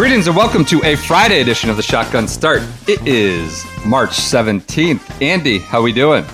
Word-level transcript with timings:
Greetings 0.00 0.28
and 0.28 0.34
welcome 0.34 0.64
to 0.64 0.82
a 0.82 0.96
Friday 0.96 1.42
edition 1.42 1.68
of 1.68 1.76
the 1.76 1.82
Shotgun 1.82 2.26
Start. 2.26 2.62
It 2.88 3.06
is 3.06 3.66
March 3.84 4.12
17th. 4.12 5.20
Andy, 5.20 5.58
how 5.58 5.80
are 5.80 5.82
we 5.82 5.92
doing? 5.92 6.24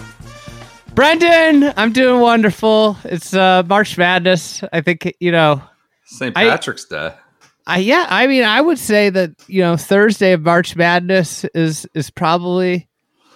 Brendan, 0.95 1.75
I'm 1.77 1.91
doing 1.91 2.21
wonderful. 2.21 2.97
It's 3.03 3.35
uh, 3.35 3.65
March 3.67 3.99
Madness. 3.99 4.63
I 4.73 4.83
think 4.83 5.13
you 5.19 5.33
know. 5.33 5.61
St. 6.05 6.37
I- 6.37 6.49
Patrick's 6.49 6.85
Day. 6.85 7.13
I 7.67 7.79
yeah. 7.79 8.07
I 8.09 8.29
mean, 8.29 8.45
I 8.45 8.61
would 8.61 8.79
say 8.79 9.11
that 9.11 9.31
you 9.49 9.63
know 9.63 9.77
Thursday 9.77 10.31
of 10.31 10.43
March 10.43 10.77
Madness 10.77 11.43
is 11.47 11.89
is 11.93 12.09
probably 12.09 12.89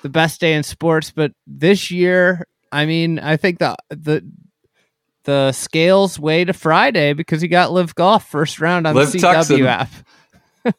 the 0.02 0.10
best 0.10 0.40
day 0.40 0.54
in 0.54 0.62
sports. 0.62 1.10
But 1.10 1.32
this 1.48 1.90
year, 1.90 2.46
I 2.70 2.86
mean, 2.86 3.18
I 3.18 3.36
think 3.36 3.58
the 3.58 3.74
the 3.88 4.24
the 5.24 5.50
scales 5.50 6.20
weigh 6.20 6.44
to 6.44 6.52
Friday 6.52 7.14
because 7.14 7.42
you 7.42 7.48
got 7.48 7.72
LIV 7.72 7.96
Golf 7.96 8.28
first 8.28 8.60
round 8.60 8.86
on 8.86 8.94
Liv 8.94 9.10
the. 9.10 9.18
CW 9.18 9.66
app. 9.66 9.90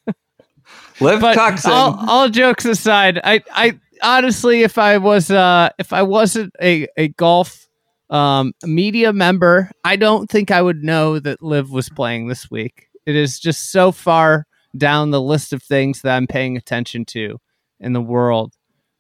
Liv 1.00 1.22
but 1.22 1.34
Tucson. 1.34 1.72
all, 1.72 2.10
all 2.10 2.30
jokes 2.30 2.66
aside, 2.66 3.20
I, 3.24 3.42
I 3.52 3.80
honestly, 4.02 4.64
if 4.64 4.78
I 4.78 4.98
was, 4.98 5.32
uh, 5.32 5.70
if 5.80 5.94
I 5.94 6.04
wasn't 6.04 6.54
a, 6.62 6.88
a 6.98 7.10
golf 7.10 7.68
um, 8.10 8.54
media 8.64 9.14
member, 9.14 9.72
I 9.84 9.96
don't 9.96 10.30
think 10.30 10.52
I 10.52 10.62
would 10.62 10.84
know 10.84 11.20
that 11.20 11.42
Liv 11.42 11.72
was 11.72 11.90
playing 11.90 12.28
this 12.28 12.52
week. 12.52 12.88
It 13.06 13.16
is 13.16 13.40
just 13.40 13.72
so 13.72 13.92
far 13.92 14.46
down 14.78 15.12
the 15.12 15.22
list 15.22 15.54
of 15.54 15.64
things 15.64 16.02
that 16.02 16.16
I'm 16.16 16.28
paying 16.28 16.58
attention 16.58 17.06
to 17.06 17.40
in 17.80 17.94
the 17.94 18.02
world, 18.02 18.54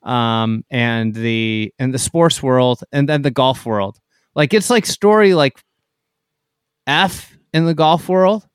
um, 0.04 0.64
and 0.72 1.14
the 1.14 1.74
in 1.78 1.92
the 1.92 2.00
sports 2.00 2.42
world, 2.42 2.84
and 2.92 3.08
then 3.08 3.22
the 3.22 3.32
golf 3.32 3.66
world. 3.66 4.00
Like 4.34 4.54
it's 4.54 4.70
like 4.70 4.86
story 4.86 5.34
like 5.34 5.62
F 6.88 7.38
in 7.54 7.66
the 7.66 7.74
golf 7.76 8.10
world. 8.10 8.48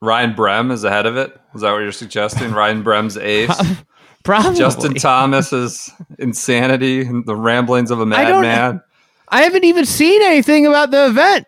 Ryan 0.00 0.34
Brehm 0.34 0.70
is 0.70 0.84
ahead 0.84 1.06
of 1.06 1.16
it. 1.16 1.38
Is 1.54 1.60
that 1.60 1.72
what 1.72 1.78
you're 1.78 1.92
suggesting? 1.92 2.52
Ryan 2.52 2.82
Brehm's 2.82 3.16
ace. 3.16 3.50
Probably 4.24 4.56
Justin 4.56 4.94
Thomas's 4.94 5.90
insanity 6.18 7.00
and 7.00 7.26
the 7.26 7.34
ramblings 7.34 7.90
of 7.90 8.00
a 8.00 8.06
madman. 8.06 8.80
I 9.28 9.42
haven't 9.42 9.64
even 9.64 9.84
seen 9.84 10.22
anything 10.22 10.66
about 10.66 10.90
the 10.90 11.06
event. 11.06 11.46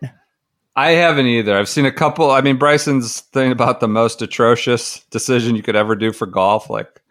I 0.75 0.91
haven't 0.91 1.27
either. 1.27 1.57
I've 1.57 1.69
seen 1.69 1.85
a 1.85 1.91
couple. 1.91 2.31
I 2.31 2.41
mean, 2.41 2.57
Bryson's 2.57 3.21
thing 3.21 3.51
about 3.51 3.79
the 3.79 3.87
most 3.87 4.21
atrocious 4.21 4.99
decision 5.05 5.55
you 5.55 5.63
could 5.63 5.77
ever 5.77 5.95
do 5.95 6.11
for 6.11 6.25
golf. 6.25 6.69
Like 6.69 7.01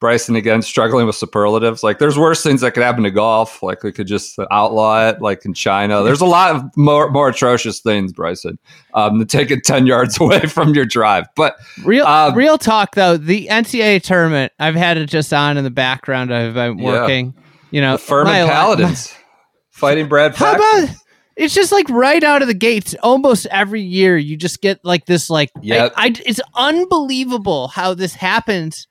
Bryson 0.00 0.34
again 0.34 0.62
struggling 0.62 1.06
with 1.06 1.14
superlatives. 1.14 1.82
Like 1.82 1.98
there's 1.98 2.18
worse 2.18 2.42
things 2.42 2.62
that 2.62 2.72
could 2.72 2.82
happen 2.82 3.04
to 3.04 3.10
golf. 3.10 3.62
Like 3.62 3.82
we 3.82 3.92
could 3.92 4.06
just 4.06 4.38
outlaw 4.50 5.08
it, 5.10 5.20
like 5.20 5.44
in 5.44 5.52
China. 5.54 6.02
There's 6.02 6.22
a 6.22 6.26
lot 6.26 6.56
of 6.56 6.62
more 6.76 7.10
more 7.10 7.28
atrocious 7.28 7.80
things, 7.80 8.12
Bryson, 8.12 8.58
um, 8.94 9.18
to 9.18 9.26
take 9.26 9.50
it 9.50 9.62
ten 9.62 9.86
yards 9.86 10.18
away 10.20 10.40
from 10.46 10.74
your 10.74 10.86
drive. 10.86 11.26
But 11.36 11.56
Real 11.84 12.06
Um, 12.06 12.34
real 12.34 12.56
talk 12.58 12.94
though, 12.94 13.16
the 13.18 13.46
NCAA 13.48 14.02
tournament, 14.02 14.52
I've 14.58 14.74
had 14.74 14.96
it 14.96 15.06
just 15.10 15.32
on 15.34 15.56
in 15.58 15.64
the 15.64 15.70
background. 15.70 16.34
I've 16.34 16.54
been 16.54 16.78
Yeah. 16.78 16.84
working. 16.84 17.34
You 17.70 17.80
know, 17.82 17.98
Furman 17.98 18.32
my- 18.46 18.48
Paladins 18.50 19.14
fighting 19.70 20.08
Brad. 20.08 20.34
How 20.34 20.54
about 20.56 20.88
it's 21.36 21.54
just 21.54 21.72
like 21.72 21.88
right 21.90 22.22
out 22.24 22.42
of 22.42 22.48
the 22.48 22.54
gates. 22.54 22.94
Almost 23.02 23.46
every 23.50 23.80
year, 23.80 24.16
you 24.18 24.36
just 24.36 24.60
get 24.60 24.82
like 24.84 25.06
this. 25.06 25.30
Like. 25.30 25.50
I, 25.62 25.90
I, 25.96 26.14
it's 26.26 26.40
unbelievable 26.54 27.68
how 27.68 27.94
this 27.94 28.14
happens. 28.14 28.86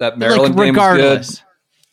That 0.00 0.18
Maryland 0.18 0.56
like, 0.56 0.66
game 0.66 0.74
good? 0.74 0.80
regardless. 0.80 1.42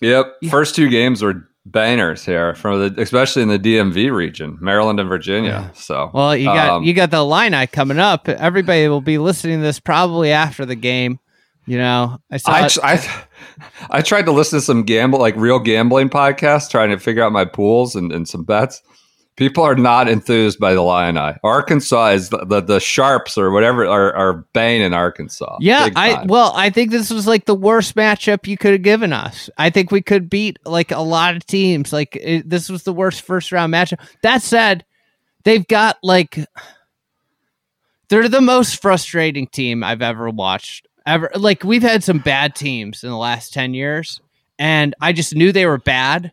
Yep. 0.02 0.36
First 0.50 0.76
two 0.76 0.90
games 0.90 1.22
were 1.22 1.48
bangers 1.66 2.24
here 2.26 2.56
from 2.56 2.80
the 2.80 3.02
especially 3.02 3.42
in 3.42 3.50
the 3.50 3.60
DMV 3.60 4.12
region, 4.12 4.58
Maryland 4.62 5.00
and 5.00 5.10
Virginia. 5.10 5.72
So 5.76 6.10
Well, 6.14 6.36
you 6.36 6.46
got 6.46 6.70
um, 6.70 6.84
you 6.84 6.94
got 6.94 7.12
the 7.12 7.18
Illini 7.18 7.68
coming 7.68 8.00
up. 8.00 8.28
Everybody 8.28 8.88
will 8.88 9.02
be 9.02 9.18
listening 9.18 9.60
to 9.60 9.64
this 9.64 9.80
probably 9.80 10.32
after 10.32 10.66
the 10.66 10.76
game. 10.76 11.20
You 11.66 11.78
know, 11.78 12.18
I 12.32 12.38
saw. 12.38 12.52
I, 12.52 12.70
I 12.82 13.24
I 13.90 14.02
tried 14.02 14.26
to 14.26 14.32
listen 14.32 14.60
to 14.60 14.66
some 14.66 14.84
gamble 14.84 15.20
like 15.20 15.36
real 15.36 15.60
gambling 15.60 16.10
podcasts, 16.10 16.70
trying 16.70 16.90
to 16.92 16.98
figure 16.98 17.24
out 17.24 17.32
my 17.32 17.46
pools 17.46 17.96
and, 17.96 18.12
and 18.12 18.28
some 18.28 18.44
bets. 18.44 18.82
People 19.38 19.64
are 19.64 19.76
not 19.76 20.10
enthused 20.10 20.60
by 20.60 20.74
the 20.74 20.80
Illini. 20.80 21.38
Arkansas 21.44 22.08
is 22.10 22.30
the, 22.30 22.44
the, 22.46 22.60
the 22.60 22.80
sharps 22.80 23.38
or 23.38 23.52
whatever 23.52 23.86
are, 23.86 24.14
are 24.14 24.34
banging 24.54 24.82
in 24.82 24.94
Arkansas. 24.94 25.58
Yeah, 25.62 25.90
I 25.96 26.26
well, 26.26 26.52
I 26.56 26.70
think 26.72 26.92
this 26.92 27.10
was 27.10 27.28
like 27.28 27.46
the 27.46 27.56
worst 27.56 27.96
matchup 27.96 28.48
you 28.48 28.58
could 28.58 28.74
have 28.74 28.82
given 28.82 29.14
us. 29.14 29.50
I 29.58 29.70
think 29.70 29.92
we 29.92 30.02
could 30.02 30.30
beat 30.30 30.58
like 30.66 30.92
a 30.92 31.02
lot 31.02 31.36
of 31.36 31.46
teams. 31.46 31.94
Like 31.94 32.16
it, 32.16 32.50
this 32.50 32.68
was 32.68 32.84
the 32.84 32.94
worst 32.94 33.22
first 33.22 33.52
round 33.52 33.72
matchup. 33.72 34.00
That 34.24 34.42
said, 34.42 34.84
they've 35.44 35.68
got 35.68 35.98
like 36.02 36.40
they're 38.10 38.28
the 38.28 38.42
most 38.42 38.82
frustrating 38.82 39.48
team 39.48 39.84
I've 39.84 40.02
ever 40.02 40.30
watched. 40.30 40.88
Ever 41.06 41.32
like 41.36 41.64
we've 41.64 41.84
had 41.84 42.04
some 42.04 42.20
bad 42.20 42.56
teams 42.56 43.04
in 43.04 43.10
the 43.10 43.18
last 43.18 43.54
10 43.54 43.74
years 43.74 44.20
and 44.60 44.96
I 45.02 45.14
just 45.14 45.36
knew 45.36 45.52
they 45.52 45.66
were 45.66 45.78
bad. 45.78 46.32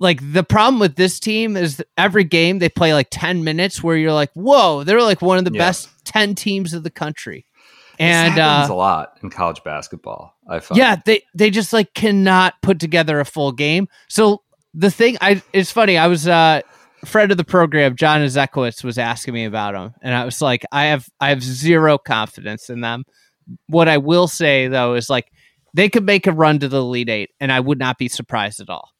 Like 0.00 0.20
the 0.32 0.42
problem 0.42 0.80
with 0.80 0.96
this 0.96 1.20
team 1.20 1.56
is 1.56 1.82
every 1.96 2.24
game 2.24 2.58
they 2.58 2.68
play 2.68 2.92
like 2.94 3.08
10 3.10 3.44
minutes 3.44 3.82
where 3.82 3.96
you're 3.96 4.12
like, 4.12 4.30
"Whoa, 4.34 4.82
they're 4.84 5.02
like 5.02 5.22
one 5.22 5.38
of 5.38 5.44
the 5.44 5.52
Yeah. 5.52 5.58
best 5.66 5.88
10 6.04 6.34
teams 6.34 6.74
of 6.74 6.82
the 6.82 6.90
country." 6.90 7.46
This 7.92 8.00
And 8.00 8.32
happens 8.34 8.70
uh, 8.70 8.74
a 8.74 8.76
lot 8.76 9.18
in 9.22 9.30
college 9.30 9.62
basketball. 9.62 10.34
I 10.48 10.58
find. 10.58 10.78
yeah, 10.78 10.96
they 11.06 11.22
they 11.34 11.48
just 11.50 11.72
like 11.72 11.94
cannot 11.94 12.54
put 12.60 12.80
together 12.80 13.20
a 13.20 13.24
full 13.24 13.52
game. 13.52 13.86
So 14.08 14.42
the 14.74 14.90
thing 14.90 15.16
I 15.20 15.40
it's 15.52 15.70
funny, 15.70 15.96
I 15.96 16.08
was 16.08 16.26
uh 16.26 16.62
friend 17.04 17.30
of 17.30 17.36
the 17.36 17.44
program, 17.44 17.94
John 17.94 18.20
Ezekowitz 18.20 18.82
was 18.82 18.98
asking 18.98 19.34
me 19.34 19.44
about 19.44 19.74
them, 19.74 19.94
and 20.02 20.12
I 20.14 20.24
was 20.24 20.42
like, 20.42 20.64
I 20.72 20.86
have 20.86 21.06
I 21.20 21.28
have 21.28 21.42
zero 21.42 21.96
confidence 21.98 22.68
in 22.68 22.80
them. 22.80 23.04
What 23.68 23.88
I 23.88 23.98
will 23.98 24.26
say 24.26 24.66
though 24.66 24.94
is 24.94 25.08
like 25.08 25.30
they 25.72 25.88
could 25.88 26.04
make 26.04 26.26
a 26.26 26.32
run 26.32 26.58
to 26.58 26.68
the 26.68 26.78
Elite 26.78 27.08
Eight, 27.08 27.30
and 27.38 27.52
I 27.52 27.60
would 27.60 27.78
not 27.78 27.96
be 27.96 28.08
surprised 28.08 28.58
at 28.60 28.68
all. 28.68 28.90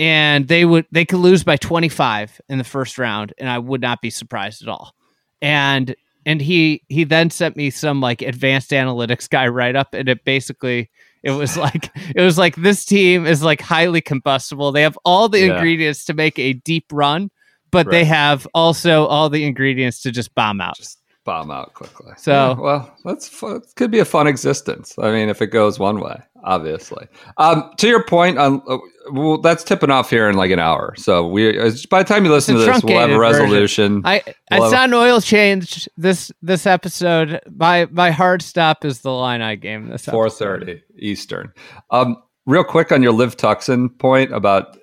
And 0.00 0.48
they 0.48 0.64
would 0.64 0.86
they 0.90 1.04
could 1.04 1.18
lose 1.18 1.44
by 1.44 1.56
twenty 1.58 1.90
five 1.90 2.40
in 2.48 2.56
the 2.58 2.64
first 2.64 2.98
round, 2.98 3.34
and 3.38 3.48
I 3.48 3.58
would 3.58 3.82
not 3.82 4.00
be 4.00 4.08
surprised 4.10 4.62
at 4.62 4.68
all. 4.68 4.94
And 5.42 5.94
and 6.24 6.40
he 6.40 6.82
he 6.88 7.04
then 7.04 7.28
sent 7.28 7.54
me 7.54 7.68
some 7.68 8.00
like 8.00 8.22
advanced 8.22 8.70
analytics 8.70 9.28
guy 9.28 9.46
write 9.48 9.76
up, 9.76 9.92
and 9.92 10.08
it 10.08 10.24
basically 10.24 10.90
it 11.22 11.32
was 11.32 11.54
like 11.66 11.90
it 12.16 12.22
was 12.22 12.38
like 12.38 12.56
this 12.56 12.86
team 12.86 13.26
is 13.26 13.42
like 13.42 13.60
highly 13.60 14.00
combustible. 14.00 14.72
They 14.72 14.82
have 14.82 14.98
all 15.04 15.28
the 15.28 15.40
Yeah. 15.40 15.56
ingredients 15.56 16.06
to 16.06 16.14
make 16.14 16.38
a 16.38 16.54
deep 16.54 16.86
run, 16.90 17.30
but 17.70 17.90
they 17.90 18.06
have 18.06 18.46
also 18.54 19.04
all 19.04 19.28
the 19.28 19.44
ingredients 19.44 20.00
to 20.02 20.10
just 20.10 20.34
bomb 20.34 20.62
out. 20.62 20.76
Just 20.78 20.98
bomb 21.24 21.50
out 21.50 21.74
quickly. 21.74 22.12
So- 22.16 22.32
Yeah, 22.32 22.52
well, 22.54 22.96
that's 23.04 23.30
it 23.42 23.62
could 23.76 23.90
be 23.90 23.98
a 23.98 24.04
fun 24.04 24.26
existence. 24.26 24.94
I 24.98 25.10
mean, 25.12 25.28
if 25.28 25.42
it 25.42 25.48
goes 25.48 25.78
one 25.78 26.00
way, 26.00 26.18
obviously. 26.44 27.06
Um, 27.36 27.70
to 27.76 27.88
your 27.88 28.04
point, 28.04 28.38
on 28.38 28.62
uh, 28.68 28.78
well, 29.12 29.38
that's 29.38 29.62
tipping 29.64 29.90
off 29.90 30.08
here 30.10 30.28
in 30.28 30.36
like 30.36 30.50
an 30.50 30.58
hour. 30.58 30.94
So 30.96 31.26
we, 31.26 31.58
uh, 31.58 31.70
by 31.90 32.02
the 32.02 32.08
time 32.08 32.24
you 32.24 32.30
listen 32.32 32.54
to 32.54 32.60
this, 32.60 32.82
we'll 32.82 32.98
have 32.98 33.10
a 33.10 33.14
truncated 33.14 33.16
version. 33.18 33.42
resolution. 33.42 34.02
I 34.04 34.22
We'll 34.50 34.62
have- 34.64 34.72
not 34.72 34.88
an 34.88 34.94
oil 34.94 35.20
change 35.20 35.88
this 35.96 36.32
this 36.42 36.66
episode. 36.66 37.40
My 37.54 37.86
my 37.90 38.10
hard 38.10 38.42
stop 38.42 38.84
is 38.84 39.00
the 39.00 39.10
Illini 39.10 39.56
game 39.56 39.88
this 39.88 40.06
four 40.06 40.30
thirty 40.30 40.82
Eastern. 40.98 41.52
Um, 41.90 42.16
real 42.46 42.64
quick 42.64 42.92
on 42.92 43.02
your 43.02 43.12
Liv 43.12 43.36
Tucson 43.36 43.88
point 43.90 44.32
about 44.32 44.76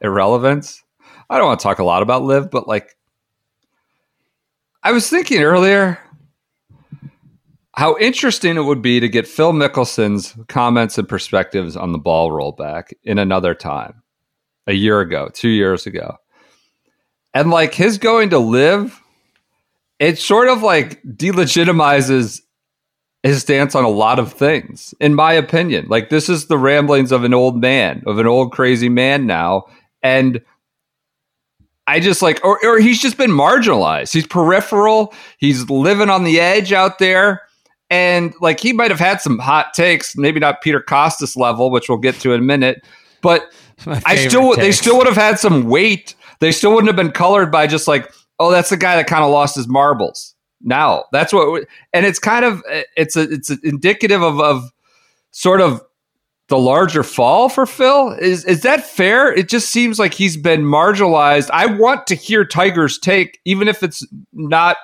irrelevance. 0.00 0.82
I 1.30 1.36
don't 1.38 1.46
want 1.46 1.60
to 1.60 1.64
talk 1.64 1.78
a 1.78 1.84
lot 1.84 2.02
about 2.02 2.22
Liv, 2.22 2.50
but 2.50 2.66
like, 2.66 2.96
I 4.82 4.92
was 4.92 5.10
thinking 5.10 5.42
earlier 5.42 5.98
how 7.74 7.96
interesting 7.98 8.56
it 8.56 8.62
would 8.62 8.82
be 8.82 9.00
to 9.00 9.08
get 9.08 9.26
Phil 9.26 9.52
Mickelson's 9.52 10.36
comments 10.48 10.98
and 10.98 11.08
perspectives 11.08 11.76
on 11.76 11.92
the 11.92 11.98
ball 11.98 12.30
rollback 12.30 12.92
in 13.04 13.18
another 13.18 13.54
time, 13.54 14.02
a 14.66 14.72
year 14.72 15.00
ago, 15.00 15.30
two 15.32 15.48
years 15.48 15.86
ago, 15.86 16.16
and 17.34 17.50
like 17.50 17.74
his 17.74 17.98
going 17.98 18.30
to 18.30 18.38
LIV. 18.38 19.00
It 19.98 20.16
sort 20.18 20.46
of 20.48 20.62
like 20.62 21.02
delegitimizes 21.02 22.40
his 23.24 23.40
stance 23.42 23.74
on 23.74 23.82
a 23.82 23.88
lot 23.88 24.20
of 24.20 24.32
things, 24.32 24.94
in 25.00 25.14
my 25.14 25.32
opinion. 25.32 25.86
Like 25.88 26.08
this 26.08 26.28
is 26.28 26.46
the 26.46 26.58
ramblings 26.58 27.10
of 27.10 27.24
an 27.24 27.34
old 27.34 27.60
man, 27.60 28.04
of 28.06 28.18
an 28.18 28.26
old 28.28 28.52
crazy 28.52 28.88
man 28.88 29.26
now. 29.26 29.64
and 30.02 30.40
I 31.88 32.00
just 32.00 32.20
like, 32.20 32.44
or, 32.44 32.60
or 32.62 32.78
he's 32.78 33.00
just 33.00 33.16
been 33.16 33.30
marginalized. 33.30 34.12
He's 34.12 34.26
peripheral. 34.26 35.14
He's 35.38 35.70
living 35.70 36.10
on 36.10 36.24
the 36.24 36.38
edge 36.38 36.70
out 36.70 36.98
there. 36.98 37.40
And 37.88 38.34
like, 38.42 38.60
he 38.60 38.74
might 38.74 38.90
have 38.90 39.00
had 39.00 39.22
some 39.22 39.38
hot 39.38 39.72
takes, 39.72 40.14
maybe 40.14 40.38
not 40.38 40.60
Peter 40.60 40.80
Kostis 40.86 41.34
level, 41.34 41.70
which 41.70 41.88
we'll 41.88 41.96
get 41.96 42.16
to 42.16 42.34
in 42.34 42.40
a 42.40 42.44
minute, 42.44 42.84
but 43.22 43.50
I 44.04 44.16
still, 44.16 44.54
they 44.54 44.70
still 44.70 44.98
would 44.98 45.06
have 45.06 45.16
had 45.16 45.38
some 45.38 45.64
weight. 45.64 46.14
They 46.40 46.52
still 46.52 46.74
wouldn't 46.74 46.88
have 46.88 46.96
been 46.96 47.10
colored 47.10 47.50
by 47.50 47.66
just 47.66 47.88
like, 47.88 48.12
oh, 48.38 48.50
that's 48.50 48.68
the 48.68 48.76
guy 48.76 48.96
that 48.96 49.06
kind 49.06 49.24
of 49.24 49.30
lost 49.30 49.56
his 49.56 49.66
marbles. 49.66 50.34
Now 50.60 51.04
that's 51.10 51.32
what, 51.32 51.64
and 51.94 52.04
it's 52.04 52.18
kind 52.18 52.44
of, 52.44 52.62
eh, 52.68 52.82
it's 52.98 53.16
a, 53.16 53.22
it's 53.22 53.48
indicative 53.62 54.22
of, 54.22 54.40
of 54.40 54.70
sort 55.30 55.62
of 55.62 55.80
the 56.48 56.58
larger 56.58 57.02
fall 57.02 57.48
for 57.48 57.66
Phil. 57.66 58.10
Is 58.12 58.44
is 58.44 58.62
that 58.62 58.84
fair? 58.86 59.32
It 59.32 59.48
just 59.48 59.70
seems 59.70 59.98
like 59.98 60.14
he's 60.14 60.36
been 60.36 60.62
marginalized. 60.62 61.50
I 61.52 61.66
want 61.66 62.06
to 62.08 62.14
hear 62.14 62.44
Tiger's 62.44 62.98
take, 62.98 63.40
even 63.44 63.68
if 63.68 63.82
it's 63.82 64.06
not, 64.32 64.76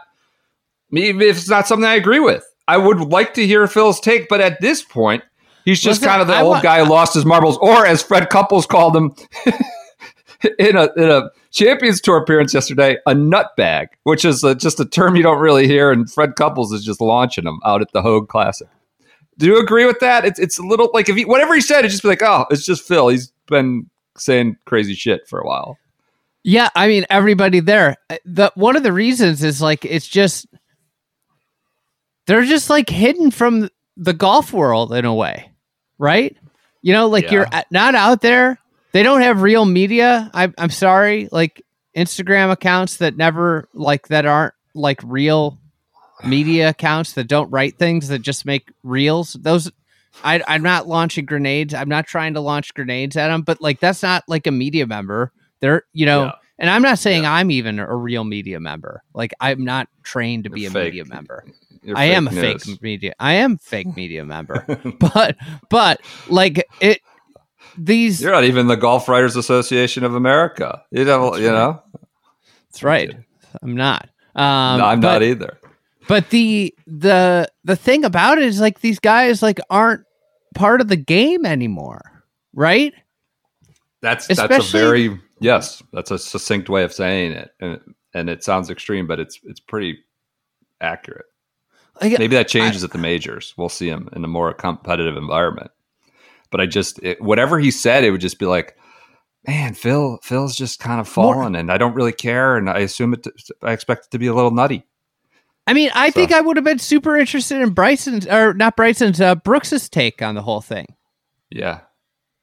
even 0.92 1.22
if 1.22 1.38
it's 1.38 1.48
not 1.48 1.66
something 1.66 1.86
I 1.86 1.94
agree 1.94 2.20
with. 2.20 2.44
I 2.68 2.76
would 2.76 3.00
like 3.00 3.34
to 3.34 3.46
hear 3.46 3.66
Phil's 3.66 4.00
take, 4.00 4.28
but 4.28 4.40
at 4.40 4.60
this 4.60 4.82
point, 4.82 5.22
he's 5.64 5.80
just 5.80 6.00
Listen, 6.00 6.08
kind 6.10 6.22
of 6.22 6.28
the 6.28 6.34
I 6.34 6.42
old 6.42 6.50
want- 6.52 6.62
guy 6.62 6.82
who 6.84 6.90
lost 6.90 7.14
his 7.14 7.24
marbles, 7.24 7.58
or 7.58 7.86
as 7.86 8.02
Fred 8.02 8.30
Couples 8.30 8.66
called 8.66 8.96
him 8.96 9.14
in 10.58 10.76
a 10.76 10.88
in 10.96 11.10
a 11.10 11.30
Champions 11.50 12.00
Tour 12.00 12.16
appearance 12.18 12.52
yesterday, 12.52 12.96
a 13.06 13.12
nutbag, 13.14 13.86
which 14.02 14.24
is 14.24 14.44
uh 14.44 14.54
just 14.54 14.80
a 14.80 14.84
term 14.84 15.16
you 15.16 15.22
don't 15.22 15.38
really 15.40 15.66
hear, 15.66 15.90
and 15.90 16.10
Fred 16.12 16.36
Couples 16.36 16.72
is 16.72 16.84
just 16.84 17.00
launching 17.00 17.46
him 17.46 17.60
out 17.64 17.80
at 17.80 17.92
the 17.92 18.02
Hoag 18.02 18.28
Classic. 18.28 18.68
Do 19.38 19.46
you 19.46 19.58
agree 19.58 19.86
with 19.86 20.00
that? 20.00 20.24
It's 20.24 20.38
it's 20.38 20.58
a 20.58 20.62
little 20.62 20.90
like 20.94 21.08
if 21.08 21.16
he 21.16 21.24
whatever 21.24 21.54
he 21.54 21.60
said, 21.60 21.84
it's 21.84 21.94
just 21.94 22.02
be 22.02 22.08
like, 22.08 22.22
oh, 22.22 22.46
it's 22.50 22.64
just 22.64 22.86
Phil. 22.86 23.08
He's 23.08 23.32
been 23.48 23.88
saying 24.16 24.56
crazy 24.64 24.94
shit 24.94 25.26
for 25.28 25.40
a 25.40 25.46
while. 25.46 25.78
Yeah, 26.44 26.68
I 26.74 26.88
mean 26.88 27.04
everybody 27.10 27.60
there. 27.60 27.96
Uh, 28.10 28.16
The 28.24 28.52
one 28.54 28.76
of 28.76 28.82
the 28.82 28.92
reasons 28.92 29.42
is 29.42 29.60
like 29.62 29.84
it's 29.84 30.06
just 30.06 30.46
they're 32.26 32.44
just 32.44 32.70
like 32.70 32.88
hidden 32.88 33.30
from 33.30 33.68
the 33.96 34.12
golf 34.12 34.52
world 34.52 34.92
in 34.92 35.04
a 35.04 35.14
way, 35.14 35.50
right? 35.98 36.36
You 36.82 36.92
know, 36.92 37.08
like 37.08 37.24
you're 37.32 37.46
not 37.70 37.94
out 37.94 38.20
there. 38.20 38.58
They 38.92 39.02
don't 39.02 39.22
have 39.22 39.42
real 39.42 39.64
media. 39.64 40.30
I'm 40.34 40.54
I'm 40.58 40.70
sorry, 40.70 41.28
like 41.32 41.62
Instagram 41.96 42.50
accounts 42.52 42.98
that 42.98 43.16
never 43.16 43.68
like 43.72 44.08
that 44.08 44.26
aren't 44.26 44.54
like 44.74 45.00
real 45.02 45.58
media 46.22 46.68
accounts 46.70 47.14
that 47.14 47.28
don't 47.28 47.50
write 47.50 47.78
things 47.78 48.08
that 48.08 48.20
just 48.20 48.44
make 48.46 48.70
reels. 48.82 49.32
Those 49.34 49.70
I, 50.22 50.40
I'm 50.46 50.62
not 50.62 50.86
launching 50.86 51.24
grenades. 51.24 51.74
I'm 51.74 51.88
not 51.88 52.06
trying 52.06 52.34
to 52.34 52.40
launch 52.40 52.72
grenades 52.74 53.16
at 53.16 53.28
them, 53.28 53.42
but 53.42 53.60
like 53.60 53.80
that's 53.80 54.02
not 54.02 54.22
like 54.28 54.46
a 54.46 54.52
media 54.52 54.86
member. 54.86 55.32
They're 55.60 55.82
you 55.92 56.06
know, 56.06 56.24
Yeah. 56.26 56.32
and 56.58 56.70
I'm 56.70 56.82
not 56.82 56.98
saying 57.00 57.26
I'm 57.26 57.50
even 57.50 57.78
a 57.80 57.94
real 57.96 58.22
media 58.24 58.60
member. 58.60 59.02
Like 59.12 59.32
I'm 59.40 59.64
not 59.64 59.88
trained 60.04 60.44
to 60.44 60.50
be 60.50 60.62
You're 60.62 60.70
a 60.70 60.72
fake. 60.72 60.84
media 60.94 61.04
member. 61.06 61.44
You're 61.82 61.98
I 61.98 62.04
am 62.04 62.28
a 62.28 62.30
news. 62.30 62.64
fake 62.64 62.80
media. 62.82 63.14
I 63.18 63.34
am 63.34 63.58
fake 63.58 63.94
media 63.96 64.24
member. 64.24 64.64
but 65.00 65.36
but 65.68 66.00
like 66.28 66.64
it 66.80 67.00
these 67.76 68.22
You're 68.22 68.30
not 68.32 68.44
even 68.44 68.68
the 68.68 68.76
Golf 68.76 69.08
Writers 69.08 69.34
Association 69.36 70.04
of 70.04 70.14
America. 70.14 70.82
You 70.92 71.04
know, 71.04 71.34
you 71.36 71.50
know. 71.50 71.82
that's 72.70 72.82
right. 72.84 73.14
I'm 73.62 73.74
not. 73.74 74.08
Um 74.36 74.78
no, 74.78 74.84
I'm 74.86 75.00
but- 75.00 75.12
not 75.12 75.22
either. 75.24 75.58
But 76.08 76.30
the 76.30 76.74
the 76.86 77.50
the 77.64 77.76
thing 77.76 78.04
about 78.04 78.38
it 78.38 78.44
is 78.44 78.60
like 78.60 78.80
these 78.80 78.98
guys 78.98 79.42
like 79.42 79.60
aren't 79.70 80.04
part 80.54 80.80
of 80.80 80.88
the 80.88 80.96
game 80.96 81.46
anymore, 81.46 82.24
right? 82.52 82.92
That's 84.02 84.26
that's 84.26 84.68
a 84.68 84.72
very 84.72 85.18
yes. 85.40 85.82
That's 85.92 86.10
a 86.10 86.18
succinct 86.18 86.68
way 86.68 86.84
of 86.84 86.92
saying 86.92 87.32
it, 87.32 87.52
and 87.60 87.80
and 88.12 88.28
it 88.28 88.44
sounds 88.44 88.70
extreme, 88.70 89.06
but 89.06 89.18
it's 89.18 89.40
it's 89.44 89.60
pretty 89.60 89.98
accurate. 90.80 91.26
Like, 92.00 92.18
Maybe 92.18 92.34
that 92.36 92.48
changes 92.48 92.82
at 92.82 92.90
the 92.90 92.98
majors. 92.98 93.54
We'll 93.56 93.68
see 93.68 93.88
him 93.88 94.08
in 94.14 94.24
a 94.24 94.28
more 94.28 94.52
competitive 94.52 95.16
environment. 95.16 95.70
But 96.50 96.60
I 96.60 96.66
just 96.66 97.02
it, 97.02 97.20
whatever 97.20 97.58
he 97.58 97.70
said, 97.70 98.04
it 98.04 98.10
would 98.10 98.20
just 98.20 98.38
be 98.38 98.46
like, 98.46 98.76
man, 99.46 99.74
Phil 99.74 100.18
Phil's 100.22 100.56
just 100.56 100.80
kind 100.80 101.00
of 101.00 101.06
More- 101.16 101.34
fallen, 101.34 101.54
and 101.54 101.70
I 101.70 101.78
don't 101.78 101.94
really 101.94 102.12
care, 102.12 102.56
and 102.56 102.68
I 102.68 102.80
assume 102.80 103.14
it. 103.14 103.22
To, 103.22 103.32
I 103.62 103.72
expect 103.72 104.06
it 104.06 104.10
to 104.10 104.18
be 104.18 104.26
a 104.26 104.34
little 104.34 104.50
nutty. 104.50 104.84
I 105.66 105.72
mean, 105.72 105.90
I 105.94 106.08
So- 106.08 106.12
think 106.12 106.32
I 106.32 106.40
would 106.40 106.56
have 106.56 106.64
been 106.64 106.78
super 106.78 107.16
interested 107.16 107.60
in 107.60 107.70
Bryson's 107.70 108.26
or 108.26 108.52
not 108.54 108.76
Bryson's, 108.76 109.20
uh, 109.20 109.34
Brooks's 109.34 109.88
take 109.88 110.20
on 110.22 110.34
the 110.34 110.42
whole 110.42 110.60
thing. 110.60 110.86
Yeah, 111.50 111.80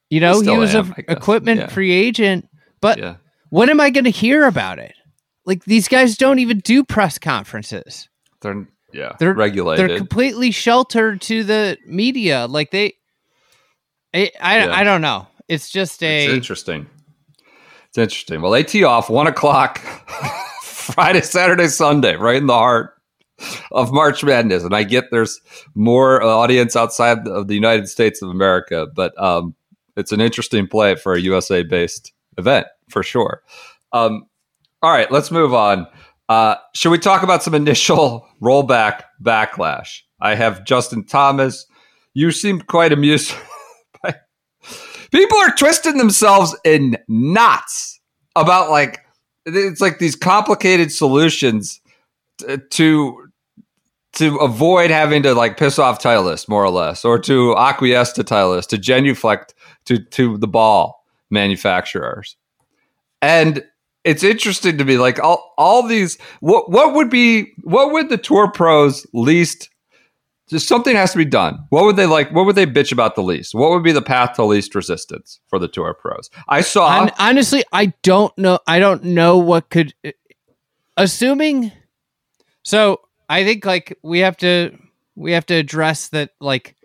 You 0.10 0.20
know, 0.22 0.40
he 0.42 0.50
was 0.58 0.74
am, 0.74 0.88
a 0.88 0.90
I 0.98 1.02
guess. 1.02 1.18
equipment 1.18 1.60
Yeah. 1.62 1.68
free 1.68 1.92
agent, 1.92 2.48
but 2.82 2.98
yeah. 2.98 3.16
when 3.50 3.70
am 3.70 3.80
I 3.82 3.90
going 3.90 4.06
to 4.06 4.10
hear 4.12 4.46
about 4.46 4.80
it? 4.80 4.94
Like 5.46 5.66
these 5.66 5.88
guys 5.88 6.18
don't 6.18 6.40
even 6.40 6.60
do 6.60 6.84
press 6.84 7.18
conferences. 7.20 8.08
They're 8.42 8.68
yeah 8.94 9.14
They're- 9.20 9.30
they're 9.30 9.34
regulated. 9.34 9.90
They're 9.90 9.98
completely 9.98 10.52
sheltered 10.52 11.22
to 11.22 11.44
the 11.44 11.78
media. 11.86 12.46
Like 12.48 12.72
they, 12.72 12.94
I, 14.14 14.32
I, 14.42 14.58
Yeah. 14.66 14.76
I 14.76 14.84
don't 14.84 15.02
know. 15.02 15.28
It's 15.48 15.70
just 15.70 16.02
a. 16.04 16.26
It's 16.26 16.34
interesting. 16.34 16.88
It's 17.90 17.98
interesting. 17.98 18.42
Well, 18.42 18.52
they 18.52 18.64
tee 18.64 18.84
off 18.84 19.10
one 19.10 19.28
o'clock 19.28 19.80
Friday, 20.64 21.22
Saturday, 21.22 21.68
Sunday, 21.68 22.16
right 22.16 22.38
in 22.38 22.48
the 22.48 22.54
heart 22.54 22.94
of 23.72 23.92
March 23.92 24.24
Madness. 24.24 24.64
And 24.64 24.76
I 24.76 24.84
get 24.84 25.12
there's 25.12 25.40
more 25.76 26.22
uh, 26.22 26.28
audience 26.28 26.76
outside 26.76 27.28
of 27.28 27.48
the 27.48 27.56
United 27.56 27.88
States 27.90 28.22
of 28.22 28.30
America, 28.30 28.88
but 28.96 29.20
um, 29.22 29.56
it's 29.98 30.12
an 30.12 30.22
interesting 30.22 30.68
play 30.68 30.96
for 30.96 31.14
a 31.14 31.20
USA 31.22 31.64
based 31.64 32.14
event 32.38 32.68
for 32.90 33.04
sure. 33.04 33.42
Um, 33.94 34.26
all 34.82 34.92
right, 34.92 35.12
let's 35.12 35.32
move 35.32 35.54
on. 35.54 35.88
Uh, 36.30 36.56
should 36.74 36.92
we 36.92 36.98
talk 36.98 37.24
about 37.24 37.44
some 37.44 37.54
initial 37.64 38.28
rollback 38.42 39.04
backlash? 39.22 40.02
I 40.20 40.36
have 40.36 40.64
Justin 40.66 41.04
Thomas. 41.04 41.66
You 42.14 42.32
seem 42.32 42.62
quite 42.62 42.92
amused. 42.92 43.34
by- 44.04 44.16
People 45.12 45.38
are 45.40 45.54
twisting 45.56 45.98
themselves 45.98 46.56
in 46.64 46.98
knots 47.08 48.00
about 48.36 48.70
like 48.70 49.00
it's 49.46 49.82
like 49.82 50.00
these 50.00 50.16
complicated 50.16 50.92
solutions 50.92 51.82
to 52.70 53.31
to 54.14 54.38
avoid 54.38 54.92
having 54.92 55.24
to 55.24 55.34
like 55.34 55.58
piss 55.58 55.80
off 55.80 56.02
Titleist 56.02 56.50
more 56.50 56.64
or 56.64 56.70
less, 56.70 57.06
or 57.06 57.20
to 57.20 57.56
acquiesce 57.58 58.12
to 58.14 58.24
Titleist, 58.24 58.68
to 58.68 58.78
genuflect 58.78 59.54
to 59.86 60.00
to 60.00 60.38
the 60.38 60.48
ball 60.48 61.06
manufacturers. 61.30 62.36
And 63.22 63.64
it's 64.04 64.24
interesting 64.24 64.78
to 64.78 64.86
me, 64.86 64.98
like 64.98 65.20
all 65.20 65.54
all 65.58 65.88
these 65.88 66.18
what 66.40 66.70
what 66.70 66.94
would 66.94 67.10
be 67.10 67.52
what 67.64 67.92
would 67.92 68.10
the 68.10 68.18
tour 68.18 68.52
pros 68.52 69.06
least 69.14 69.70
just 70.52 70.68
something 70.68 70.98
has 70.98 71.14
to 71.14 71.18
be 71.18 71.24
done. 71.24 71.66
What 71.70 71.86
would 71.86 71.96
they 71.96 72.06
like? 72.06 72.32
What 72.34 72.46
would 72.46 72.58
they 72.58 72.66
bitch 72.66 72.92
about 72.92 73.16
the 73.16 73.24
least? 73.24 73.56
What 73.56 73.70
would 73.70 73.84
be 73.84 73.94
the 73.94 74.02
path 74.02 74.34
to 74.34 74.44
least 74.44 74.76
resistance 74.76 75.40
for 75.48 75.58
the 75.58 75.70
tour 75.70 75.94
pros? 75.94 76.30
I 76.50 76.60
saw 76.60 76.90
Hon- 76.90 77.12
honestly, 77.18 77.64
I 77.72 77.94
don't 78.04 78.38
know. 78.38 78.60
I 78.68 78.78
don't 78.80 79.06
know 79.06 79.38
what 79.38 79.70
could. 79.70 79.94
Uh, 80.06 80.12
assuming, 80.98 81.72
so 82.64 83.00
I 83.32 83.44
think 83.46 83.66
like 83.66 83.98
we 84.04 84.20
have 84.20 84.36
to 84.38 84.78
we 85.16 85.32
have 85.32 85.46
to 85.48 85.56
address 85.56 86.10
that. 86.10 86.32
Like, 86.40 86.76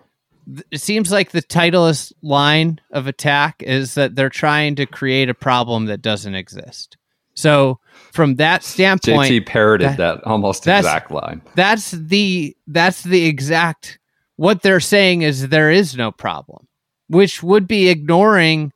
th- 0.47 0.67
it 0.71 0.81
seems 0.81 1.11
like 1.11 1.31
the 1.33 1.43
Titleist 1.43 2.13
line 2.23 2.81
of 2.93 3.07
attack 3.07 3.63
is 3.63 3.95
that 3.95 4.15
they're 4.15 4.29
trying 4.31 4.77
to 4.77 4.87
create 4.87 5.29
a 5.29 5.35
problem 5.35 5.87
that 5.87 6.03
doesn't 6.03 6.35
exist. 6.35 6.97
So 7.35 7.81
from 8.13 8.37
that 8.37 8.63
standpoint, 8.65 9.31
JT 9.31 9.47
parroted 9.47 9.89
that- 9.89 9.97
that, 9.99 10.25
almost 10.25 10.67
exact 10.67 11.11
line. 11.11 11.43
that's 11.55 11.91
the 11.91 12.57
that's 12.67 13.03
the 13.03 13.27
exact 13.27 13.99
what 14.37 14.63
they're 14.63 14.81
saying 14.81 15.23
is 15.23 15.49
there 15.49 15.71
is 15.71 15.97
no 15.97 16.13
problem 16.13 16.67
which 17.09 17.43
would 17.43 17.67
be 17.69 17.89
ignoring 17.89 18.73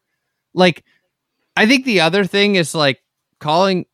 like 0.54 0.84
i 1.56 1.66
think 1.66 1.84
the 1.84 2.00
other 2.00 2.24
thing 2.24 2.54
is 2.54 2.74
like 2.74 3.02
calling 3.40 3.84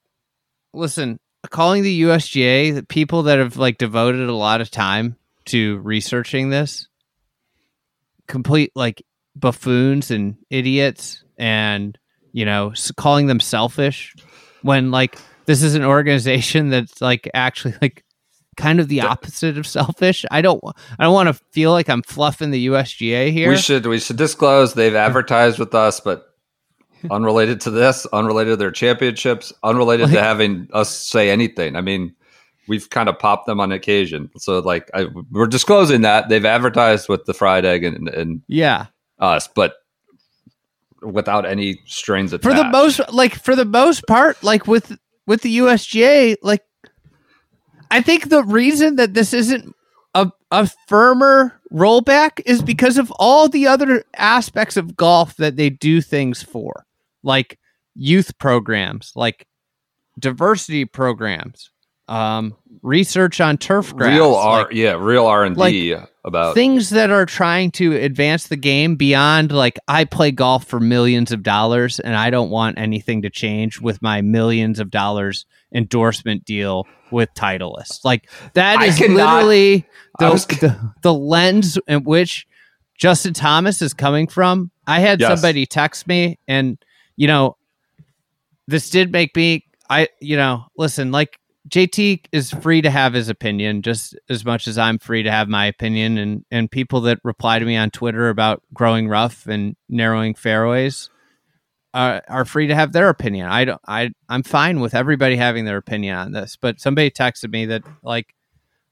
listen 0.74 1.18
calling 1.50 1.82
the 1.82 2.02
usga 2.02 2.74
the 2.74 2.82
people 2.82 3.24
that 3.24 3.38
have 3.38 3.56
like 3.56 3.78
devoted 3.78 4.28
a 4.28 4.34
lot 4.34 4.60
of 4.60 4.70
time 4.70 5.16
to 5.44 5.78
researching 5.78 6.50
this 6.50 6.88
complete 8.26 8.72
like 8.74 9.04
buffoons 9.34 10.10
and 10.10 10.36
idiots 10.50 11.22
and 11.38 11.98
you 12.32 12.44
know 12.44 12.72
calling 12.96 13.26
them 13.26 13.40
selfish 13.40 14.14
when 14.62 14.90
like 14.90 15.18
this 15.46 15.62
is 15.62 15.74
an 15.74 15.84
organization 15.84 16.68
that's 16.70 17.00
like 17.00 17.30
actually 17.34 17.74
like 17.80 18.04
kind 18.56 18.80
of 18.80 18.88
the 18.88 19.02
opposite 19.02 19.58
of 19.58 19.66
selfish. 19.66 20.24
I 20.30 20.42
don't 20.42 20.62
I 20.98 21.04
don't 21.04 21.14
want 21.14 21.28
to 21.28 21.34
feel 21.52 21.72
like 21.72 21.88
I'm 21.88 22.02
fluffing 22.02 22.50
the 22.50 22.66
USGA 22.68 23.30
here. 23.30 23.50
We 23.50 23.56
should 23.56 23.86
we 23.86 24.00
should 24.00 24.16
disclose 24.16 24.74
they've 24.74 24.94
advertised 24.94 25.58
with 25.58 25.74
us, 25.74 26.00
but 26.00 26.34
unrelated 27.10 27.60
to 27.62 27.70
this, 27.70 28.06
unrelated 28.12 28.52
to 28.52 28.56
their 28.56 28.70
championships, 28.70 29.52
unrelated 29.62 30.10
to 30.10 30.20
having 30.22 30.68
us 30.72 30.96
say 30.96 31.30
anything. 31.30 31.76
I 31.76 31.80
mean, 31.80 32.14
we've 32.68 32.90
kind 32.90 33.08
of 33.08 33.18
popped 33.18 33.46
them 33.46 33.60
on 33.60 33.72
occasion. 33.72 34.30
So 34.38 34.58
like 34.60 34.90
I, 34.94 35.06
we're 35.30 35.46
disclosing 35.46 36.02
that 36.02 36.28
they've 36.28 36.44
advertised 36.44 37.08
with 37.08 37.24
the 37.24 37.34
fried 37.34 37.64
egg 37.64 37.84
and, 37.84 38.08
and 38.08 38.42
yeah. 38.48 38.86
us, 39.18 39.48
but 39.48 39.74
without 41.02 41.46
any 41.46 41.80
strings 41.86 42.32
attached. 42.32 42.56
for 42.56 42.62
the 42.62 42.68
most 42.70 43.00
like 43.12 43.34
for 43.34 43.54
the 43.54 43.64
most 43.64 44.06
part 44.06 44.42
like 44.42 44.66
with 44.66 44.98
with 45.26 45.42
the 45.42 45.58
USGA 45.58 46.36
like 46.42 46.62
I 47.90 48.00
think 48.00 48.28
the 48.28 48.42
reason 48.42 48.96
that 48.96 49.14
this 49.14 49.32
isn't 49.32 49.74
a 50.14 50.32
a 50.50 50.68
firmer 50.88 51.60
rollback 51.72 52.40
is 52.46 52.62
because 52.62 52.98
of 52.98 53.12
all 53.12 53.48
the 53.48 53.66
other 53.66 54.04
aspects 54.16 54.76
of 54.76 54.96
golf 54.96 55.36
that 55.36 55.56
they 55.56 55.70
do 55.70 56.00
things 56.00 56.42
for 56.42 56.85
like 57.26 57.58
youth 57.94 58.38
programs 58.38 59.12
like 59.14 59.46
diversity 60.18 60.84
programs 60.84 61.70
um 62.08 62.54
research 62.82 63.40
on 63.40 63.58
turf 63.58 63.94
grass 63.94 64.14
real 64.14 64.34
R, 64.34 64.62
like, 64.62 64.72
yeah, 64.72 64.92
real 64.92 65.26
R 65.26 65.44
and 65.44 65.56
D 65.56 65.96
about 66.24 66.54
things 66.54 66.90
that 66.90 67.10
are 67.10 67.26
trying 67.26 67.72
to 67.72 67.96
advance 67.96 68.46
the 68.46 68.56
game 68.56 68.94
beyond 68.94 69.50
like 69.50 69.76
I 69.88 70.04
play 70.04 70.30
golf 70.30 70.64
for 70.66 70.78
millions 70.78 71.32
of 71.32 71.42
dollars 71.42 71.98
and 71.98 72.14
I 72.14 72.30
don't 72.30 72.48
want 72.50 72.78
anything 72.78 73.22
to 73.22 73.30
change 73.30 73.80
with 73.80 74.00
my 74.02 74.20
millions 74.22 74.78
of 74.78 74.90
dollars 74.92 75.46
endorsement 75.74 76.44
deal 76.44 76.86
with 77.10 77.28
Titleist. 77.34 78.04
Like 78.04 78.30
that 78.54 78.78
I 78.78 78.86
is 78.86 78.98
cannot- 78.98 79.16
literally 79.42 79.86
the, 80.20 80.30
was- 80.30 80.46
the 80.46 80.92
the 81.02 81.12
lens 81.14 81.76
in 81.88 82.04
which 82.04 82.46
Justin 82.96 83.34
Thomas 83.34 83.82
is 83.82 83.92
coming 83.94 84.28
from. 84.28 84.70
I 84.86 85.00
had 85.00 85.20
Yes. 85.20 85.28
somebody 85.40 85.66
text 85.66 86.06
me 86.06 86.38
and 86.46 86.78
you 87.16 87.26
know 87.26 87.56
this 88.68 88.90
did 88.90 89.12
make 89.12 89.34
me 89.36 89.64
I 89.88 90.08
you 90.20 90.36
know 90.36 90.66
listen 90.76 91.12
like 91.12 91.38
JT 91.68 92.26
is 92.30 92.52
free 92.52 92.80
to 92.82 92.90
have 92.90 93.12
his 93.12 93.28
opinion 93.28 93.82
just 93.82 94.16
as 94.28 94.44
much 94.44 94.68
as 94.68 94.78
I'm 94.78 94.98
free 94.98 95.22
to 95.24 95.30
have 95.30 95.48
my 95.48 95.66
opinion 95.66 96.18
and 96.18 96.44
and 96.50 96.70
people 96.70 97.00
that 97.02 97.18
reply 97.24 97.58
to 97.58 97.64
me 97.64 97.76
on 97.76 97.90
Twitter 97.90 98.28
about 98.28 98.62
growing 98.72 99.08
rough 99.08 99.46
and 99.46 99.76
narrowing 99.88 100.34
fairways 100.34 101.10
are 101.92 102.22
are 102.28 102.44
free 102.44 102.68
to 102.68 102.74
have 102.74 102.92
their 102.92 103.08
opinion. 103.08 103.48
I 103.48 103.64
don't 103.64 103.80
I 103.86 104.10
I'm 104.28 104.42
fine 104.42 104.80
with 104.80 104.94
everybody 104.94 105.36
having 105.36 105.64
their 105.64 105.78
opinion 105.78 106.16
on 106.16 106.32
this, 106.32 106.56
but 106.56 106.80
somebody 106.80 107.10
texted 107.10 107.50
me 107.50 107.66
that 107.66 107.82
like 108.02 108.34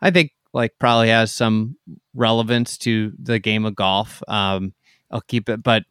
I 0.00 0.11
think 0.11 0.33
like 0.52 0.73
probably 0.81 1.11
has 1.11 1.33
some 1.33 1.76
relevance 2.14 2.78
to 2.78 3.12
the 3.23 3.38
game 3.38 3.64
of 3.64 3.76
golf. 3.76 4.23
Um 4.26 4.75
I'll 5.11 5.21
keep 5.21 5.49
it 5.49 5.62
but 5.62 5.85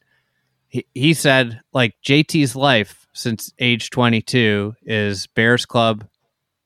he, 0.74 0.88
he 0.96 1.14
said 1.14 1.62
like 1.72 1.94
JT's 2.04 2.56
life 2.56 3.08
since 3.14 3.54
age 3.60 3.92
22 3.92 4.74
is 4.82 5.28
Bears 5.28 5.68
Club, 5.68 6.08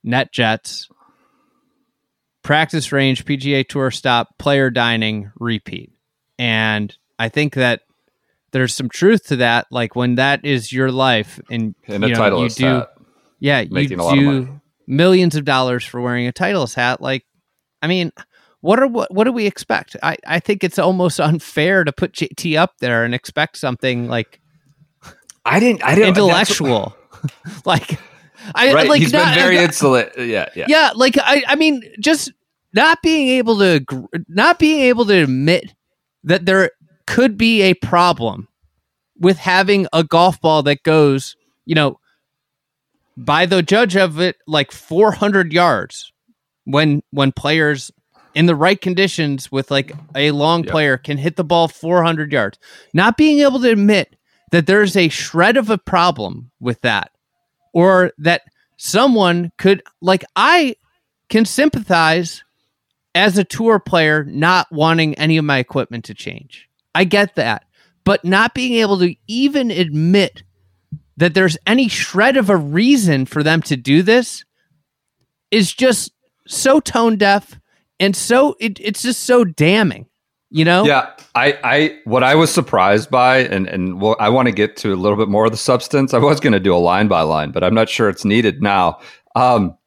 NetJets, 0.06 0.90
practice 2.42 2.94
range, 2.94 3.26
PGA 3.26 3.68
Tour 3.68 3.92
stop, 3.92 4.38
player 4.38 4.70
dining, 4.70 5.30
repeat. 5.38 5.92
And 6.40 6.96
I 7.20 7.28
think 7.28 7.56
that 7.56 7.82
there's 8.52 8.74
some 8.74 8.88
truth 8.88 9.26
to 9.28 9.36
that. 9.38 9.68
Like 9.72 9.94
when 9.94 10.16
that 10.16 10.46
is 10.46 10.72
your 10.72 10.90
life, 10.90 11.42
and 11.52 11.76
and 11.86 12.06
a 12.06 12.08
you 12.08 12.14
know, 12.14 12.20
title 12.20 12.44
you 12.44 12.50
do, 12.50 12.64
that. 12.64 12.94
yeah, 13.40 13.60
you 13.60 13.78
of 13.78 13.88
do 13.90 13.98
money. 13.98 14.48
millions 14.88 15.36
of 15.36 15.44
dollars 15.44 15.84
for 15.84 16.00
wearing 16.00 16.28
a 16.28 16.32
Titleist 16.32 16.76
hat. 16.76 17.02
Like, 17.02 17.26
I 17.82 17.88
mean, 17.88 18.14
what 18.62 18.80
are 18.80 18.88
what, 18.88 19.14
what 19.14 19.24
do 19.26 19.32
we 19.32 19.46
expect? 19.46 19.96
I 20.04 20.18
I 20.26 20.40
think 20.40 20.64
it's 20.64 20.80
almost 20.80 21.20
unfair 21.20 21.84
to 21.84 21.92
put 21.92 22.14
JT 22.14 22.58
up 22.58 22.74
there 22.80 23.04
and 23.04 23.14
expect 23.14 23.58
something 23.58 24.08
like 24.08 24.40
I 25.46 25.60
didn't. 25.60 25.84
I 25.84 25.96
didn't. 25.96 26.10
intellectual. 26.10 26.96
like, 27.66 27.98
I 28.54 28.74
Right. 28.74 28.90
like 28.90 29.02
He's 29.02 29.14
not, 29.14 29.34
been 29.34 29.44
very 29.44 29.58
uh, 29.58 29.64
insolent. 29.64 30.12
Uh, 30.18 30.22
yeah. 30.24 30.50
Yeah. 30.56 30.66
yeah 30.68 30.92
like 30.96 31.18
i 31.18 31.44
i 31.48 31.56
mean 31.56 31.82
just 32.00 32.32
not 32.74 33.02
being 33.02 33.30
able 33.30 33.58
to 33.58 33.84
not 34.28 34.60
being 34.60 34.82
able 34.82 35.06
to 35.06 35.24
admit 35.24 35.74
that 36.24 36.46
there 36.46 36.72
could 37.08 37.38
be 37.38 37.62
a 37.62 37.74
problem 37.76 38.48
with 39.20 39.38
having 39.38 39.88
a 39.94 40.04
golf 40.04 40.40
ball 40.42 40.64
that 40.64 40.84
goes 40.84 41.36
you 41.66 41.76
know 41.76 42.00
by 43.16 43.46
the 43.46 43.64
judge 43.64 43.96
of 43.96 44.20
it 44.20 44.36
like 44.48 44.72
400 44.72 45.52
yards 45.52 46.12
when 46.66 47.02
when 47.12 47.32
players 47.32 47.90
in 48.38 48.46
the 48.46 48.56
right 48.56 48.80
conditions 48.80 49.52
with 49.52 49.72
like 49.72 49.92
a 50.14 50.30
long 50.30 50.64
Yep. 50.64 50.72
player 50.72 50.98
can 50.98 51.18
hit 51.18 51.38
the 51.38 51.44
ball 51.44 51.68
400 51.68 52.32
yards 52.32 52.60
not 52.94 53.18
being 53.18 53.40
able 53.40 53.60
to 53.60 53.72
admit 53.72 54.16
that 54.52 54.68
there's 54.68 54.96
a 54.96 55.10
shred 55.10 55.58
of 55.58 55.72
a 55.72 55.78
problem 55.80 56.52
with 56.60 56.80
that 56.82 57.10
or 57.74 58.12
that 58.20 58.44
someone 58.78 59.52
could 59.58 59.82
like 60.02 60.24
I 60.36 60.76
can 61.30 61.46
sympathize 61.46 62.44
as 63.16 63.40
a 63.40 63.44
tour 63.44 63.80
player 63.80 64.24
not 64.24 64.68
wanting 64.72 65.16
any 65.16 65.38
of 65.38 65.46
my 65.46 65.58
equipment 65.58 66.06
to 66.06 66.14
change. 66.14 66.70
I 66.94 67.06
get 67.06 67.36
that. 67.36 67.66
But 68.04 68.24
not 68.24 68.54
being 68.54 68.74
able 68.76 69.00
to 69.00 69.16
even 69.26 69.72
admit 69.72 70.44
that 71.18 71.34
there's 71.34 71.58
any 71.66 71.88
shred 71.88 72.38
of 72.38 72.52
a 72.52 72.56
reason 72.56 73.26
for 73.26 73.42
them 73.42 73.64
to 73.64 73.76
do 73.76 74.04
this 74.04 74.46
is 75.50 75.74
just 75.74 76.12
so 76.48 76.80
tone 76.80 77.18
deaf 77.18 77.60
and 78.00 78.16
so 78.16 78.56
it, 78.60 78.80
it's 78.82 79.02
just 79.02 79.24
so 79.24 79.44
damning. 79.44 80.08
You 80.50 80.64
know? 80.64 80.86
Yeah, 80.86 81.12
I, 81.36 81.60
I, 81.62 82.00
what 82.06 82.24
I 82.24 82.36
was 82.36 82.54
surprised 82.54 83.12
by, 83.12 83.40
and 83.40 83.68
and 83.68 84.00
well, 84.00 84.16
I 84.20 84.30
want 84.30 84.48
to 84.48 84.54
get 84.54 84.78
to 84.78 84.94
a 84.94 84.96
little 84.96 85.18
bit 85.18 85.28
more 85.28 85.46
of 85.46 85.52
the 85.52 85.58
substance. 85.58 86.14
I 86.14 86.20
was 86.20 86.40
going 86.40 86.54
to 86.54 86.60
do 86.60 86.74
a 86.74 86.78
line 86.78 87.10
by 87.10 87.22
line, 87.22 87.52
but 87.52 87.66
I'm 87.66 87.74
not 87.74 87.90
sure 87.90 88.08
it's 88.08 88.24
needed 88.24 88.62
now. 88.62 89.00
Um, 89.36 89.78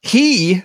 he 0.00 0.62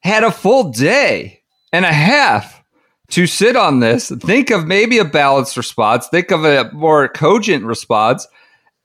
had 0.00 0.24
a 0.24 0.32
full 0.32 0.70
day 0.72 1.42
and 1.72 1.84
a 1.84 1.92
half 1.92 2.62
to 3.10 3.26
sit 3.26 3.56
on 3.56 3.80
this, 3.80 4.10
think 4.10 4.50
of 4.50 4.66
maybe 4.66 4.98
a 4.98 5.04
balanced 5.04 5.56
response, 5.56 6.08
think 6.08 6.30
of 6.30 6.44
a 6.44 6.70
more 6.72 7.08
cogent 7.08 7.64
response, 7.64 8.26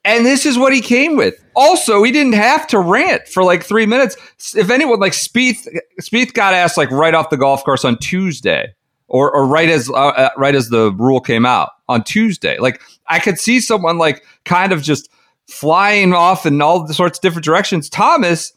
and 0.06 0.26
this 0.26 0.46
is 0.46 0.58
what 0.58 0.74
he 0.74 0.82
came 0.82 1.16
with. 1.16 1.36
Also, 1.56 2.04
he 2.04 2.12
didn't 2.12 2.34
have 2.34 2.68
to 2.68 2.80
rant 2.80 3.28
for 3.28 3.44
like 3.44 3.64
three 3.64 3.86
minutes. 3.86 4.18
If 4.56 4.70
anyone 4.70 5.00
like 5.00 5.14
Spieth, 5.14 5.68
Spieth 6.02 6.34
got 6.34 6.54
asked 6.54 6.78
like 6.78 6.92
right 6.92 7.14
off 7.14 7.30
the 7.30 7.38
golf 7.38 7.64
course 7.64 7.86
on 7.86 7.98
Tuesday, 7.98 8.74
or 9.08 9.34
or 9.34 9.46
right 9.46 9.70
as 9.70 9.90
uh, 9.90 9.94
uh, 9.94 10.30
right 10.38 10.56
as 10.56 10.70
the 10.70 10.92
rule 10.94 11.22
came 11.22 11.46
out 11.46 11.72
on 11.88 12.04
Tuesday. 12.04 12.58
Like 12.60 12.82
I 13.08 13.20
could 13.20 13.40
see 13.40 13.62
someone 13.62 13.98
like 13.98 14.26
kind 14.46 14.72
of 14.74 14.82
just 14.82 15.10
flying 15.48 16.14
off 16.14 16.46
in 16.46 16.62
all 16.62 16.86
the 16.86 16.94
sorts 16.94 17.18
of 17.18 17.22
different 17.22 17.46
directions. 17.46 17.90
Thomas 17.90 18.54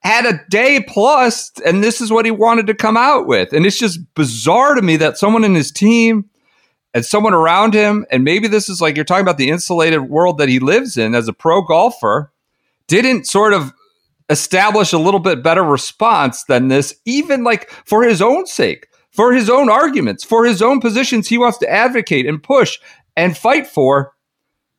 had 0.00 0.26
a 0.26 0.40
day 0.48 0.84
plus, 0.86 1.50
and 1.66 1.82
this 1.82 2.00
is 2.00 2.10
what 2.10 2.24
he 2.24 2.30
wanted 2.30 2.66
to 2.68 2.74
come 2.74 2.96
out 2.96 3.26
with. 3.26 3.52
And 3.52 3.66
it's 3.66 3.78
just 3.78 3.98
bizarre 4.14 4.74
to 4.74 4.82
me 4.82 4.96
that 4.96 5.18
someone 5.18 5.44
in 5.44 5.54
his 5.54 5.72
team 5.72 6.28
and 6.98 7.06
someone 7.06 7.32
around 7.32 7.74
him, 7.74 8.04
and 8.10 8.24
maybe 8.24 8.48
this 8.48 8.68
is 8.68 8.80
like 8.80 8.96
you're 8.96 9.04
talking 9.04 9.22
about 9.22 9.38
the 9.38 9.50
insulated 9.50 10.02
world 10.08 10.38
that 10.38 10.48
he 10.48 10.58
lives 10.58 10.96
in 10.96 11.14
as 11.14 11.28
a 11.28 11.32
pro 11.32 11.62
golfer, 11.62 12.32
didn't 12.88 13.26
sort 13.28 13.52
of 13.52 13.72
establish 14.30 14.92
a 14.92 14.98
little 14.98 15.20
bit 15.20 15.40
better 15.42 15.62
response 15.62 16.42
than 16.44 16.66
this, 16.68 16.94
even 17.04 17.44
like 17.44 17.70
for 17.86 18.02
his 18.02 18.20
own 18.20 18.46
sake, 18.46 18.88
for 19.12 19.32
his 19.32 19.48
own 19.48 19.70
arguments, 19.70 20.24
for 20.24 20.44
his 20.44 20.60
own 20.60 20.80
positions 20.80 21.28
he 21.28 21.38
wants 21.38 21.58
to 21.58 21.70
advocate 21.70 22.26
and 22.26 22.42
push 22.42 22.78
and 23.16 23.36
fight 23.38 23.66
for. 23.66 24.12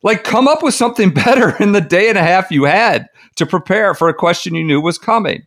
Like, 0.02 0.24
come 0.24 0.46
up 0.48 0.62
with 0.62 0.74
something 0.74 1.10
better 1.14 1.56
in 1.62 1.72
the 1.72 1.80
day 1.80 2.08
and 2.10 2.18
a 2.18 2.22
half 2.22 2.50
you 2.50 2.64
had 2.64 3.06
to 3.36 3.46
prepare 3.46 3.94
for 3.94 4.08
a 4.08 4.14
question 4.14 4.54
you 4.54 4.64
knew 4.64 4.80
was 4.80 4.98
coming. 4.98 5.42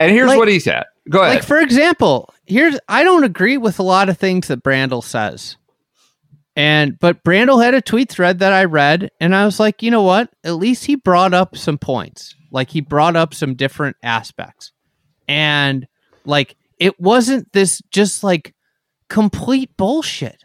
And 0.00 0.10
here's 0.10 0.28
Like- 0.28 0.38
what 0.38 0.48
he 0.48 0.58
said. 0.58 0.84
Go 1.08 1.22
ahead. 1.22 1.36
Like 1.36 1.44
for 1.44 1.58
example, 1.60 2.34
here's 2.46 2.78
I 2.88 3.04
don't 3.04 3.22
agree 3.22 3.56
with 3.58 3.78
a 3.78 3.84
lot 3.84 4.08
of 4.08 4.18
things 4.18 4.48
that 4.48 4.64
Brandel 4.64 5.04
says. 5.04 5.56
And 6.56 6.98
but 6.98 7.22
Brandel 7.22 7.62
had 7.62 7.74
a 7.74 7.82
tweet 7.82 8.10
thread 8.10 8.38
that 8.38 8.54
I 8.54 8.64
read 8.64 9.10
and 9.20 9.36
I 9.36 9.44
was 9.44 9.60
like, 9.60 9.82
you 9.82 9.90
know 9.90 10.02
what? 10.02 10.30
At 10.42 10.54
least 10.54 10.86
he 10.86 10.96
brought 10.96 11.34
up 11.34 11.56
some 11.56 11.76
points. 11.76 12.34
Like 12.50 12.70
he 12.70 12.80
brought 12.80 13.14
up 13.14 13.34
some 13.34 13.54
different 13.54 13.96
aspects. 14.02 14.72
And 15.28 15.86
like 16.24 16.56
it 16.78 16.98
wasn't 16.98 17.52
this 17.52 17.82
just 17.90 18.24
like 18.24 18.54
complete 19.08 19.76
bullshit. 19.76 20.42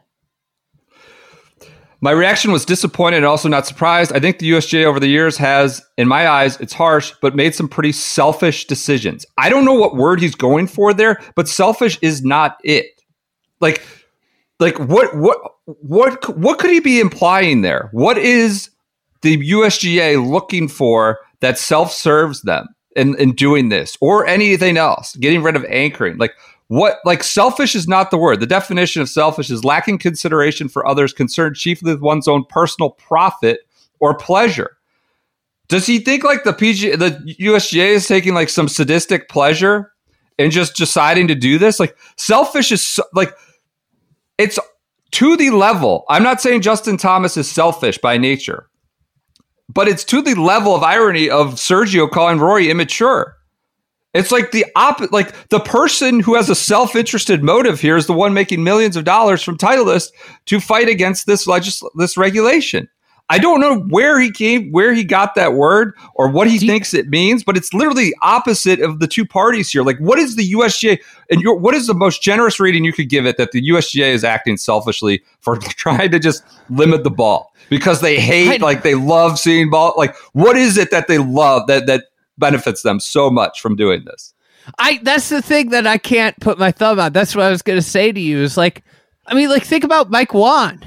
My 2.04 2.12
reaction 2.12 2.52
was 2.52 2.66
disappointed 2.66 3.18
and 3.18 3.26
also 3.28 3.48
not 3.48 3.68
surprised. 3.68 4.12
I 4.12 4.20
think 4.20 4.40
the 4.40 4.52
USJ 4.52 4.86
over 4.86 5.00
the 5.00 5.08
years 5.08 5.38
has, 5.38 5.84
in 6.00 6.08
my 6.08 6.28
eyes, 6.28 6.60
it's 6.60 6.74
harsh, 6.74 7.14
but 7.22 7.36
made 7.36 7.54
some 7.54 7.70
pretty 7.70 7.92
selfish 7.92 8.66
decisions. 8.66 9.24
I 9.38 9.50
don't 9.50 9.66
know 9.66 9.76
what 9.76 9.96
word 9.96 10.20
he's 10.20 10.34
going 10.34 10.66
for 10.66 10.96
there, 10.96 11.22
but 11.36 11.48
selfish 11.48 12.00
is 12.02 12.24
not 12.24 12.58
it. 12.64 12.88
Like, 13.60 13.84
like 14.62 14.78
what 14.80 15.16
what 15.18 15.40
what 15.66 16.38
what 16.38 16.60
could 16.60 16.70
he 16.70 16.80
be 16.80 17.00
implying 17.00 17.62
there? 17.62 17.90
What 17.92 18.18
is 18.18 18.70
the 19.22 19.38
USGA 19.52 20.26
looking 20.26 20.68
for 20.68 21.20
that 21.42 21.58
self 21.58 21.92
serves 21.92 22.44
them 22.44 22.68
in, 22.96 23.18
in 23.20 23.34
doing 23.34 23.70
this 23.70 23.98
or 24.00 24.26
anything 24.28 24.78
else? 24.78 25.16
Getting 25.16 25.42
rid 25.42 25.56
of 25.56 25.66
anchoring, 25.66 26.18
like 26.18 26.34
what 26.68 27.00
like 27.04 27.24
selfish 27.24 27.76
is 27.76 27.88
not 27.88 28.12
the 28.12 28.18
word. 28.18 28.40
The 28.40 28.46
definition 28.46 29.02
of 29.02 29.10
selfish 29.10 29.50
is 29.50 29.66
lacking 29.66 29.98
consideration 29.98 30.70
for 30.70 30.88
others, 30.88 31.12
concerned 31.12 31.56
chiefly 31.56 31.94
with 31.94 32.02
one's 32.02 32.28
own 32.28 32.46
personal 32.46 32.92
profit 32.92 33.62
or 34.00 34.16
pleasure. 34.16 34.78
Does 35.70 35.88
he 35.88 36.00
think 36.00 36.24
like 36.24 36.44
the 36.44 36.54
PG 36.54 36.98
the 36.98 37.12
USGA 37.40 37.88
is 37.88 38.08
taking 38.08 38.36
like 38.36 38.50
some 38.50 38.68
sadistic 38.68 39.28
pleasure 39.28 39.92
in 40.38 40.52
just 40.52 40.76
deciding 40.76 41.28
to 41.30 41.36
do 41.36 41.58
this? 41.58 41.80
Like 41.80 41.98
selfish 42.16 42.72
is 42.72 43.00
like 43.14 43.34
it's 44.42 44.60
to 45.12 45.38
the 45.38 45.52
level. 45.52 46.06
I'm 46.10 46.24
not 46.24 46.42
saying 46.42 46.62
Justin 46.62 46.98
Thomas 46.98 47.38
is 47.38 47.50
selfish 47.50 47.98
by 48.00 48.18
nature, 48.18 48.68
but 49.70 49.88
it's 49.88 50.04
to 50.06 50.22
the 50.22 50.36
level 50.36 50.76
of 50.76 50.84
irony 50.84 51.30
of 51.30 51.56
Sergio 51.56 52.10
calling 52.10 52.40
Rory 52.40 52.70
immature. 52.70 53.38
It's 54.14 54.32
like 54.32 54.52
the 54.52 54.66
op 54.76 55.00
like 55.12 55.50
the 55.50 55.60
person 55.60 56.20
who 56.20 56.36
has 56.36 56.50
a 56.50 56.56
self-interested 56.56 57.44
motive 57.44 57.80
here 57.80 57.96
is 57.96 58.08
the 58.08 58.14
one 58.14 58.34
making 58.34 58.64
millions 58.64 58.98
of 58.98 59.06
dollars 59.06 59.42
from 59.42 59.58
Titleist 59.58 60.10
to 60.48 60.60
fight 60.60 60.90
against 60.90 61.28
this 61.28 61.48
legis- 61.48 61.84
this 61.96 62.18
regulation. 62.18 62.90
I 63.32 63.38
don't 63.40 63.62
know 63.62 63.80
where 63.80 64.20
he 64.20 64.30
came, 64.30 64.72
where 64.72 64.94
he 64.94 65.06
got 65.06 65.36
that 65.36 65.54
word, 65.54 65.96
or 66.16 66.28
what 66.28 66.50
he 66.50 66.58
Do 66.58 66.66
you- 66.66 66.72
thinks 66.72 66.94
it 66.94 67.08
means, 67.10 67.44
but 67.46 67.56
it's 67.56 67.74
literally 67.74 68.04
the 68.06 68.16
opposite 68.22 68.82
of 68.82 69.00
the 69.00 69.08
two 69.08 69.26
parties 69.26 69.72
here. 69.72 69.84
Like, 69.84 69.98
what 70.00 70.20
is 70.20 70.36
the 70.36 70.52
USGA 70.52 71.00
and 71.30 71.40
your, 71.42 71.58
what 71.58 71.74
is 71.74 71.88
the 71.88 71.94
most 71.94 72.22
generous 72.22 72.60
reading 72.60 72.84
you 72.84 72.92
could 72.92 73.08
give 73.08 73.26
it 73.26 73.38
that 73.38 73.54
the 73.54 73.62
USGA 73.70 74.12
is 74.12 74.26
acting 74.26 74.58
selfishly 74.58 75.24
for 75.40 75.56
trying 75.62 76.12
to 76.12 76.20
just 76.20 76.44
limit 76.70 77.06
the 77.06 77.10
ball 77.10 77.54
because 77.70 78.02
they 78.02 78.20
hate, 78.20 78.60
like 78.60 78.84
they 78.84 78.96
love 78.96 79.40
seeing 79.40 79.70
ball. 79.70 79.94
Like, 79.96 80.14
what 80.34 80.58
is 80.58 80.78
it 80.78 80.92
that 80.92 81.08
they 81.08 81.18
love 81.18 81.68
that 81.68 81.86
that 81.88 82.04
benefits 82.38 82.82
them 82.82 83.00
so 83.00 83.30
much 83.30 83.62
from 83.62 83.78
doing 83.78 84.04
this? 84.04 84.34
I 84.78 85.00
that's 85.04 85.30
the 85.30 85.42
thing 85.42 85.70
that 85.70 85.88
I 85.88 85.98
can't 85.98 86.38
put 86.42 86.60
my 86.60 86.72
thumb 86.72 87.00
on. 87.00 87.14
That's 87.14 87.34
what 87.36 87.46
I 87.46 87.50
was 87.50 87.62
gonna 87.62 87.82
say 87.82 88.12
to 88.12 88.20
you. 88.20 88.40
Is 88.42 88.58
like, 88.58 88.84
I 89.26 89.34
mean, 89.36 89.48
like 89.50 89.64
think 89.64 89.84
about 89.86 90.12
Mike 90.12 90.34
Whan. 90.34 90.86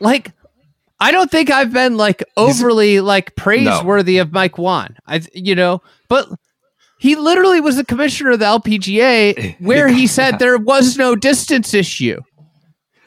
Like, 0.00 0.32
I 1.00 1.12
don't 1.12 1.30
think 1.30 1.50
I've 1.50 1.72
been 1.72 1.96
like 1.96 2.24
overly 2.36 3.00
like 3.00 3.36
praiseworthy 3.36 4.18
of 4.18 4.32
Mike 4.32 4.58
Whan. 4.58 4.96
I 5.06 5.22
you 5.32 5.54
know, 5.54 5.80
but 6.08 6.28
he 6.98 7.14
literally 7.14 7.60
was 7.60 7.76
the 7.76 7.84
commissioner 7.84 8.32
of 8.32 8.40
the 8.40 8.44
LPGA 8.46 9.56
where 9.60 9.88
he 9.88 10.06
said 10.06 10.38
there 10.38 10.58
was 10.58 10.96
no 10.96 11.14
distance 11.14 11.72
issue. 11.74 12.20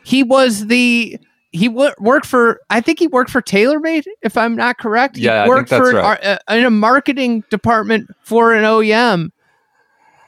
He 0.03 0.23
was 0.23 0.67
the 0.67 1.17
he 1.51 1.67
wo- 1.67 1.91
worked 1.99 2.25
for 2.25 2.61
I 2.69 2.79
think 2.79 2.99
he 2.99 3.07
worked 3.07 3.29
for 3.29 3.41
TaylorMade 3.41 4.05
if 4.21 4.37
I'm 4.37 4.55
not 4.55 4.77
correct. 4.77 5.17
He 5.17 5.23
Yeah, 5.23 5.47
worked 5.47 5.67
for 5.69 5.91
right. 5.91 6.23
uh, 6.23 6.37
in 6.49 6.63
a 6.63 6.69
marketing 6.71 7.43
department 7.49 8.09
for 8.23 8.53
an 8.53 8.63
OEM. 8.63 9.29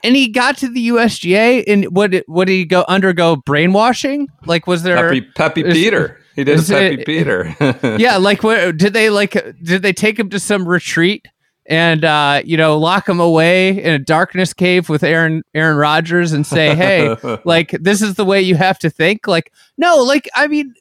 And 0.02 0.14
he 0.14 0.28
got 0.28 0.58
to 0.58 0.68
the 0.68 0.88
USGA 0.88 1.64
and 1.66 1.84
what 1.86 2.10
did 2.10 2.24
he 2.48 2.66
go 2.66 2.84
undergo 2.88 3.36
brainwashing? 3.36 4.28
Like 4.44 4.66
was 4.66 4.82
there 4.82 4.96
Peppy, 4.96 5.22
Peppy 5.22 5.62
Peter. 5.62 6.20
He 6.34 6.44
did 6.44 6.58
a 6.58 6.62
Peppy 6.62 7.00
it- 7.00 7.06
Peter. 7.06 7.56
yeah, 7.98 8.16
like 8.16 8.42
what 8.42 8.76
did 8.76 8.92
they 8.92 9.10
like 9.10 9.32
did 9.62 9.82
they 9.82 9.92
take 9.92 10.18
him 10.18 10.30
to 10.30 10.40
some 10.40 10.68
retreat 10.68 11.26
and 11.66 12.04
uh, 12.04 12.42
you 12.44 12.56
know, 12.56 12.78
lock 12.78 13.08
him 13.08 13.20
away 13.20 13.82
in 13.82 13.92
a 13.94 13.98
darkness 13.98 14.52
cave 14.52 14.88
with 14.88 15.02
Aaron 15.02 15.42
Aaron 15.54 15.76
Rodgers 15.76 16.32
and 16.32 16.46
say, 16.46 16.74
"Hey, 16.74 17.16
like 17.44 17.70
this 17.70 18.02
is 18.02 18.14
the 18.14 18.24
way 18.24 18.42
you 18.42 18.54
have 18.56 18.78
to 18.80 18.90
think." 18.90 19.26
Like 19.26 19.52
no, 19.78 20.02
like 20.02 20.28
I 20.34 20.46
mean 20.46 20.74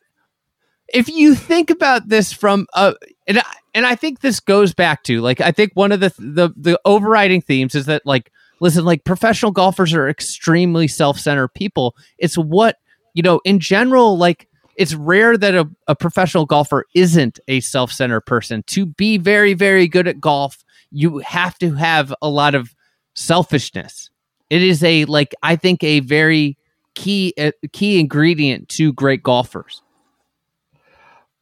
if 0.90 1.10
you 1.10 1.36
think 1.36 1.70
about 1.70 2.08
this 2.08 2.32
from 2.32 2.68
uh 2.74 2.94
and 3.28 3.40
I, 3.40 3.44
and 3.74 3.86
I 3.86 3.96
think 3.96 4.20
this 4.20 4.40
goes 4.40 4.74
back 4.74 5.04
to 5.04 5.22
like 5.22 5.42
I 5.42 5.52
think 5.52 5.72
one 5.74 5.92
of 5.92 6.00
the 6.00 6.14
the 6.20 6.50
the 6.56 6.80
overriding 6.86 7.42
themes 7.42 7.76
is 7.76 7.86
that 7.86 8.04
like 8.06 8.32
listen 8.60 8.86
like 8.86 9.04
professional 9.04 9.52
golfers 9.52 9.94
are 9.94 10.10
extremely 10.10 10.88
self-centered 10.88 11.54
people. 11.54 11.96
It's 12.18 12.38
what 12.38 12.78
you 13.14 13.24
know 13.24 13.40
in 13.46 13.60
general 13.60 14.18
like 14.18 14.48
it's 14.76 14.94
rare 14.96 15.38
that 15.38 15.56
a, 15.56 15.70
a 15.88 15.96
professional 15.96 16.46
golfer 16.46 16.86
isn't 16.96 17.40
a 17.48 17.60
self-centered 17.60 18.22
person. 18.22 18.64
To 18.68 18.86
be 18.86 19.18
very 19.18 19.54
very 19.54 19.88
good 19.88 20.08
at 20.08 20.20
golf, 20.20 20.64
you 20.92 21.20
have 21.20 21.58
to 21.60 21.74
have 21.74 22.14
a 22.22 22.30
lot 22.30 22.56
of 22.56 22.76
selfishness. 23.16 24.10
It 24.50 24.62
is 24.62 24.84
a 24.84 25.06
like 25.06 25.34
I 25.44 25.56
think 25.56 25.84
a 25.84 26.00
very 26.02 26.58
key 26.96 27.34
a 27.38 27.52
key 27.72 28.00
ingredient 28.00 28.70
to 28.70 28.94
great 28.94 29.24
golfers. 29.24 29.82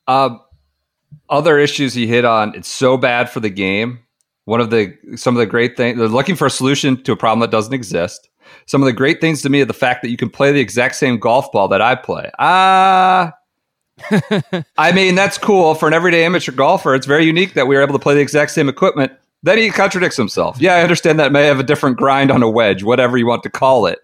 Um, 0.08 0.42
other 1.30 1.58
issues 1.58 1.94
he 1.94 2.08
hit 2.08 2.26
on. 2.26 2.56
It's 2.56 2.68
so 2.68 2.98
bad 2.98 3.30
for 3.30 3.40
the 3.40 3.50
game. 3.50 4.00
One 4.46 4.60
of 4.60 4.70
the 4.70 4.98
some 5.16 5.36
of 5.36 5.40
the 5.40 5.46
great 5.46 5.78
things 5.78 5.98
they're 5.98 6.08
looking 6.08 6.36
for 6.36 6.48
a 6.48 6.52
solution 6.52 7.02
to 7.04 7.12
a 7.12 7.16
problem 7.16 7.40
that 7.42 7.52
doesn't 7.52 7.74
exist. 7.74 8.30
Some 8.66 8.82
of 8.82 8.86
the 8.86 8.94
great 8.94 9.22
things 9.22 9.42
to 9.44 9.50
me 9.50 9.62
are 9.62 9.66
the 9.66 9.74
fact 9.74 10.02
that 10.02 10.10
you 10.10 10.18
can 10.18 10.30
play 10.30 10.52
the 10.52 10.60
exact 10.60 10.96
same 10.96 11.18
golf 11.20 11.52
ball 11.52 11.68
that 11.70 11.82
I 11.82 11.96
play. 11.96 12.32
Ah. 12.40 13.34
I 14.78 14.92
mean, 14.94 15.16
that's 15.16 15.38
cool 15.38 15.76
for 15.76 15.88
an 15.88 15.94
everyday 15.94 16.26
amateur 16.26 16.52
golfer. 16.52 16.96
It's 16.96 17.06
very 17.06 17.26
unique 17.26 17.54
that 17.54 17.68
we 17.68 17.76
were 17.76 17.82
able 17.82 17.94
to 17.94 18.00
play 18.00 18.16
the 18.16 18.22
exact 18.22 18.52
same 18.52 18.70
equipment. 18.70 19.12
Then 19.44 19.58
he 19.58 19.70
contradicts 19.70 20.18
himself. 20.18 20.60
Yeah, 20.60 20.76
I 20.76 20.82
understand 20.82 21.20
that 21.20 21.32
may 21.32 21.46
have 21.46 21.60
a 21.60 21.64
different 21.64 21.98
grind 21.98 22.32
on 22.32 22.44
a 22.44 22.50
wedge, 22.50 22.84
whatever 22.84 23.18
you 23.18 23.26
want 23.28 23.44
to 23.44 23.50
call 23.50 23.86
it. 23.88 24.00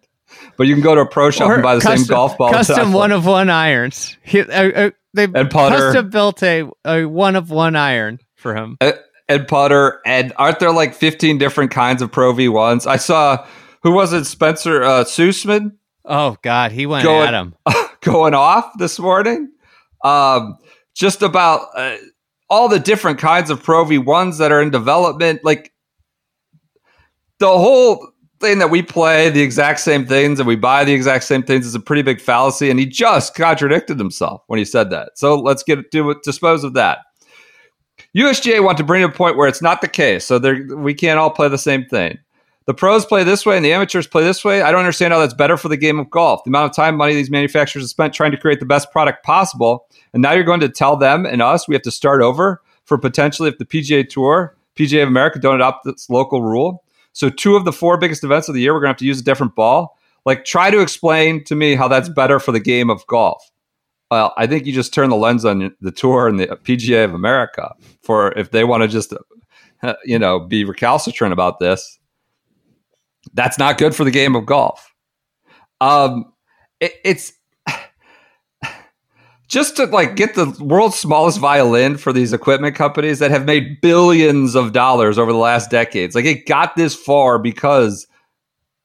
But 0.57 0.67
you 0.67 0.73
can 0.73 0.83
go 0.83 0.95
to 0.95 1.01
a 1.01 1.05
pro 1.05 1.29
shop 1.29 1.51
and 1.51 1.63
buy 1.63 1.75
the 1.75 1.81
same 1.81 2.05
golf 2.05 2.38
ball. 2.38 2.51
Custom 2.51 2.91
one 2.91 3.12
of 3.12 3.25
one 3.25 3.49
irons. 3.49 4.17
He, 4.23 4.41
uh, 4.41 4.45
uh, 4.45 4.91
they 5.13 5.23
And 5.23 5.49
putter. 5.49 5.75
custom 5.75 6.10
built 6.10 6.43
a, 6.43 6.69
a 6.86 7.05
one 7.05 7.36
of 7.36 7.49
one 7.49 7.75
iron 7.75 8.19
for 8.36 8.55
him. 8.55 8.77
Uh, 8.81 8.93
and 9.29 9.47
putter 9.47 10.01
and 10.05 10.33
aren't 10.38 10.60
there 10.60 10.71
like 10.71 10.93
15 10.93 11.38
different 11.38 11.71
kinds 11.71 12.01
of 12.01 12.10
pro 12.12 12.31
v1s 12.33 12.88
i 12.88 12.95
saw 12.95 13.45
who 13.88 13.93
was 13.93 14.12
it 14.12 14.26
spencer 14.26 14.84
uh 14.84 15.04
Sussman 15.06 15.71
Oh 16.10 16.38
God, 16.41 16.71
he 16.71 16.86
went 16.86 17.04
Going- 17.04 17.28
at 17.28 17.34
him. 17.34 17.56
going 18.02 18.34
off 18.34 18.71
this 18.78 19.00
morning 19.00 19.52
um 20.04 20.58
just 20.93 21.21
about 21.21 21.67
uh, 21.76 21.95
all 22.50 22.67
the 22.69 22.80
different 22.80 23.17
kinds 23.19 23.50
of 23.50 23.63
pro 23.63 23.86
v1s 23.86 24.38
that 24.39 24.52
are 24.52 24.62
in 24.62 24.69
development 24.69 25.39
like 25.43 25.73
the 27.39 27.47
whole 27.47 28.10
thing 28.39 28.60
that 28.60 28.69
we 28.69 28.82
play 28.84 29.30
the 29.30 29.41
exact 29.41 29.80
same 29.80 30.06
things 30.06 30.39
and 30.39 30.47
we 30.47 30.56
buy 30.56 30.84
the 30.84 30.93
exact 30.93 31.23
same 31.23 31.41
things 31.41 31.65
is 31.65 31.76
a 31.76 31.80
pretty 31.80 32.02
big 32.02 32.19
fallacy 32.21 32.69
and 32.69 32.80
he 32.80 32.86
just 32.86 33.36
contradicted 33.36 33.97
himself 33.97 34.43
when 34.47 34.60
he 34.60 34.65
said 34.65 34.89
that 34.89 35.12
so 35.15 35.39
let's 35.39 35.63
get 35.63 35.91
to 35.91 36.15
dispose 36.23 36.63
of 36.63 36.73
that 36.73 37.00
USGA 38.15 38.63
want 38.63 38.78
to 38.78 38.84
bring 38.84 39.02
to 39.02 39.08
a 39.08 39.12
point 39.12 39.38
where 39.38 39.47
it's 39.47 39.62
not 39.62 39.82
the 39.82 39.88
case. 39.88 40.26
So 40.26 40.39
we 40.76 40.93
can't 40.93 41.19
all 41.19 41.30
play 41.30 41.50
the 41.50 41.58
same 41.58 41.86
thing. 41.86 42.17
The 42.67 42.73
pros 42.73 43.06
play 43.06 43.23
this 43.23 43.45
way 43.45 43.56
and 43.56 43.63
the 43.63 43.71
amateurs 43.71 44.08
play 44.08 44.25
this 44.25 44.43
way. 44.43 44.62
I 44.62 44.71
don't 44.71 44.82
understand 44.82 45.13
how 45.13 45.19
that's 45.19 45.34
better 45.34 45.56
for 45.56 45.69
the 45.69 45.77
game 45.77 45.99
of 45.99 46.10
golf. 46.10 46.43
The 46.43 46.49
amount 46.49 46.69
of 46.69 46.75
time, 46.75 46.97
money 46.97 47.13
these 47.13 47.30
manufacturers 47.30 47.82
have 47.84 47.89
spent 47.89 48.13
trying 48.13 48.32
to 48.32 48.38
create 48.38 48.60
the 48.60 48.65
best 48.65 48.91
product 48.91 49.23
possible. 49.23 49.88
And 50.12 50.21
now 50.21 50.34
you're 50.34 50.43
going 50.43 50.60
to 50.60 50.67
tell 50.67 50.97
them 50.97 51.25
and 51.25 51.41
us 51.41 51.65
we 51.65 51.75
have 51.75 51.82
to 51.84 51.91
start 51.91 52.21
over 52.21 52.62
for 52.84 52.97
potentially 52.97 53.47
if 53.47 53.58
the 53.58 53.65
PGA 53.65 54.08
Tour, 54.08 54.53
PGA 54.75 55.03
of 55.03 55.08
America 55.08 55.39
don't 55.39 55.56
adopt 55.56 55.86
this 55.86 56.10
local 56.10 56.43
rule. 56.43 56.84
So 57.13 57.30
two 57.30 57.56
of 57.56 57.63
the 57.63 57.71
four 57.71 57.97
biggest 57.97 58.25
events 58.25 58.49
of 58.49 58.53
the 58.53 58.62
year, 58.62 58.73
we're 58.73 58.82
going 58.82 58.89
to 58.89 58.93
have 58.93 58.97
to 58.97 59.06
use 59.06 59.21
a 59.21 59.23
different 59.23 59.56
ball. 59.56 59.97
Like 60.25 60.43
try 60.43 60.69
to 60.69 60.82
explain 60.82 61.45
to 61.45 61.56
me 61.56 61.75
how 61.75 61.88
that's 61.88 62.10
better 62.10 62.38
for 62.38 62.51
the 62.51 62.60
game 62.60 62.89
of 62.89 63.08
golf. 63.08 63.49
Well, 64.12 64.34
I 64.36 64.45
think 64.45 64.65
you 64.65 64.73
just 64.73 64.93
turn 64.93 65.10
the 65.10 65.15
lens 65.15 65.45
on 65.45 65.73
the 65.80 65.91
tour 65.91 66.27
and 66.27 66.38
the 66.38 66.47
PGA 66.47 67.06
of 67.06 67.13
America 67.13 67.73
for 68.01 68.34
if 68.34 68.51
they 68.51 68.65
want 68.65 68.84
to 68.84 68.89
just, 68.89 69.13
uh, 69.84 69.93
you 70.03 70.19
know, 70.19 70.41
be 70.41 70.65
recalcitrant 70.65 71.32
about 71.32 71.60
this. 71.60 71.97
That's 73.33 73.57
not 73.57 73.77
good 73.77 73.95
for 73.95 74.03
the 74.03 74.11
game 74.11 74.35
of 74.35 74.45
golf. 74.45 74.93
Um, 75.81 76.33
it, 76.79 76.93
it's 77.03 77.33
just 79.47 79.75
to 79.77 79.85
like 79.85 80.15
get 80.15 80.35
the 80.35 80.49
world's 80.59 80.97
smallest 80.97 81.39
violin 81.39 81.97
for 81.97 82.13
these 82.13 82.33
equipment 82.33 82.75
companies 82.75 83.19
that 83.19 83.31
have 83.31 83.45
made 83.45 83.81
billions 83.81 84.55
of 84.55 84.73
dollars 84.73 85.17
over 85.17 85.31
the 85.31 85.37
last 85.37 85.69
decades. 85.69 86.15
Like 86.15 86.25
it 86.25 86.45
got 86.45 86.75
this 86.75 86.95
far 86.95 87.39
because 87.39 88.07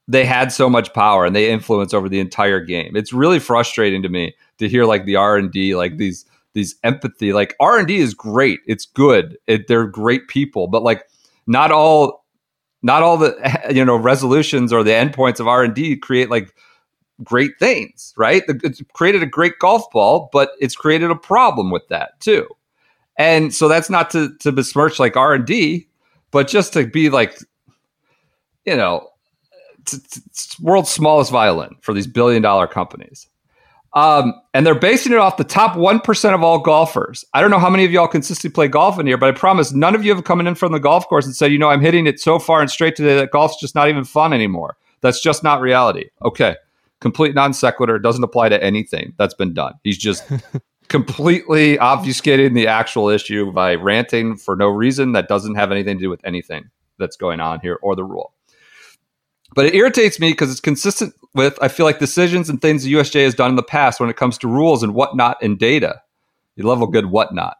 they 0.07 0.25
had 0.25 0.51
so 0.51 0.69
much 0.69 0.93
power 0.93 1.25
and 1.25 1.35
they 1.35 1.51
influence 1.51 1.93
over 1.93 2.09
the 2.09 2.19
entire 2.19 2.59
game. 2.59 2.95
It's 2.95 3.13
really 3.13 3.39
frustrating 3.39 4.01
to 4.03 4.09
me 4.09 4.35
to 4.57 4.67
hear 4.67 4.85
like 4.85 5.05
the 5.05 5.15
R 5.15 5.37
and 5.37 5.51
D, 5.51 5.75
like 5.75 5.97
these 5.97 6.25
these 6.53 6.75
empathy. 6.83 7.33
Like 7.33 7.55
R 7.59 7.79
and 7.79 7.87
D 7.87 7.97
is 7.97 8.13
great. 8.13 8.59
It's 8.67 8.85
good. 8.85 9.37
It, 9.47 9.67
they're 9.67 9.87
great 9.87 10.27
people, 10.27 10.67
but 10.67 10.83
like 10.83 11.03
not 11.47 11.71
all 11.71 12.22
not 12.83 13.01
all 13.01 13.17
the 13.17 13.35
you 13.73 13.83
know 13.83 13.95
resolutions 13.95 14.71
or 14.71 14.83
the 14.83 14.91
endpoints 14.91 15.39
of 15.39 15.47
R 15.47 15.63
and 15.63 15.73
D 15.73 15.95
create 15.95 16.29
like 16.29 16.53
great 17.23 17.57
things, 17.59 18.13
right? 18.17 18.43
It's 18.47 18.81
created 18.93 19.23
a 19.23 19.27
great 19.27 19.59
golf 19.59 19.89
ball, 19.91 20.29
but 20.31 20.51
it's 20.59 20.75
created 20.75 21.09
a 21.09 21.15
problem 21.15 21.71
with 21.71 21.87
that 21.87 22.19
too. 22.19 22.47
And 23.17 23.53
so 23.53 23.67
that's 23.67 23.89
not 23.89 24.09
to 24.11 24.35
to 24.39 24.51
besmirch 24.51 24.99
like 24.99 25.15
R 25.17 25.33
and 25.33 25.45
D, 25.45 25.87
but 26.31 26.47
just 26.47 26.73
to 26.73 26.85
be 26.85 27.09
like, 27.09 27.37
you 28.65 28.75
know, 28.75 29.09
t- 29.85 29.97
t- 29.97 30.21
world's 30.61 30.89
smallest 30.89 31.31
violin 31.31 31.75
for 31.81 31.93
these 31.93 32.07
billion 32.07 32.41
dollar 32.41 32.67
companies. 32.67 33.27
Um, 33.93 34.33
and 34.55 34.65
they're 34.65 34.73
basing 34.73 35.13
it 35.13 35.19
off 35.19 35.37
the 35.37 35.43
top 35.43 35.75
1% 35.75 36.33
of 36.33 36.43
all 36.43 36.59
golfers. 36.59 37.23
I 37.33 37.41
don't 37.41 37.51
know 37.51 37.59
how 37.59 37.69
many 37.69 37.85
of 37.85 37.91
y'all 37.91 38.07
consistently 38.07 38.53
play 38.53 38.67
golf 38.67 38.99
in 38.99 39.05
here, 39.05 39.17
but 39.17 39.29
I 39.29 39.37
promise 39.37 39.71
none 39.71 39.93
of 39.93 40.03
you 40.03 40.13
have 40.15 40.23
come 40.23 40.39
in 40.45 40.55
from 40.55 40.71
the 40.71 40.79
golf 40.79 41.07
course 41.07 41.25
and 41.25 41.35
said, 41.35 41.51
you 41.51 41.59
know, 41.59 41.69
I'm 41.69 41.81
hitting 41.81 42.07
it 42.07 42.19
so 42.19 42.39
far 42.39 42.61
and 42.61 42.71
straight 42.71 42.95
today 42.95 43.15
that 43.15 43.31
golf's 43.31 43.59
just 43.59 43.75
not 43.75 43.89
even 43.89 44.03
fun 44.03 44.33
anymore. 44.33 44.77
That's 45.01 45.21
just 45.21 45.43
not 45.43 45.61
reality. 45.61 46.09
Okay. 46.23 46.55
Complete 47.01 47.35
non 47.35 47.53
sequitur 47.53 47.99
doesn't 47.99 48.23
apply 48.23 48.49
to 48.49 48.63
anything 48.63 49.13
that's 49.17 49.33
been 49.33 49.53
done. 49.53 49.73
He's 49.83 49.97
just 49.97 50.23
completely 50.87 51.77
obfuscating 51.77 52.55
the 52.55 52.67
actual 52.67 53.09
issue 53.09 53.51
by 53.51 53.75
ranting 53.75 54.37
for 54.37 54.55
no 54.55 54.69
reason 54.69 55.11
that 55.11 55.27
doesn't 55.27 55.55
have 55.55 55.71
anything 55.71 55.97
to 55.97 56.03
do 56.03 56.09
with 56.09 56.21
anything 56.23 56.69
that's 56.97 57.17
going 57.17 57.41
on 57.41 57.59
here 57.59 57.77
or 57.81 57.95
the 57.95 58.03
rule. 58.03 58.33
But 59.55 59.65
it 59.65 59.75
irritates 59.75 60.19
me 60.19 60.31
because 60.31 60.51
it's 60.51 60.59
consistent 60.59 61.13
with 61.33 61.57
I 61.61 61.67
feel 61.67 61.85
like 61.85 61.99
decisions 61.99 62.49
and 62.49 62.61
things 62.61 62.83
the 62.83 62.93
USJ 62.93 63.23
has 63.23 63.35
done 63.35 63.49
in 63.49 63.55
the 63.55 63.63
past 63.63 63.99
when 63.99 64.09
it 64.09 64.17
comes 64.17 64.37
to 64.39 64.47
rules 64.47 64.83
and 64.83 64.93
whatnot 64.93 65.37
and 65.41 65.57
data. 65.57 66.01
You 66.55 66.63
love 66.65 66.81
a 66.81 66.87
good 66.87 67.07
whatnot. 67.07 67.57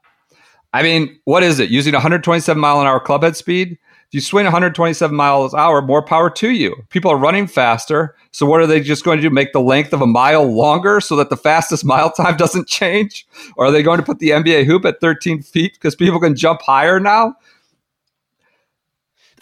I 0.73 0.81
mean, 0.81 1.19
what 1.25 1.43
is 1.43 1.59
it? 1.59 1.69
Using 1.69 1.93
127 1.93 2.59
mile 2.59 2.81
an 2.81 2.87
hour 2.87 2.99
clubhead 2.99 3.35
speed? 3.35 3.77
If 4.13 4.17
you 4.17 4.21
swing 4.21 4.45
127 4.45 5.15
miles 5.15 5.53
an 5.53 5.59
hour, 5.59 5.81
more 5.81 6.03
power 6.03 6.29
to 6.31 6.49
you. 6.51 6.75
People 6.89 7.11
are 7.11 7.17
running 7.17 7.47
faster. 7.47 8.15
So 8.31 8.45
what 8.45 8.59
are 8.61 8.67
they 8.67 8.79
just 8.79 9.03
going 9.03 9.17
to 9.17 9.21
do? 9.23 9.29
Make 9.29 9.53
the 9.53 9.59
length 9.61 9.93
of 9.93 10.01
a 10.01 10.07
mile 10.07 10.43
longer 10.43 11.01
so 11.01 11.15
that 11.15 11.29
the 11.29 11.37
fastest 11.37 11.83
mile 11.85 12.11
time 12.11 12.37
doesn't 12.37 12.67
change? 12.67 13.27
Or 13.55 13.65
are 13.65 13.71
they 13.71 13.83
going 13.83 13.97
to 13.97 14.05
put 14.05 14.19
the 14.19 14.29
NBA 14.29 14.65
hoop 14.65 14.85
at 14.85 15.01
13 15.01 15.41
feet 15.41 15.73
because 15.73 15.95
people 15.95 16.19
can 16.19 16.35
jump 16.35 16.61
higher 16.61 16.99
now? 16.99 17.35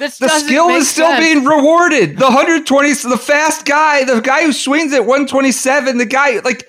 This 0.02 0.18
The 0.18 0.30
skill 0.30 0.70
is 0.70 0.90
still 0.90 1.06
sense. 1.12 1.24
being 1.24 1.46
rewarded. 1.46 2.18
The 2.18 2.26
120, 2.26 2.92
the 3.08 3.20
fast 3.22 3.68
guy, 3.68 4.04
the 4.04 4.20
guy 4.20 4.42
who 4.44 4.52
swings 4.52 4.94
at 4.94 5.02
127, 5.02 6.00
the 6.00 6.08
guy 6.08 6.40
like 6.40 6.68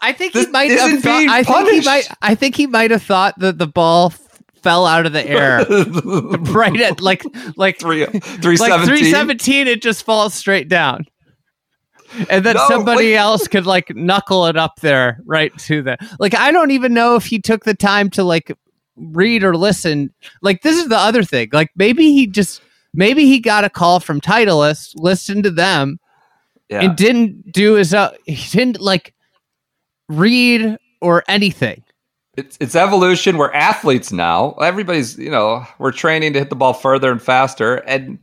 I 0.00 0.12
think 0.12 0.32
he 0.32 0.46
might 0.46 0.70
isn't 0.70 0.90
have 0.90 1.02
thought, 1.02 1.28
I 1.28 1.42
think 1.42 1.70
he 1.70 1.80
might 1.80 2.08
I 2.22 2.34
think 2.36 2.54
he 2.54 2.68
might 2.68 2.92
have 2.92 3.02
thought 3.02 3.36
that 3.40 3.58
the 3.58 3.66
ball 3.66 4.10
fell 4.62 4.86
out 4.86 5.06
of 5.06 5.12
the 5.12 5.28
air 5.28 5.64
right 6.52 6.80
at 6.80 7.00
like 7.00 7.24
like 7.56 7.80
three, 7.80 8.06
like 8.06 8.22
317. 8.22 8.86
317 8.86 9.66
it 9.66 9.82
just 9.82 10.04
falls 10.04 10.32
straight 10.32 10.68
down. 10.68 11.04
And 12.30 12.44
then 12.46 12.54
No, 12.54 12.68
somebody 12.68 13.16
else 13.16 13.48
could 13.48 13.66
like 13.66 13.92
knuckle 13.96 14.46
it 14.46 14.56
up 14.56 14.78
there 14.82 15.18
right 15.26 15.50
to 15.58 15.82
the 15.82 15.96
like 16.20 16.36
I 16.36 16.52
don't 16.52 16.70
even 16.70 16.94
know 16.94 17.16
if 17.16 17.24
he 17.24 17.40
took 17.40 17.64
the 17.64 17.74
time 17.74 18.08
to 18.10 18.22
like 18.22 18.56
read 18.94 19.42
or 19.42 19.56
listen. 19.56 20.14
Like 20.42 20.62
this 20.62 20.76
is 20.76 20.88
the 20.88 20.96
other 20.96 21.24
thing. 21.24 21.48
Like 21.52 21.72
maybe 21.74 22.12
he 22.12 22.28
just 22.28 22.62
maybe 22.94 23.24
he 23.24 23.38
got 23.40 23.64
a 23.64 23.70
call 23.70 24.00
from 24.00 24.20
Titleist, 24.20 24.92
listened 24.96 25.44
to 25.44 25.50
them, 25.50 25.98
Yeah. 26.68 26.82
and 26.82 26.96
didn't 26.96 27.52
do 27.52 27.74
his 27.74 27.94
uh, 27.94 28.14
he 28.24 28.56
didn't 28.56 28.80
like 28.80 29.14
read 30.08 30.76
or 31.00 31.22
anything. 31.28 31.82
it's, 32.36 32.56
it's 32.60 32.74
evolution. 32.74 33.36
We're 33.36 33.52
athletes 33.52 34.12
now. 34.12 34.52
Everybody's, 34.54 35.18
you 35.18 35.30
know, 35.30 35.66
we're 35.78 35.92
training 35.92 36.32
to 36.34 36.38
hit 36.38 36.50
the 36.50 36.56
ball 36.56 36.72
further 36.72 37.10
and 37.10 37.20
faster. 37.20 37.76
And 37.86 38.18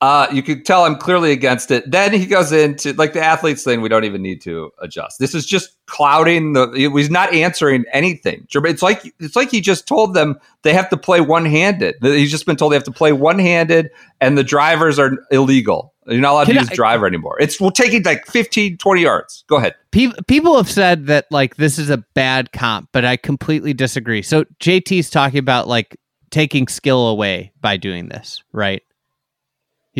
uh, 0.00 0.26
you 0.32 0.42
could 0.42 0.64
tell 0.64 0.84
I'm 0.84 0.96
clearly 0.96 1.30
against 1.30 1.70
it. 1.70 1.90
Then 1.90 2.12
he 2.12 2.24
goes 2.24 2.52
into 2.52 2.94
like 2.94 3.12
the 3.12 3.22
athletes 3.22 3.62
thing. 3.62 3.82
We 3.82 3.88
don't 3.90 4.04
even 4.04 4.22
need 4.22 4.40
to 4.42 4.70
adjust. 4.80 5.18
This 5.18 5.34
is 5.34 5.44
just 5.44 5.76
clouding 5.86 6.54
the. 6.54 6.70
He's 6.94 7.10
not 7.10 7.34
answering 7.34 7.84
anything. 7.92 8.46
It's 8.50 8.82
like 8.82 9.02
it's 9.18 9.36
like 9.36 9.50
he 9.50 9.60
just 9.60 9.86
told 9.86 10.14
them 10.14 10.38
they 10.62 10.72
have 10.72 10.88
to 10.90 10.96
play 10.96 11.20
one 11.20 11.44
handed. 11.44 11.96
He's 12.00 12.30
just 12.30 12.46
been 12.46 12.56
told 12.56 12.72
they 12.72 12.76
have 12.76 12.84
to 12.84 12.92
play 12.92 13.12
one 13.12 13.38
handed, 13.38 13.90
and 14.20 14.38
the 14.38 14.44
drivers 14.44 14.98
are 14.98 15.12
illegal. 15.30 15.92
You're 16.06 16.20
not 16.20 16.32
allowed 16.32 16.46
Can 16.46 16.54
to 16.54 16.60
use 16.62 16.70
I- 16.70 16.74
driver 16.74 17.06
anymore. 17.06 17.36
It's 17.38 17.60
we're 17.60 17.70
taking 17.70 18.02
like 18.02 18.26
15, 18.26 18.78
20 18.78 19.02
yards. 19.02 19.44
Go 19.48 19.56
ahead. 19.56 19.74
Pe- 19.92 20.10
people 20.26 20.56
have 20.56 20.70
said 20.70 21.06
that 21.06 21.26
like 21.30 21.56
this 21.56 21.78
is 21.78 21.90
a 21.90 21.98
bad 21.98 22.52
comp, 22.52 22.88
but 22.92 23.04
I 23.04 23.16
completely 23.18 23.74
disagree. 23.74 24.22
So 24.22 24.44
JT's 24.60 25.10
talking 25.10 25.38
about 25.38 25.68
like 25.68 25.96
taking 26.30 26.68
skill 26.68 27.08
away 27.08 27.52
by 27.60 27.76
doing 27.76 28.08
this, 28.08 28.42
right? 28.52 28.82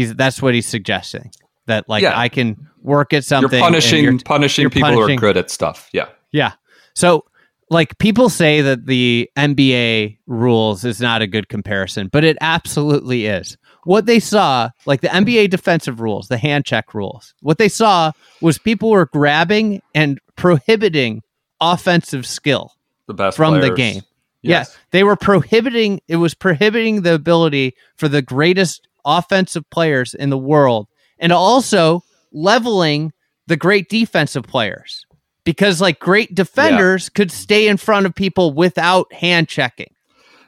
He's 0.01 0.15
that's 0.15 0.41
what 0.43 0.55
he's 0.55 0.67
suggesting. 0.67 1.31
That 1.67 1.89
like 1.89 2.03
Yeah. 2.03 2.19
I 2.19 2.29
can 2.29 2.69
work 2.83 3.13
at 3.13 3.25
something. 3.25 3.53
You're 3.59 3.61
punishing 3.69 4.05
you're- 4.05 4.19
punishing 4.19 4.63
you're 4.63 4.71
people 4.71 4.93
who 4.93 5.01
are 5.03 5.17
good 5.17 5.37
at 5.37 5.51
stuff. 5.51 5.89
Yeah. 5.93 6.07
Yeah. 6.33 6.53
So 6.95 7.25
like 7.71 7.97
people 7.99 8.29
say 8.29 8.61
that 8.63 8.87
the 8.87 9.31
NBA 9.37 10.19
rules 10.27 10.85
is 10.85 11.01
not 11.01 11.23
a 11.23 11.27
good 11.27 11.49
comparison, 11.49 12.09
but 12.09 12.25
it 12.25 12.37
absolutely 12.41 13.27
is. 13.27 13.57
What 13.85 14.07
they 14.07 14.19
saw, 14.21 14.71
like 14.87 15.01
the 15.01 15.09
NBA 15.09 15.49
defensive 15.51 16.01
rules, 16.01 16.29
the 16.29 16.37
hand 16.37 16.65
check 16.67 16.93
rules, 16.95 17.33
what 17.41 17.59
they 17.59 17.69
saw 17.69 18.13
was 18.41 18.59
people 18.59 18.91
were 18.91 19.07
grabbing 19.07 19.81
and 19.95 20.19
prohibiting 20.37 21.23
offensive 21.61 22.27
skill 22.27 22.75
The 23.07 23.15
best 23.15 23.37
from 23.37 23.61
the 23.61 23.71
game. 23.73 24.03
Yes. 24.43 24.71
Yeah, 24.71 24.77
they 24.91 25.05
were 25.05 25.17
prohibiting 25.17 26.01
it 26.09 26.17
was 26.17 26.35
prohibiting 26.35 27.03
the 27.03 27.15
ability 27.15 27.75
for 27.97 28.09
the 28.09 28.23
greatest 28.23 28.89
offensive 29.05 29.69
players 29.71 30.15
in 30.15 30.31
the 30.31 30.39
world 30.39 30.89
and 31.19 31.33
also 31.33 32.03
leveling 32.33 33.13
the 33.47 33.57
great 33.57 33.89
defensive 33.89 34.45
players 34.45 35.05
because 35.45 35.81
like 35.81 35.99
great 35.99 36.35
defenders 36.35 37.09
could 37.09 37.31
stay 37.33 37.67
in 37.69 37.77
front 37.77 38.07
of 38.07 38.15
people 38.15 38.53
without 38.53 39.13
hand 39.13 39.49
checking. 39.49 39.93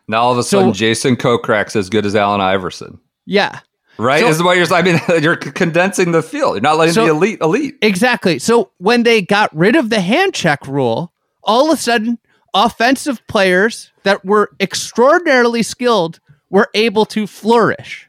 Now 0.09 0.23
all 0.23 0.33
of 0.33 0.39
a 0.39 0.43
So- 0.43 0.59
sudden, 0.61 0.73
Jason 0.73 1.17
Kokrak's 1.17 1.77
as 1.77 1.89
good 1.91 2.07
as 2.07 2.15
Allen 2.15 2.41
Iverson. 2.41 2.99
Yeah. 3.27 3.61
Right? 3.99 4.21
So- 4.21 4.27
this 4.29 4.37
is 4.37 4.43
what 4.43 4.57
you're. 4.57 4.67
saying. 4.67 4.87
I 4.99 5.13
mean, 5.13 5.23
you're 5.23 5.37
condensing 5.37 6.13
the 6.13 6.23
field. 6.23 6.55
You're 6.55 6.61
not 6.63 6.77
letting 6.79 6.95
So- 6.95 7.05
the 7.05 7.11
elite 7.13 7.41
elite. 7.41 7.77
Exactly. 7.83 8.39
So 8.39 8.71
when 8.79 9.03
they 9.03 9.23
got 9.23 9.55
rid 9.57 9.77
of 9.77 9.91
the 9.91 10.01
hand 10.01 10.35
check 10.35 10.67
rule, 10.67 11.13
all 11.45 11.71
of 11.71 11.79
a 11.79 11.81
sudden, 11.81 12.19
offensive 12.55 13.21
players 13.29 13.91
that 14.05 14.25
were 14.25 14.51
extraordinarily 14.61 15.63
skilled 15.63 16.21
were 16.51 16.69
able 16.75 17.07
to 17.07 17.27
flourish. 17.27 18.09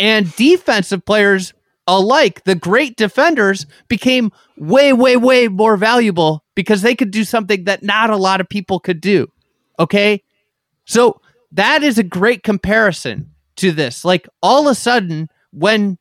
And 0.00 0.34
defensive 0.34 1.04
players 1.04 1.52
alike, 1.86 2.42
the 2.44 2.54
great 2.54 2.96
defenders, 2.96 3.66
became 3.88 4.32
way, 4.56 4.92
way, 4.92 5.16
way 5.16 5.46
more 5.48 5.76
valuable 5.76 6.42
because 6.54 6.82
they 6.82 6.94
could 6.94 7.10
do 7.10 7.22
something 7.22 7.64
that 7.64 7.82
not 7.82 8.10
a 8.10 8.16
lot 8.16 8.40
of 8.40 8.48
people 8.48 8.80
could 8.80 9.00
do. 9.00 9.30
Okay. 9.78 10.22
So 10.86 11.20
that 11.52 11.82
is 11.82 11.98
a 11.98 12.02
great 12.02 12.42
comparison 12.42 13.32
to 13.56 13.72
this. 13.72 14.04
Like 14.04 14.26
all 14.42 14.66
of 14.66 14.72
a 14.72 14.74
sudden, 14.74 15.28
when 15.52 15.98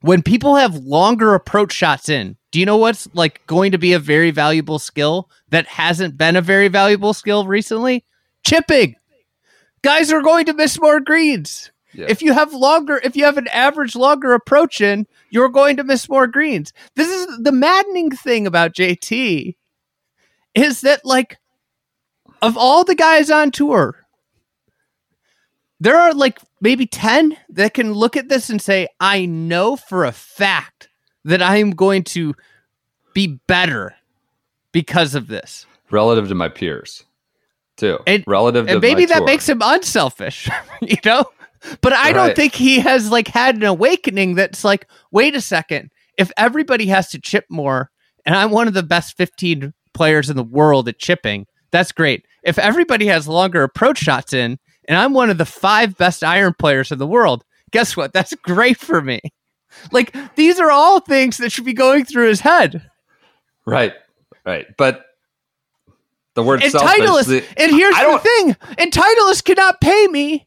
when 0.00 0.22
people 0.22 0.56
have 0.56 0.74
longer 0.76 1.34
approach 1.34 1.72
shots 1.72 2.08
in, 2.08 2.36
do 2.50 2.60
you 2.60 2.66
know 2.66 2.76
what's 2.76 3.08
like 3.14 3.46
going 3.46 3.72
to 3.72 3.78
be 3.78 3.94
a 3.94 3.98
very 3.98 4.30
valuable 4.30 4.78
skill 4.78 5.30
that 5.48 5.66
hasn't 5.66 6.16
been 6.16 6.36
a 6.36 6.42
very 6.42 6.68
valuable 6.68 7.14
skill 7.14 7.46
recently? 7.46 8.04
Chipping. 8.46 8.96
Guys 9.82 10.12
are 10.12 10.22
going 10.22 10.46
to 10.46 10.54
miss 10.54 10.80
more 10.80 11.00
greens. 11.00 11.70
Yeah. 11.94 12.06
If 12.08 12.22
you 12.22 12.32
have 12.32 12.52
longer, 12.52 13.00
if 13.02 13.16
you 13.16 13.24
have 13.24 13.38
an 13.38 13.48
average 13.48 13.94
longer 13.94 14.32
approach 14.34 14.80
in, 14.80 15.06
you're 15.30 15.48
going 15.48 15.76
to 15.76 15.84
miss 15.84 16.08
more 16.08 16.26
greens. 16.26 16.72
This 16.96 17.08
is 17.08 17.38
the 17.38 17.52
maddening 17.52 18.10
thing 18.10 18.46
about 18.46 18.74
JT 18.74 19.54
is 20.54 20.80
that 20.82 21.04
like 21.04 21.38
of 22.42 22.56
all 22.56 22.84
the 22.84 22.94
guys 22.94 23.30
on 23.30 23.50
tour, 23.50 24.04
there 25.80 25.98
are 25.98 26.12
like 26.14 26.38
maybe 26.60 26.86
10 26.86 27.36
that 27.50 27.74
can 27.74 27.92
look 27.92 28.16
at 28.16 28.28
this 28.28 28.50
and 28.50 28.60
say, 28.60 28.88
I 29.00 29.26
know 29.26 29.76
for 29.76 30.04
a 30.04 30.12
fact 30.12 30.88
that 31.24 31.42
I 31.42 31.56
am 31.56 31.70
going 31.72 32.04
to 32.04 32.34
be 33.12 33.38
better 33.46 33.94
because 34.72 35.14
of 35.14 35.28
this. 35.28 35.66
Relative 35.90 36.28
to 36.28 36.34
my 36.34 36.48
peers, 36.48 37.04
too. 37.76 37.98
And- 38.06 38.24
Relative 38.26 38.66
to 38.66 38.72
And 38.72 38.80
maybe 38.80 39.06
that 39.06 39.18
tour. 39.18 39.26
makes 39.26 39.48
him 39.48 39.60
unselfish, 39.62 40.48
you 40.82 40.96
know? 41.04 41.24
But 41.80 41.92
I 41.92 42.12
don't 42.12 42.36
think 42.36 42.54
he 42.54 42.80
has 42.80 43.10
like 43.10 43.28
had 43.28 43.56
an 43.56 43.64
awakening 43.64 44.34
that's 44.34 44.64
like, 44.64 44.86
wait 45.10 45.34
a 45.34 45.40
second, 45.40 45.90
if 46.18 46.30
everybody 46.36 46.86
has 46.86 47.08
to 47.10 47.20
chip 47.20 47.46
more 47.48 47.90
and 48.26 48.34
I'm 48.36 48.50
one 48.50 48.68
of 48.68 48.74
the 48.74 48.82
best 48.82 49.16
15 49.16 49.72
players 49.92 50.30
in 50.30 50.36
the 50.36 50.42
world 50.44 50.88
at 50.88 50.98
chipping, 50.98 51.46
that's 51.70 51.92
great. 51.92 52.26
If 52.42 52.58
everybody 52.58 53.06
has 53.06 53.26
longer 53.28 53.62
approach 53.62 53.98
shots 53.98 54.32
in 54.32 54.58
and 54.88 54.98
I'm 54.98 55.14
one 55.14 55.30
of 55.30 55.38
the 55.38 55.46
five 55.46 55.96
best 55.96 56.22
iron 56.22 56.54
players 56.58 56.92
in 56.92 56.98
the 56.98 57.06
world, 57.06 57.44
guess 57.70 57.96
what? 57.96 58.12
That's 58.12 58.34
great 58.42 58.78
for 58.78 59.00
me. 59.00 59.20
Like 59.90 60.14
these 60.36 60.60
are 60.60 60.70
all 60.70 61.00
things 61.00 61.38
that 61.38 61.50
should 61.50 61.64
be 61.64 61.72
going 61.72 62.04
through 62.04 62.28
his 62.28 62.40
head. 62.40 62.88
right, 63.66 63.92
right. 64.44 64.66
But 64.76 65.04
the 66.34 66.42
word 66.42 66.62
And 66.62 66.70
selfish. 66.72 66.98
Titleist, 66.98 67.26
the- 67.26 67.44
and 67.62 67.72
here's 67.72 67.94
the 67.96 68.18
thing: 68.18 68.56
and 68.78 68.92
Titleist 68.92 69.44
cannot 69.44 69.80
pay 69.80 70.06
me 70.08 70.46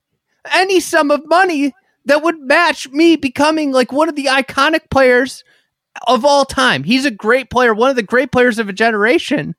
any 0.53 0.79
sum 0.79 1.11
of 1.11 1.27
money 1.27 1.73
that 2.05 2.23
would 2.23 2.39
match 2.39 2.89
me 2.89 3.15
becoming 3.15 3.71
like 3.71 3.91
one 3.91 4.09
of 4.09 4.15
the 4.15 4.25
iconic 4.25 4.89
players 4.89 5.43
of 6.07 6.25
all 6.25 6.45
time. 6.45 6.83
He's 6.83 7.05
a 7.05 7.11
great 7.11 7.49
player, 7.49 7.73
one 7.73 7.89
of 7.89 7.95
the 7.95 8.03
great 8.03 8.31
players 8.31 8.59
of 8.59 8.69
a 8.69 8.73
generation. 8.73 9.55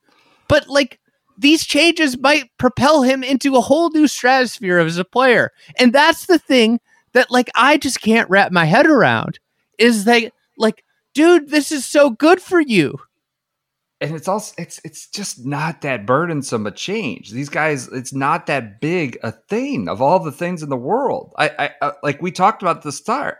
But 0.48 0.68
like 0.68 0.98
these 1.36 1.64
changes 1.64 2.18
might 2.18 2.50
propel 2.58 3.02
him 3.02 3.22
into 3.22 3.56
a 3.56 3.60
whole 3.60 3.90
new 3.90 4.08
stratosphere 4.08 4.78
as 4.78 4.98
a 4.98 5.04
player, 5.04 5.52
and 5.78 5.92
that's 5.92 6.26
the 6.26 6.38
thing 6.38 6.80
that 7.12 7.30
like 7.30 7.50
I 7.54 7.76
just 7.76 8.00
can't 8.00 8.28
wrap 8.30 8.50
my 8.50 8.64
head 8.64 8.86
around. 8.86 9.38
Is 9.78 10.04
that 10.04 10.32
like, 10.56 10.84
dude, 11.14 11.50
this 11.50 11.70
is 11.70 11.84
so 11.84 12.10
good 12.10 12.40
for 12.40 12.60
you. 12.60 12.98
And 14.00 14.14
it's 14.14 14.28
also 14.28 14.54
it's 14.58 14.80
it's 14.84 15.08
just 15.08 15.44
not 15.44 15.80
that 15.82 16.06
burdensome 16.06 16.66
a 16.66 16.70
change. 16.70 17.30
These 17.30 17.48
guys, 17.48 17.88
it's 17.88 18.12
not 18.12 18.46
that 18.46 18.80
big 18.80 19.18
a 19.22 19.32
thing 19.32 19.88
of 19.88 20.00
all 20.00 20.20
the 20.20 20.32
things 20.32 20.62
in 20.62 20.68
the 20.68 20.76
world. 20.76 21.32
I, 21.36 21.48
I, 21.58 21.70
I 21.82 21.92
like 22.02 22.22
we 22.22 22.30
talked 22.30 22.62
about 22.62 22.82
the 22.82 22.92
start. 22.92 23.38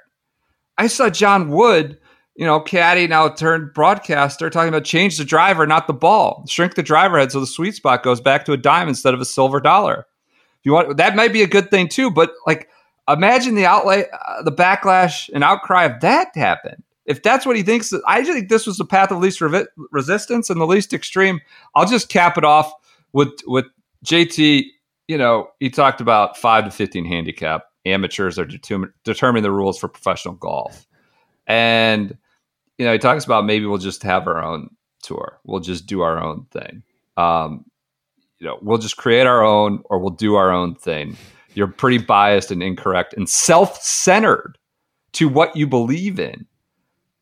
I 0.77 0.89
saw 0.89 1.11
John 1.11 1.51
Wood, 1.51 1.99
you 2.35 2.45
know, 2.45 2.61
caddy 2.61 3.07
now 3.07 3.29
turned 3.29 3.73
broadcaster, 3.73 4.51
talking 4.51 4.69
about 4.69 4.85
change 4.85 5.17
the 5.19 5.25
driver, 5.25 5.67
not 5.67 5.87
the 5.87 5.93
ball. 5.93 6.45
Shrink 6.49 6.75
the 6.75 6.83
driver 6.83 7.19
head 7.19 7.31
so 7.31 7.41
the 7.41 7.47
sweet 7.47 7.77
spot 7.77 8.03
goes 8.03 8.21
back 8.21 8.45
to 8.47 8.53
a 8.53 8.57
dime 8.57 8.89
instead 8.89 9.15
of 9.15 9.21
a 9.21 9.25
silver 9.25 9.61
dollar. 9.61 10.07
If 10.59 10.67
you 10.67 10.73
want 10.73 10.97
that 10.97 11.15
might 11.15 11.33
be 11.33 11.43
a 11.43 11.49
good 11.49 11.71
thing 11.71 11.89
too, 11.89 12.11
but 12.11 12.33
like 12.47 12.69
imagine 13.09 13.55
the 13.55 13.67
outlay, 13.67 14.07
uh, 14.13 14.43
the 14.43 14.53
backlash 14.53 15.31
and 15.33 15.45
outcry 15.45 15.85
of 15.85 16.01
that 16.01 16.35
happened. 16.35 16.83
If 17.09 17.23
that's 17.23 17.45
what 17.45 17.57
he 17.57 17.63
thinks, 17.63 17.93
I 18.07 18.23
think 18.23 18.49
this 18.49 18.67
was 18.67 18.77
the 18.77 18.85
path 18.85 19.11
of 19.11 19.19
least 19.19 19.41
resistance 19.91 20.51
and 20.51 20.61
the 20.61 20.67
least 20.67 20.93
extreme. 20.93 21.41
I'll 21.75 21.87
just 21.87 22.09
cap 22.09 22.39
it 22.39 22.45
off 22.45 22.73
with 23.13 23.33
with 23.47 23.67
JT. 24.05 24.65
You 25.09 25.19
know, 25.19 25.49
he 25.59 25.71
talked 25.71 26.01
about 26.01 26.37
five 26.37 26.65
to 26.65 26.71
fifteen 26.71 27.05
handicap. 27.05 27.65
Amateurs 27.87 28.39
are 28.39 28.45
determin- 28.45 28.93
determining 29.05 29.43
the 29.43 29.51
rules 29.51 29.79
for 29.79 29.89
professional 29.89 30.35
golf, 30.35 30.87
and 31.47 32.17
you 32.77 32.85
know, 32.85 32.93
he 32.93 32.99
talks 32.99 33.25
about 33.25 33.45
maybe 33.45 33.67
we'll 33.67 33.79
just 33.79 34.03
have 34.03 34.27
our 34.27 34.43
own 34.43 34.69
tour. 35.03 35.41
We'll 35.45 35.61
just 35.61 35.87
do 35.87 36.03
our 36.03 36.23
own 36.23 36.47
thing. 36.51 36.83
Um, 37.17 37.65
you 38.39 38.47
know, 38.47 38.59
we'll 38.63 38.79
just 38.79 38.97
create 38.97 39.27
our 39.27 39.43
own, 39.43 39.83
or 39.87 39.99
we'll 39.99 40.11
do 40.11 40.37
our 40.37 40.53
own 40.53 40.77
thing 40.77 41.17
you're 41.59 41.67
pretty 41.67 41.99
biased 41.99 42.53
and 42.53 42.63
incorrect 42.63 43.15
and 43.15 43.29
self-centered 43.29 44.57
to 45.13 45.29
what 45.29 45.57
you 45.57 45.67
believe 45.67 46.21
in 46.21 46.47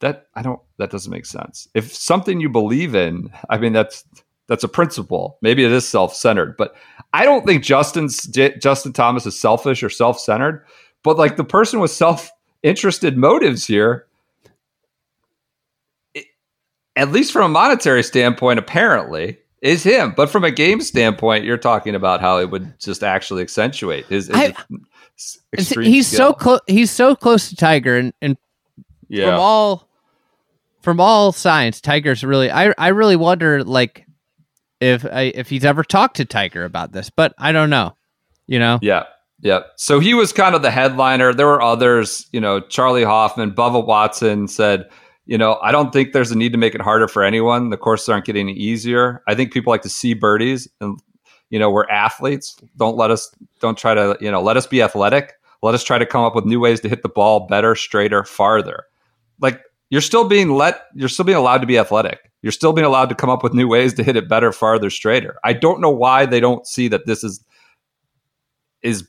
that 0.00 0.28
i 0.34 0.42
don't 0.42 0.60
that 0.78 0.90
doesn't 0.90 1.12
make 1.12 1.26
sense 1.26 1.68
if 1.74 1.94
something 1.94 2.40
you 2.40 2.48
believe 2.48 2.94
in 2.94 3.30
i 3.50 3.58
mean 3.58 3.72
that's 3.72 4.04
that's 4.48 4.64
a 4.64 4.68
principle 4.68 5.38
maybe 5.42 5.64
it 5.64 5.72
is 5.72 5.86
self-centered 5.86 6.56
but 6.56 6.74
i 7.12 7.24
don't 7.24 7.46
think 7.46 7.62
justin's 7.62 8.22
justin 8.26 8.92
thomas 8.92 9.26
is 9.26 9.38
selfish 9.38 9.82
or 9.82 9.90
self-centered 9.90 10.64
but 11.02 11.16
like 11.16 11.36
the 11.36 11.44
person 11.44 11.80
with 11.80 11.90
self-interested 11.90 13.16
motives 13.16 13.66
here 13.66 14.06
it, 16.14 16.26
at 16.94 17.10
least 17.10 17.32
from 17.32 17.44
a 17.44 17.48
monetary 17.48 18.02
standpoint 18.02 18.58
apparently 18.58 19.38
is 19.62 19.82
him. 19.82 20.12
But 20.16 20.30
from 20.30 20.44
a 20.44 20.50
game 20.50 20.80
standpoint, 20.80 21.44
you're 21.44 21.56
talking 21.56 21.94
about 21.94 22.20
how 22.20 22.38
it 22.38 22.50
would 22.50 22.78
just 22.78 23.02
actually 23.02 23.42
accentuate 23.42 24.06
his. 24.06 24.28
his 24.28 24.36
I- 24.36 24.54
extreme 25.52 25.90
he's 25.90 26.06
skill. 26.06 26.18
so 26.18 26.32
close. 26.34 26.60
He's 26.66 26.90
so 26.90 27.16
close 27.16 27.48
to 27.48 27.56
Tiger, 27.56 27.96
and, 27.96 28.12
and 28.20 28.36
from 29.30 29.40
all 29.40 29.88
from 30.82 31.00
all 31.00 31.32
signs, 31.32 31.80
Tiger's 31.80 32.24
really. 32.24 32.50
I 32.50 32.72
I 32.78 32.88
really 32.88 33.16
wonder 33.16 33.64
like 33.64 34.06
if 34.80 35.04
I, 35.04 35.32
if 35.34 35.48
he's 35.48 35.64
ever 35.64 35.82
talked 35.82 36.16
to 36.16 36.24
Tiger 36.24 36.64
about 36.64 36.92
this, 36.92 37.10
but 37.10 37.34
I 37.38 37.52
don't 37.52 37.70
know. 37.70 37.96
You 38.46 38.58
know, 38.58 38.78
Yeah. 38.82 39.04
Yeah. 39.40 39.60
So 39.76 40.00
he 40.00 40.14
was 40.14 40.32
kind 40.32 40.54
of 40.54 40.62
the 40.62 40.70
headliner. 40.70 41.34
There 41.34 41.46
were 41.46 41.60
others, 41.60 42.26
you 42.32 42.40
know, 42.40 42.60
Charley 42.60 43.04
Hoffman, 43.04 43.52
Bubba 43.52 43.84
Watson 43.84 44.48
said, 44.48 44.88
you 45.26 45.36
know, 45.36 45.58
I 45.62 45.72
don't 45.72 45.92
think 45.92 46.12
there's 46.12 46.30
a 46.30 46.38
need 46.38 46.52
to 46.52 46.58
make 46.58 46.74
it 46.74 46.80
harder 46.80 47.08
for 47.08 47.22
anyone. 47.22 47.70
The 47.70 47.76
courses 47.76 48.08
aren't 48.08 48.24
getting 48.24 48.48
any 48.48 48.58
easier. 48.58 49.22
I 49.26 49.34
think 49.34 49.52
people 49.52 49.72
like 49.72 49.82
to 49.82 49.88
see 49.88 50.14
birdies 50.14 50.68
and, 50.80 50.98
you 51.50 51.58
know, 51.58 51.70
we're 51.70 51.88
athletes. 51.88 52.56
Don't 52.76 52.96
let 52.96 53.10
us, 53.10 53.34
don't 53.60 53.76
try 53.76 53.94
to, 53.94 54.16
you 54.20 54.30
know, 54.30 54.40
let 54.40 54.56
us 54.56 54.66
be 54.66 54.80
athletic. 54.80 55.34
Let 55.62 55.74
us 55.74 55.84
try 55.84 55.98
to 55.98 56.06
come 56.06 56.24
up 56.24 56.34
with 56.34 56.44
new 56.44 56.60
ways 56.60 56.80
to 56.80 56.88
hit 56.88 57.02
the 57.02 57.08
ball 57.08 57.46
better, 57.46 57.74
straighter, 57.74 58.24
farther. 58.24 58.84
Like 59.40 59.60
you're 59.90 60.00
still 60.00 60.28
being 60.28 60.50
let, 60.50 60.86
you're 60.94 61.08
still 61.08 61.24
being 61.24 61.38
allowed 61.38 61.58
to 61.58 61.66
be 61.66 61.78
athletic. 61.78 62.30
You're 62.42 62.52
still 62.52 62.72
being 62.72 62.86
allowed 62.86 63.08
to 63.08 63.14
come 63.14 63.30
up 63.30 63.42
with 63.42 63.54
new 63.54 63.66
ways 63.66 63.94
to 63.94 64.02
hit 64.02 64.16
it 64.16 64.28
better, 64.28 64.52
farther, 64.52 64.90
straighter. 64.90 65.36
I 65.42 65.52
don't 65.52 65.80
know 65.80 65.90
why 65.90 66.26
they 66.26 66.40
don't 66.40 66.66
see 66.66 66.88
that 66.88 67.06
this 67.06 67.24
is, 67.24 67.44
is 68.82 69.08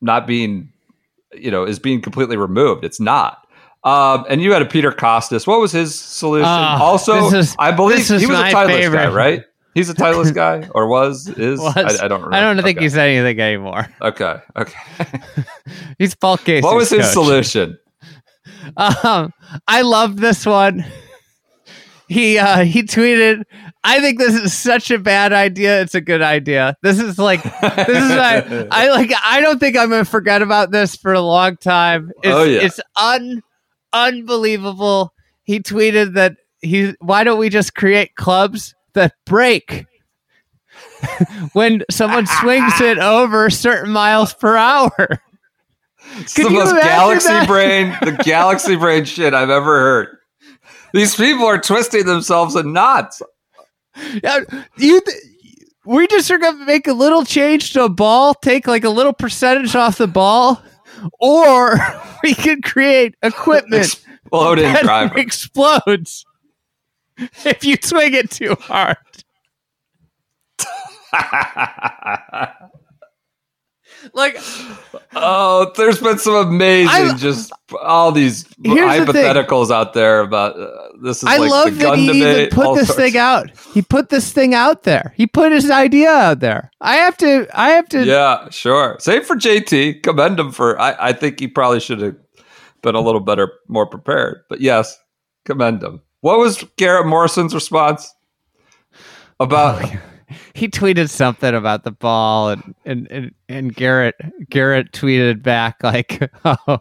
not 0.00 0.26
being, 0.26 0.72
you 1.34 1.50
know, 1.50 1.64
is 1.64 1.78
being 1.78 2.00
completely 2.00 2.36
removed. 2.36 2.84
It's 2.84 3.00
not. 3.00 3.46
Um, 3.84 4.24
and 4.28 4.40
you 4.40 4.52
had 4.52 4.62
a 4.62 4.66
Peter 4.66 4.92
Kostis. 4.92 5.46
What 5.46 5.60
was 5.60 5.72
his 5.72 5.98
solution? 5.98 6.46
Ah, 6.46 6.80
also, 6.80 7.26
is- 7.34 7.56
I 7.58 7.72
believe 7.72 8.06
he 8.06 8.26
was 8.26 8.38
a 8.38 8.44
Titleist 8.44 8.92
guy, 8.92 9.08
right? 9.08 9.44
He's 9.74 9.90
a 9.90 9.94
Titleist 9.94 10.34
guy, 10.36 10.68
or 10.74 10.86
was 10.86 11.28
is? 11.28 11.58
Was. 11.58 11.76
I, 11.76 12.04
I 12.04 12.08
don't 12.08 12.22
remember. 12.22 12.34
I 12.34 12.40
don't 12.40 12.62
think 12.62 12.78
okay. 12.78 12.84
he's 12.84 12.96
anything 12.96 13.40
anymore. 13.40 13.88
okay. 14.00 14.36
Okay. 14.56 14.78
He's 15.98 16.14
Paul 16.14 16.36
Casey. 16.36 16.62
what 16.64 16.76
was 16.76 16.90
his 16.90 17.10
solution? 17.10 17.78
Um, 18.76 19.32
I 19.68 19.82
love 19.82 20.16
this 20.16 20.46
one. 20.46 20.84
He 22.08 22.38
uh, 22.38 22.64
he 22.64 22.82
tweeted, 22.82 23.42
"I 23.84 24.00
think 24.00 24.18
this 24.18 24.34
is 24.34 24.52
such 24.52 24.90
a 24.90 24.98
bad 24.98 25.32
idea. 25.32 25.80
It's 25.80 25.94
a 25.94 26.00
good 26.00 26.20
idea. 26.22 26.76
This 26.82 26.98
is 27.00 27.18
like 27.18 27.42
this 27.42 27.88
is 27.88 28.10
my, 28.10 28.66
I 28.70 28.90
like. 28.90 29.10
I 29.24 29.40
don't 29.40 29.58
think 29.58 29.76
I'm 29.78 29.88
gonna 29.90 30.04
forget 30.04 30.42
about 30.42 30.70
this 30.72 30.94
for 30.96 31.12
a 31.14 31.20
long 31.20 31.56
time. 31.56 32.10
It's, 32.22 32.34
Oh, 32.34 32.42
yeah. 32.44 32.60
it's 32.62 32.80
un 32.96 33.42
unbelievable. 33.94 35.14
He 35.44 35.60
tweeted 35.60 36.14
that 36.14 36.36
he. 36.60 36.94
Why 37.00 37.24
don't 37.24 37.38
we 37.38 37.48
just 37.48 37.74
create 37.74 38.14
clubs 38.14 38.74
that 38.92 39.14
break 39.24 39.86
when 41.54 41.82
someone 41.90 42.26
swings 42.26 42.80
it 42.80 42.98
over 42.98 43.48
certain 43.48 43.90
miles 43.90 44.34
per 44.34 44.56
hour? 44.56 45.22
It's 46.16 46.34
Could 46.34 46.46
the 46.46 46.50
most 46.50 46.72
galaxy 46.72 47.28
that? 47.28 47.46
brain, 47.48 47.96
the 48.02 48.12
galaxy 48.24 48.76
brain 48.76 49.04
shit 49.04 49.34
I've 49.34 49.50
ever 49.50 49.78
heard. 49.80 50.16
These 50.92 51.14
people 51.16 51.46
are 51.46 51.58
twisting 51.58 52.04
themselves 52.06 52.54
in 52.54 52.72
knots. 52.72 53.22
Yeah, 54.22 54.40
you. 54.76 55.00
Th- 55.00 55.16
we 55.84 56.06
just 56.06 56.30
are 56.30 56.38
gonna 56.38 56.64
make 56.64 56.86
a 56.86 56.92
little 56.92 57.24
change 57.24 57.72
to 57.72 57.84
a 57.84 57.88
ball, 57.88 58.34
take 58.34 58.66
like 58.66 58.84
a 58.84 58.90
little 58.90 59.12
percentage 59.12 59.74
off 59.74 59.98
the 59.98 60.06
ball, 60.06 60.62
or 61.18 61.78
we 62.22 62.34
could 62.34 62.62
create 62.62 63.14
equipment 63.22 63.82
Exploding 63.84 64.64
that 64.72 64.82
driver. 64.84 65.18
explodes 65.18 66.24
if 67.44 67.64
you 67.64 67.76
swing 67.82 68.14
it 68.14 68.30
too 68.30 68.54
hard. 68.60 68.96
Like, 74.14 74.36
oh, 75.14 75.72
there's 75.76 76.00
been 76.00 76.18
some 76.18 76.34
amazing, 76.34 76.88
I- 76.88 77.16
just 77.16 77.52
all 77.82 78.12
these 78.12 78.46
Here's 78.62 79.06
the 79.06 79.12
hypotheticals 79.12 79.70
out 79.70 79.94
there 79.94 80.20
about 80.20 80.58
uh, 80.58 80.88
this 81.02 81.22
is 81.22 81.28
I 81.28 81.38
like 81.38 81.50
love 81.50 81.64
the 81.66 81.70
that 81.76 81.82
gun 81.84 81.98
he 81.98 82.10
even 82.22 82.50
put 82.50 82.74
this 82.74 82.88
sorts. 82.88 83.00
thing 83.00 83.16
out. 83.16 83.50
He 83.72 83.82
put 83.82 84.08
this 84.08 84.32
thing 84.32 84.54
out 84.54 84.82
there. 84.82 85.14
He 85.16 85.26
put 85.26 85.52
his 85.52 85.70
idea 85.70 86.10
out 86.10 86.40
there. 86.40 86.70
I 86.80 86.96
have 86.96 87.16
to. 87.18 87.46
I 87.54 87.70
have 87.70 87.88
to. 87.90 88.04
Yeah, 88.04 88.48
sure. 88.50 88.96
Same 89.00 89.22
for 89.22 89.36
JT. 89.36 90.02
Commend 90.02 90.38
him 90.40 90.50
for. 90.52 90.78
I, 90.80 90.96
I 90.98 91.12
think 91.12 91.40
he 91.40 91.48
probably 91.48 91.80
should 91.80 92.00
have 92.00 92.16
been 92.82 92.94
a 92.94 93.00
little 93.00 93.20
better, 93.20 93.52
more 93.68 93.86
prepared. 93.86 94.42
But 94.48 94.60
yes, 94.60 94.98
commend 95.44 95.82
him. 95.82 96.00
What 96.20 96.38
was 96.38 96.64
Garrett 96.76 97.06
Morrison's 97.06 97.54
response 97.54 98.12
about? 99.40 99.90
he 100.54 100.68
tweeted 100.68 101.08
something 101.10 101.54
about 101.54 101.84
the 101.84 101.90
ball 101.90 102.50
and 102.50 102.74
and 102.84 103.06
and, 103.10 103.34
and 103.48 103.74
Garrett 103.74 104.14
Garrett 104.50 104.92
tweeted 104.92 105.42
back 105.42 105.82
like 105.82 106.30
oh 106.44 106.78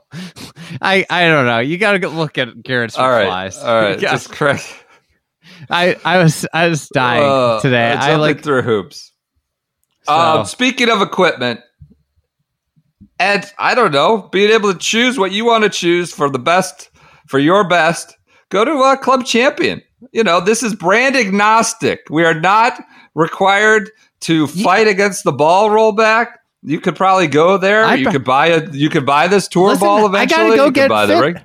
I 0.82 1.06
I 1.10 1.26
don't 1.28 1.46
know 1.46 1.60
you 1.60 1.78
got 1.78 2.00
to 2.00 2.08
look 2.10 2.38
at 2.38 2.62
Garrett's 2.64 2.98
all 2.98 3.10
right, 3.10 3.22
replies 3.24 3.58
all 3.58 3.82
right. 3.82 3.90
You 3.96 4.02
gotta- 4.02 4.16
Just 4.18 4.32
correct. 4.32 4.86
I 5.70 5.96
I 6.06 6.18
was 6.24 6.46
I 6.54 6.68
was 6.68 6.88
dying 6.90 7.24
Uh, 7.24 7.60
today 7.62 7.92
I 7.94 8.16
like 8.16 8.42
through 8.44 8.62
hoops. 8.64 9.12
So- 10.04 10.14
Um, 10.14 10.46
speaking 10.46 10.90
of 10.90 11.02
equipment, 11.02 11.60
and 13.20 13.46
I 13.60 13.76
don't 13.76 13.92
know, 13.92 14.30
being 14.32 14.52
able 14.52 14.74
to 14.74 14.80
choose 14.80 15.18
what 15.20 15.32
you 15.32 15.46
want 15.46 15.64
to 15.64 15.70
choose 15.70 16.12
for 16.12 16.30
the 16.30 16.40
best, 16.40 16.90
for 17.28 17.38
your 17.38 17.68
best, 17.68 18.18
go 18.50 18.66
to 18.66 18.72
uh, 18.80 18.96
Club 18.96 19.26
Champion. 19.26 19.82
You 20.12 20.24
know, 20.24 20.42
this 20.42 20.64
is 20.64 20.74
brand 20.76 21.16
agnostic. 21.16 22.02
We 22.10 22.24
are 22.26 22.34
not 22.40 22.82
required 23.16 23.90
to 24.22 24.48
fight 24.48 24.88
against 24.88 25.24
the 25.24 25.32
ball 25.32 25.70
rollback. 25.70 26.28
You 26.64 26.80
could 26.80 26.96
probably 26.96 27.28
go 27.28 27.58
there. 27.58 27.84
I'd 27.86 28.00
you 28.00 28.06
pro- 28.06 28.12
could 28.14 28.24
buy 28.26 28.48
a. 28.48 28.70
You 28.72 28.90
could 28.90 29.06
buy 29.06 29.28
this 29.28 29.48
tour 29.48 29.70
Listen, 29.70 29.80
ball 29.88 30.04
I 30.06 30.10
eventually. 30.24 30.46
gotta 30.50 30.58
go 30.58 30.66
you 30.66 30.72
get 30.72 30.90
buy 30.90 31.08
fit. 31.08 31.20
rig. 31.22 31.42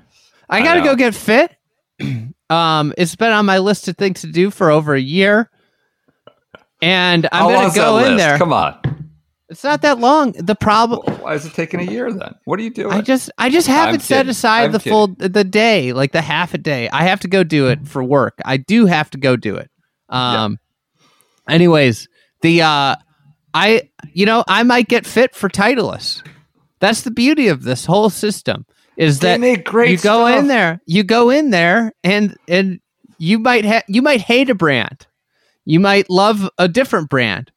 I 0.48 0.58
I 0.58 0.62
got 0.62 0.74
to 0.74 0.80
know. 0.80 0.86
go 0.86 0.96
get 0.96 1.14
fit 1.14 1.56
um 2.50 2.92
it's 2.98 3.16
been 3.16 3.32
on 3.32 3.44
my 3.46 3.58
list 3.58 3.88
of 3.88 3.96
things 3.96 4.20
to 4.20 4.26
do 4.28 4.50
for 4.50 4.70
over 4.70 4.94
a 4.94 5.00
year 5.00 5.50
and 6.82 7.26
I'm 7.32 7.42
How 7.42 7.50
gonna 7.50 7.74
go 7.74 7.98
in 7.98 8.04
list? 8.16 8.18
there 8.18 8.38
Come 8.38 8.52
on. 8.52 9.05
It's 9.48 9.62
not 9.62 9.82
that 9.82 9.98
long 9.98 10.32
the 10.32 10.54
problem 10.54 11.00
Why 11.20 11.34
is 11.34 11.46
it 11.46 11.54
taking 11.54 11.80
a 11.80 11.84
year 11.90 12.12
then? 12.12 12.34
What 12.44 12.58
are 12.58 12.62
you 12.62 12.70
doing? 12.70 12.92
I 12.92 13.00
just 13.00 13.30
I 13.38 13.50
just 13.50 13.68
haven't 13.68 14.00
set 14.00 14.28
aside 14.28 14.66
I'm 14.66 14.72
the 14.72 14.80
full 14.80 15.08
the 15.08 15.44
day, 15.44 15.92
like 15.92 16.12
the 16.12 16.22
half 16.22 16.54
a 16.54 16.58
day. 16.58 16.88
I 16.90 17.04
have 17.04 17.20
to 17.20 17.28
go 17.28 17.44
do 17.44 17.68
it 17.68 17.86
for 17.86 18.02
work. 18.02 18.38
I 18.44 18.56
do 18.56 18.86
have 18.86 19.10
to 19.10 19.18
go 19.18 19.36
do 19.36 19.56
it. 19.56 19.70
Um 20.08 20.58
anyways, 21.48 22.08
the 22.42 22.62
uh 22.62 22.96
I 23.54 23.90
you 24.12 24.26
know, 24.26 24.44
I 24.48 24.62
might 24.62 24.88
get 24.88 25.06
fit 25.06 25.34
for 25.34 25.48
Titleist. 25.48 26.26
That's 26.80 27.02
the 27.02 27.10
beauty 27.10 27.48
of 27.48 27.62
this 27.62 27.86
whole 27.86 28.10
system 28.10 28.66
is 28.96 29.20
They 29.20 29.38
that 29.38 29.64
great 29.64 29.90
you 29.90 29.96
go 29.98 30.26
stuff. 30.26 30.40
in 30.40 30.48
there, 30.48 30.80
you 30.86 31.04
go 31.04 31.30
in 31.30 31.50
there 31.50 31.92
and 32.02 32.36
and 32.48 32.80
you 33.18 33.38
might 33.38 33.64
ha- 33.64 33.84
you 33.88 34.02
might 34.02 34.20
hate 34.20 34.50
a 34.50 34.54
brand. 34.54 35.06
You 35.64 35.80
might 35.80 36.08
love 36.10 36.48
a 36.58 36.68
different 36.68 37.08
brand. 37.10 37.50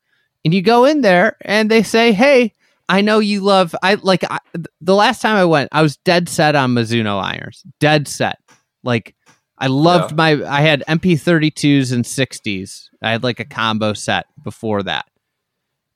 And 0.49 0.53
you 0.55 0.63
go 0.63 0.83
in 0.85 1.01
there 1.01 1.37
and 1.41 1.69
they 1.69 1.83
say, 1.83 2.11
"Hey, 2.11 2.53
I 2.87 3.01
know 3.01 3.19
you 3.19 3.41
love 3.41 3.75
I 3.83 3.93
like 4.01 4.23
I, 4.23 4.39
the 4.81 4.95
last 4.95 5.21
time 5.21 5.35
I 5.35 5.45
went, 5.45 5.69
I 5.71 5.83
was 5.83 5.97
dead 5.97 6.27
set 6.27 6.55
on 6.55 6.73
Mizuno 6.73 7.21
irons. 7.21 7.61
Dead 7.79 8.07
set. 8.07 8.39
Like 8.83 9.13
I 9.59 9.67
loved 9.67 10.13
Yeah. 10.13 10.15
my 10.15 10.29
I 10.49 10.61
had 10.61 10.83
MP32s 10.87 11.93
and 11.93 12.03
60s. 12.03 12.89
I 13.03 13.11
had 13.11 13.21
like 13.23 13.39
a 13.39 13.45
combo 13.45 13.93
set 13.93 14.25
before 14.43 14.81
that. 14.81 15.05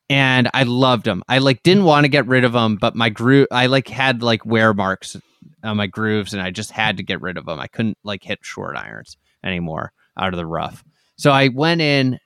and 0.07 0.51
I 0.53 0.61
loved 0.63 1.05
them. 1.05 1.23
I 1.27 1.39
like 1.39 1.63
didn't 1.63 1.85
want 1.85 2.03
to 2.03 2.09
get 2.09 2.27
rid 2.27 2.43
of 2.43 2.53
them, 2.53 2.75
but 2.75 2.93
my 2.95 3.09
groove, 3.09 3.47
I 3.49 3.65
like 3.65 3.87
had 3.87 4.21
like 4.21 4.45
wear 4.45 4.71
marks 4.75 5.17
on 5.63 5.77
my 5.77 5.87
grooves, 5.87 6.31
and 6.33 6.43
I 6.43 6.51
just 6.51 6.69
had 6.69 6.97
to 6.97 7.03
get 7.03 7.21
rid 7.21 7.37
of 7.37 7.45
them. 7.47 7.59
I 7.59 7.65
couldn't 7.65 7.97
like 8.03 8.23
hit 8.23 8.37
short 8.43 8.75
irons 8.77 9.17
anymore 9.43 9.93
out 10.15 10.31
of 10.31 10.37
the 10.37 10.45
rough. 10.45 10.83
So 11.17 11.31
I 11.31 11.47
went 11.47 11.81
in, 11.81 12.19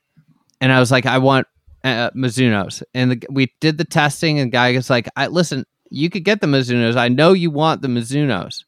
and 0.60 0.74
I 0.74 0.82
was 0.82 0.92
like, 0.92 1.06
I 1.06 1.20
want 1.20 1.48
uh, 1.94 2.12
Mizuno's, 2.12 2.84
and 2.94 3.12
the, 3.12 3.24
we 3.30 3.54
did 3.60 3.78
the 3.78 3.86
testing, 3.86 4.40
and 4.40 4.52
the 4.52 4.56
guy 4.56 4.74
was 4.74 4.90
like, 4.90 5.08
I 5.16 5.28
listen, 5.28 5.66
you 5.90 6.10
could 6.10 6.24
get 6.24 6.42
the 6.42 6.48
Mizuno's. 6.48 6.96
I 6.96 7.08
know 7.08 7.34
you 7.34 7.52
want 7.52 7.82
the 7.82 7.88
Mizuno's, 7.88 8.66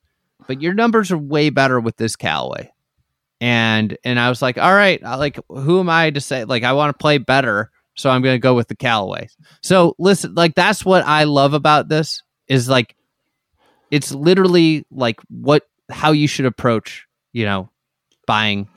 but 0.48 0.62
your 0.62 0.74
numbers 0.74 1.12
are 1.12 1.18
way 1.18 1.50
better 1.50 1.80
with 1.80 1.98
this 1.98 2.16
Callaway. 2.16 2.72
And 3.42 3.98
and 4.04 4.20
I 4.20 4.30
was 4.30 4.42
like, 4.42 4.58
all 4.58 4.74
right, 4.74 5.02
like 5.02 5.40
who 5.48 5.80
am 5.80 5.90
I 5.90 6.10
to 6.12 6.22
say 6.22 6.44
like 6.44 6.64
I 6.64 6.74
want 6.74 6.94
to 6.94 7.02
play 7.02 7.18
better, 7.18 7.72
so 7.96 8.10
I'm 8.10 8.22
going 8.22 8.36
to 8.36 8.40
go 8.40 8.54
with 8.54 8.68
the 8.68 8.76
Callaway. 8.76 9.30
So 9.62 9.96
listen, 9.98 10.36
like 10.36 10.56
that's 10.56 10.84
what 10.84 11.06
I 11.06 11.24
love 11.24 11.54
about 11.54 11.88
this 11.88 12.22
is 12.48 12.68
like 12.68 12.96
it's 13.92 14.12
literally 14.12 14.86
like 14.92 15.20
what 15.30 15.64
how 15.90 16.12
you 16.12 16.28
should 16.28 16.46
approach, 16.46 17.08
you 17.32 17.46
know, 17.46 17.70
buying 18.28 18.68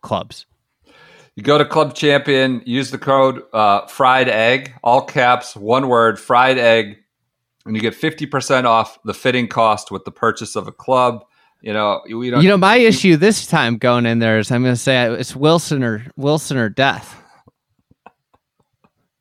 clubs. 0.00 0.46
You 1.36 1.42
go 1.42 1.58
to 1.58 1.64
Club 1.64 1.94
Champion, 1.94 2.62
use 2.64 2.90
the 2.90 2.98
code 2.98 3.42
uh, 3.52 3.86
Fried 3.86 4.28
Egg, 4.28 4.74
all 4.84 5.02
caps, 5.02 5.56
one 5.56 5.88
word, 5.88 6.20
Fried 6.20 6.58
Egg, 6.58 6.98
and 7.66 7.74
you 7.74 7.82
get 7.82 7.94
fifty 7.94 8.26
percent 8.26 8.66
off 8.66 8.98
the 9.04 9.14
fitting 9.14 9.48
cost 9.48 9.90
with 9.90 10.04
the 10.04 10.12
purchase 10.12 10.54
of 10.54 10.68
a 10.68 10.72
club. 10.72 11.24
You 11.60 11.72
know, 11.72 12.02
we 12.06 12.30
don't. 12.30 12.42
You 12.42 12.50
know, 12.50 12.56
my 12.56 12.76
issue 12.76 13.16
this 13.16 13.46
time 13.46 13.78
going 13.78 14.06
in 14.06 14.20
there 14.20 14.38
is 14.38 14.52
I'm 14.52 14.62
going 14.62 14.74
to 14.74 14.80
say 14.80 15.10
it's 15.12 15.34
Wilson 15.34 15.82
or 15.82 16.06
Wilson 16.16 16.56
or 16.56 16.68
death. 16.68 17.20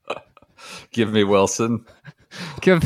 give 0.91 1.12
me 1.12 1.23
Wilson. 1.23 1.86
Give 2.62 2.84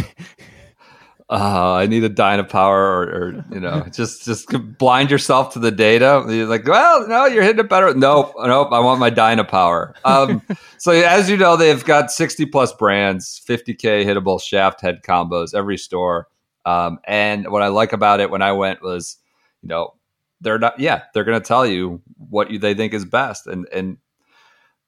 uh, 1.30 1.74
I 1.74 1.88
need 1.88 2.06
a 2.06 2.10
Dynapower 2.10 2.72
or, 2.72 3.04
or 3.04 3.46
you 3.52 3.60
know, 3.60 3.86
just 3.92 4.24
just 4.24 4.48
blind 4.78 5.12
yourself 5.12 5.54
to 5.54 5.60
the 5.60 5.72
data. 5.72 6.26
You're 6.28 6.48
like, 6.48 6.66
well, 6.66 7.08
no, 7.08 7.26
you're 7.26 7.44
hitting 7.44 7.60
it 7.60 7.70
better. 7.70 7.94
Nope, 7.94 8.34
nope. 8.38 8.70
I 8.72 8.80
want 8.80 9.00
my 9.00 9.12
Dynapower. 9.12 9.94
Um, 10.06 10.42
so 10.78 10.92
as 10.92 11.30
you 11.30 11.36
know, 11.36 11.58
they've 11.58 11.84
got 11.84 12.12
60 12.12 12.46
plus 12.46 12.72
brands, 12.74 13.42
50k 13.46 14.06
hittable 14.06 14.42
shaft 14.42 14.80
head 14.82 15.02
combos 15.04 15.54
every 15.54 15.78
store. 15.78 16.28
Um, 16.66 17.00
and 17.06 17.50
what 17.50 17.62
I 17.62 17.68
like 17.68 17.94
about 17.94 18.20
it 18.20 18.30
when 18.30 18.42
I 18.42 18.54
went 18.54 18.82
was, 18.82 19.18
you 19.62 19.70
know, 19.70 19.96
they're 20.40 20.60
not. 20.60 20.80
Yeah, 20.80 21.04
they're 21.14 21.24
going 21.24 21.42
to 21.42 21.46
tell 21.46 21.66
you 21.66 22.02
what 22.30 22.52
you, 22.52 22.60
they 22.60 22.74
think 22.74 22.94
is 22.94 23.06
best, 23.06 23.48
and 23.48 23.68
and 23.74 23.98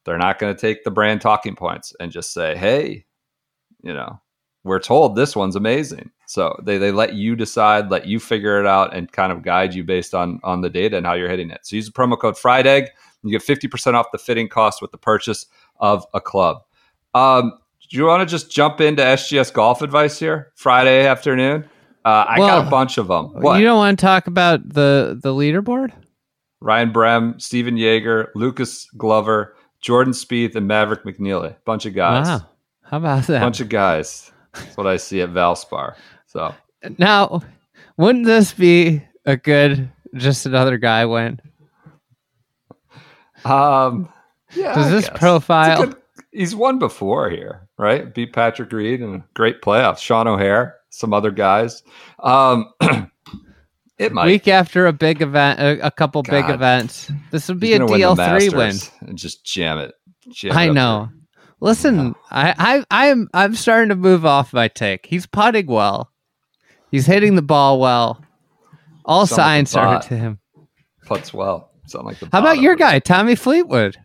they're 0.06 0.18
not 0.18 0.40
going 0.40 0.54
to 0.54 0.60
take 0.60 0.84
the 0.84 0.92
brand 0.92 1.22
talking 1.22 1.56
points 1.56 1.94
and 2.00 2.12
just 2.12 2.34
say, 2.34 2.56
hey, 2.56 3.06
you 3.82 3.94
know, 3.94 4.22
we're 4.64 4.80
told 4.80 5.16
this 5.16 5.36
one's 5.36 5.56
amazing. 5.56 6.12
So 6.28 6.56
they, 6.64 6.78
they 6.78 6.92
let 6.92 7.14
you 7.14 7.36
decide, 7.36 7.90
let 7.90 8.06
you 8.06 8.20
figure 8.20 8.60
it 8.60 8.68
out, 8.68 8.94
and 8.94 9.12
kind 9.12 9.32
of 9.32 9.42
guide 9.42 9.74
you 9.74 9.84
based 9.84 10.14
on 10.14 10.40
on 10.44 10.62
the 10.62 10.70
data 10.70 10.98
and 10.98 11.06
how 11.06 11.14
you're 11.14 11.30
hitting 11.30 11.50
it. 11.50 11.62
So 11.64 11.76
use 11.76 11.88
the 11.88 11.92
promo 11.92 12.20
code 12.20 12.38
Fried 12.38 12.68
Egg, 12.68 12.90
you 13.24 13.32
get 13.32 13.42
fifty 13.42 13.68
percent 13.68 13.96
off 13.96 14.08
the 14.12 14.18
fitting 14.18 14.50
cost 14.50 14.82
with 14.82 14.92
the 14.92 14.98
purchase 14.98 15.46
of 15.80 16.06
a 16.14 16.22
club. 16.22 16.58
Um, 17.14 17.54
do 17.90 17.98
you 17.98 18.06
want 18.06 18.22
to 18.22 18.32
just 18.32 18.52
jump 18.52 18.82
into 18.82 19.02
SGS 19.02 19.52
golf 19.52 19.82
advice 19.82 20.20
here 20.20 20.52
Friday 20.56 21.08
afternoon? 21.08 21.68
Uh, 22.06 22.26
I 22.28 22.38
got 22.38 22.68
a 22.68 22.70
bunch 22.70 22.98
of 22.98 23.08
them. 23.08 23.26
What? 23.42 23.60
you 23.60 23.66
don't 23.66 23.78
want 23.78 24.00
to 24.00 24.06
talk 24.06 24.28
about 24.28 24.68
the 24.68 25.20
the 25.22 25.34
leaderboard? 25.34 25.92
Ryan 26.62 26.92
Brehm, 26.92 27.40
Stephan 27.40 27.78
Jaeger, 27.78 28.32
Lucas 28.36 28.90
Glover, 28.98 29.56
Jordan 29.82 30.14
Spieth, 30.14 30.56
and 30.56 30.68
Maverick 30.68 31.04
McNealy. 31.06 31.56
Bunch 31.66 31.86
of 31.86 31.94
guys. 31.94 32.28
Wow, 32.28 32.50
how 32.84 32.98
about 32.98 33.28
that? 33.28 33.42
Bunch 33.42 33.62
of 33.62 33.70
guys. 33.70 34.32
That's 34.54 34.76
what 34.78 34.88
I 34.88 34.98
see 34.98 35.22
at 35.22 35.30
Valspar. 35.30 35.96
So 36.28 36.54
Now, 36.98 37.42
wouldn't 37.98 38.26
this 38.26 38.54
be 38.54 39.04
a 39.26 39.38
good 39.38 39.90
just 40.16 40.46
another 40.46 40.78
guy 40.78 41.06
win? 41.06 41.40
Um, 43.46 44.10
yeah. 44.54 44.74
Does 44.76 44.88
I 44.88 44.90
this 44.90 45.10
guess. 45.10 45.20
Profile- 45.20 45.86
good- 45.86 45.96
he's 46.32 46.56
won 46.56 46.80
before 46.80 47.30
here, 47.30 47.68
right? 47.78 48.14
Beat 48.14 48.34
Patrick 48.34 48.72
Reed 48.72 49.02
in 49.02 49.16
a 49.16 49.24
great 49.34 49.62
playoff. 49.62 49.98
Sean 50.00 50.28
O'Hair, 50.28 50.76
some 50.90 51.14
other 51.14 51.32
guys. 51.32 51.84
Um, 52.20 52.72
it 53.98 54.12
might. 54.12 54.26
Week 54.26 54.48
after 54.48 54.88
a 54.88 54.94
big 54.94 55.22
event, 55.22 55.60
a, 55.60 55.88
a 55.88 55.92
couple 55.92 56.24
big 56.24 56.50
events. 56.50 57.12
This 57.32 57.48
would 57.48 57.60
be 57.60 57.68
He's 57.68 57.76
a 57.78 57.80
gonna 57.80 57.92
win 57.92 58.02
the 58.02 58.08
DL 58.24 58.40
three 58.40 58.50
win. 58.58 58.76
And 59.02 59.18
just 59.18 59.46
jam 59.46 59.78
it. 59.78 59.94
Jam 60.30 60.58
I 60.58 60.68
up 60.70 60.74
know. 60.76 61.10
Listen, 61.62 62.16
I, 62.32 62.84
I, 62.92 63.10
I'm, 63.10 63.30
I'm 63.34 63.54
starting 63.56 63.90
to 63.90 63.96
move 63.96 64.26
off 64.26 64.54
my 64.54 64.68
take. 64.70 65.06
He's 65.06 65.26
putting 65.26 65.66
well. 65.68 66.12
He's 66.92 67.06
hitting 67.06 67.36
the 67.36 67.42
ball 67.42 67.80
well. 67.80 68.24
All 69.06 69.26
Sound 69.28 69.38
like 69.38 69.46
signs 69.68 69.76
are 69.76 69.96
bot. 69.96 70.02
to 70.04 70.18
him. 70.18 70.40
Puts 71.06 71.34
well. 71.34 71.72
Something 71.88 72.08
like 72.08 72.20
the 72.20 72.26
How 72.32 72.40
about 72.40 72.44
bottom. 72.52 72.64
your 72.64 72.76
guy, 72.76 73.00
Tommy 73.00 73.36
Fleetwood? 73.36 73.98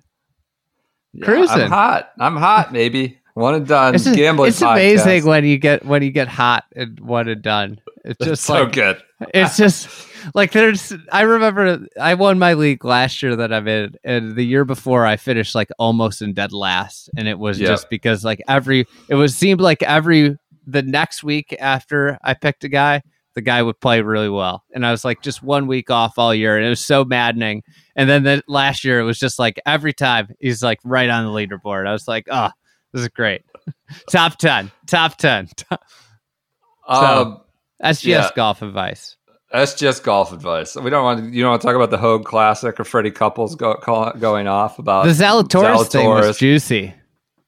Yeah, 1.13 1.25
cruising? 1.27 1.63
I'm 1.63 1.71
hot. 1.71 2.11
I'm 2.19 2.37
hot, 2.37 2.73
maybe. 2.73 3.19
One 3.35 3.55
and 3.55 3.67
done. 3.67 3.95
It's, 3.97 4.09
Gambling. 4.11 4.49
it's 4.49 4.63
amazing 4.63 5.27
when 5.27 5.45
you 5.45 5.59
get 5.59 5.85
when 5.85 6.03
you 6.03 6.11
get 6.11 6.29
hot 6.29 6.65
and 6.75 6.99
one 7.01 7.29
and 7.29 7.43
done. 7.43 7.81
It's 8.05 8.17
It's 8.21 8.27
just 8.29 8.45
so 8.45 8.65
like 8.65 8.73
good. 8.73 9.03
it's 9.33 9.57
just 9.57 9.89
like 10.35 10.53
there's 10.53 10.93
i 11.13 11.23
remember 11.23 11.87
i 12.01 12.15
won 12.15 12.39
my 12.39 12.53
league 12.55 12.83
last 12.85 13.23
year 13.23 13.37
that 13.37 13.53
i'm 13.53 13.67
in 13.69 13.95
and 14.05 14.37
the 14.37 14.43
year 14.45 14.65
before 14.65 15.05
i 15.07 15.17
finished 15.17 15.55
like 15.55 15.69
almost 15.79 16.21
in 16.23 16.33
dead 16.35 16.53
last 16.53 17.09
and 17.17 17.29
it 17.29 17.39
was 17.39 17.59
Yep. 17.61 17.69
just 17.69 17.91
because 17.91 18.25
like 18.25 18.43
every 18.49 18.87
it 19.09 19.15
was 19.15 19.35
seemed 19.37 19.61
like 19.61 19.83
every 19.83 20.37
the 20.67 20.83
next 20.83 21.23
week 21.25 21.55
after 21.61 22.19
i 22.23 22.33
picked 22.35 22.65
a 22.65 22.69
guy 22.69 23.03
the 23.35 23.41
guy 23.43 23.63
would 23.63 23.79
play 23.81 24.01
really 24.03 24.29
well 24.31 24.65
and 24.75 24.85
i 24.87 24.91
was 24.91 25.05
like 25.05 25.21
just 25.23 25.43
one 25.43 25.67
week 25.67 25.91
off 25.91 26.19
all 26.19 26.35
year 26.35 26.57
and 26.57 26.65
it 26.67 26.71
was 26.71 26.81
so 26.81 27.05
maddening 27.05 27.63
and 27.97 28.09
then 28.09 28.23
the 28.23 28.43
last 28.49 28.83
year 28.85 29.01
it 29.01 29.05
was 29.05 29.19
just 29.19 29.39
like 29.39 29.59
every 29.67 29.93
time 29.93 30.29
he's 30.41 30.63
like 30.63 30.79
right 30.85 31.09
on 31.11 31.25
the 31.25 31.31
leaderboard 31.31 31.87
i 31.87 31.93
was 31.93 32.09
like 32.09 32.27
oh 32.31 32.51
this 32.95 33.03
is 33.03 33.09
great 33.09 33.43
top 34.11 34.39
10 34.39 34.71
top 34.87 35.17
10 35.19 35.49
Um, 36.89 37.41
sgs 37.83 38.03
Yeah. 38.05 38.31
golf 38.37 38.63
advice 38.63 39.17
That's 39.53 39.75
just 39.75 40.03
golf 40.05 40.33
advice. 40.33 40.75
We 40.77 40.91
don't 40.91 41.05
want 41.05 41.21
to, 41.25 41.31
you 41.31 41.43
don't 41.43 41.51
want 41.51 41.63
to 41.63 41.67
talk 41.69 41.77
about 41.77 41.91
the 41.91 41.97
Hoag 41.99 42.25
Classic 42.25 42.79
or 42.81 42.85
Freddie 42.85 43.11
Couples 43.13 43.55
go, 43.55 43.75
call, 43.75 44.13
going 44.19 44.47
off 44.49 44.79
about 44.79 45.05
the 45.05 45.13
Zalatoris, 45.13 45.91
thing 45.93 46.09
was 46.09 46.27
Zalatoris. 46.27 46.39
juicy. 46.39 46.95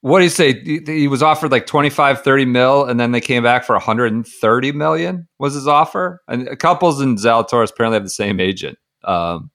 What 0.03 0.19
do 0.21 0.25
you 0.25 0.31
say? 0.31 0.53
He, 0.63 0.81
he 0.87 1.09
was 1.09 1.21
offered 1.23 1.51
like 1.51 1.67
25, 1.67 2.23
30 2.23 2.45
mil, 2.45 2.85
and 2.85 3.01
then 3.01 3.11
they 3.11 3.21
came 3.21 3.43
back 3.43 3.65
for 3.65 3.73
130 3.75 4.73
million 4.73 5.27
was 5.41 5.55
his 5.55 5.67
offer. 5.67 6.23
And 6.29 6.57
Couples 6.61 7.01
and 7.01 7.19
Zalatoris 7.19 7.71
apparently 7.73 7.97
have 7.97 8.05
the 8.05 8.11
same 8.11 8.39
agent. 8.39 8.79
Um, 9.03 9.51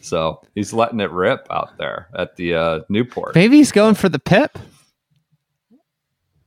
so 0.00 0.42
he's 0.56 0.72
letting 0.72 0.98
it 0.98 1.12
rip 1.12 1.46
out 1.52 1.78
there 1.78 2.08
at 2.18 2.34
the 2.36 2.54
uh, 2.54 2.80
Newport. 2.88 3.36
Maybe 3.36 3.58
he's 3.58 3.70
going 3.70 3.94
for 3.94 4.08
the 4.08 4.18
pip. 4.18 4.58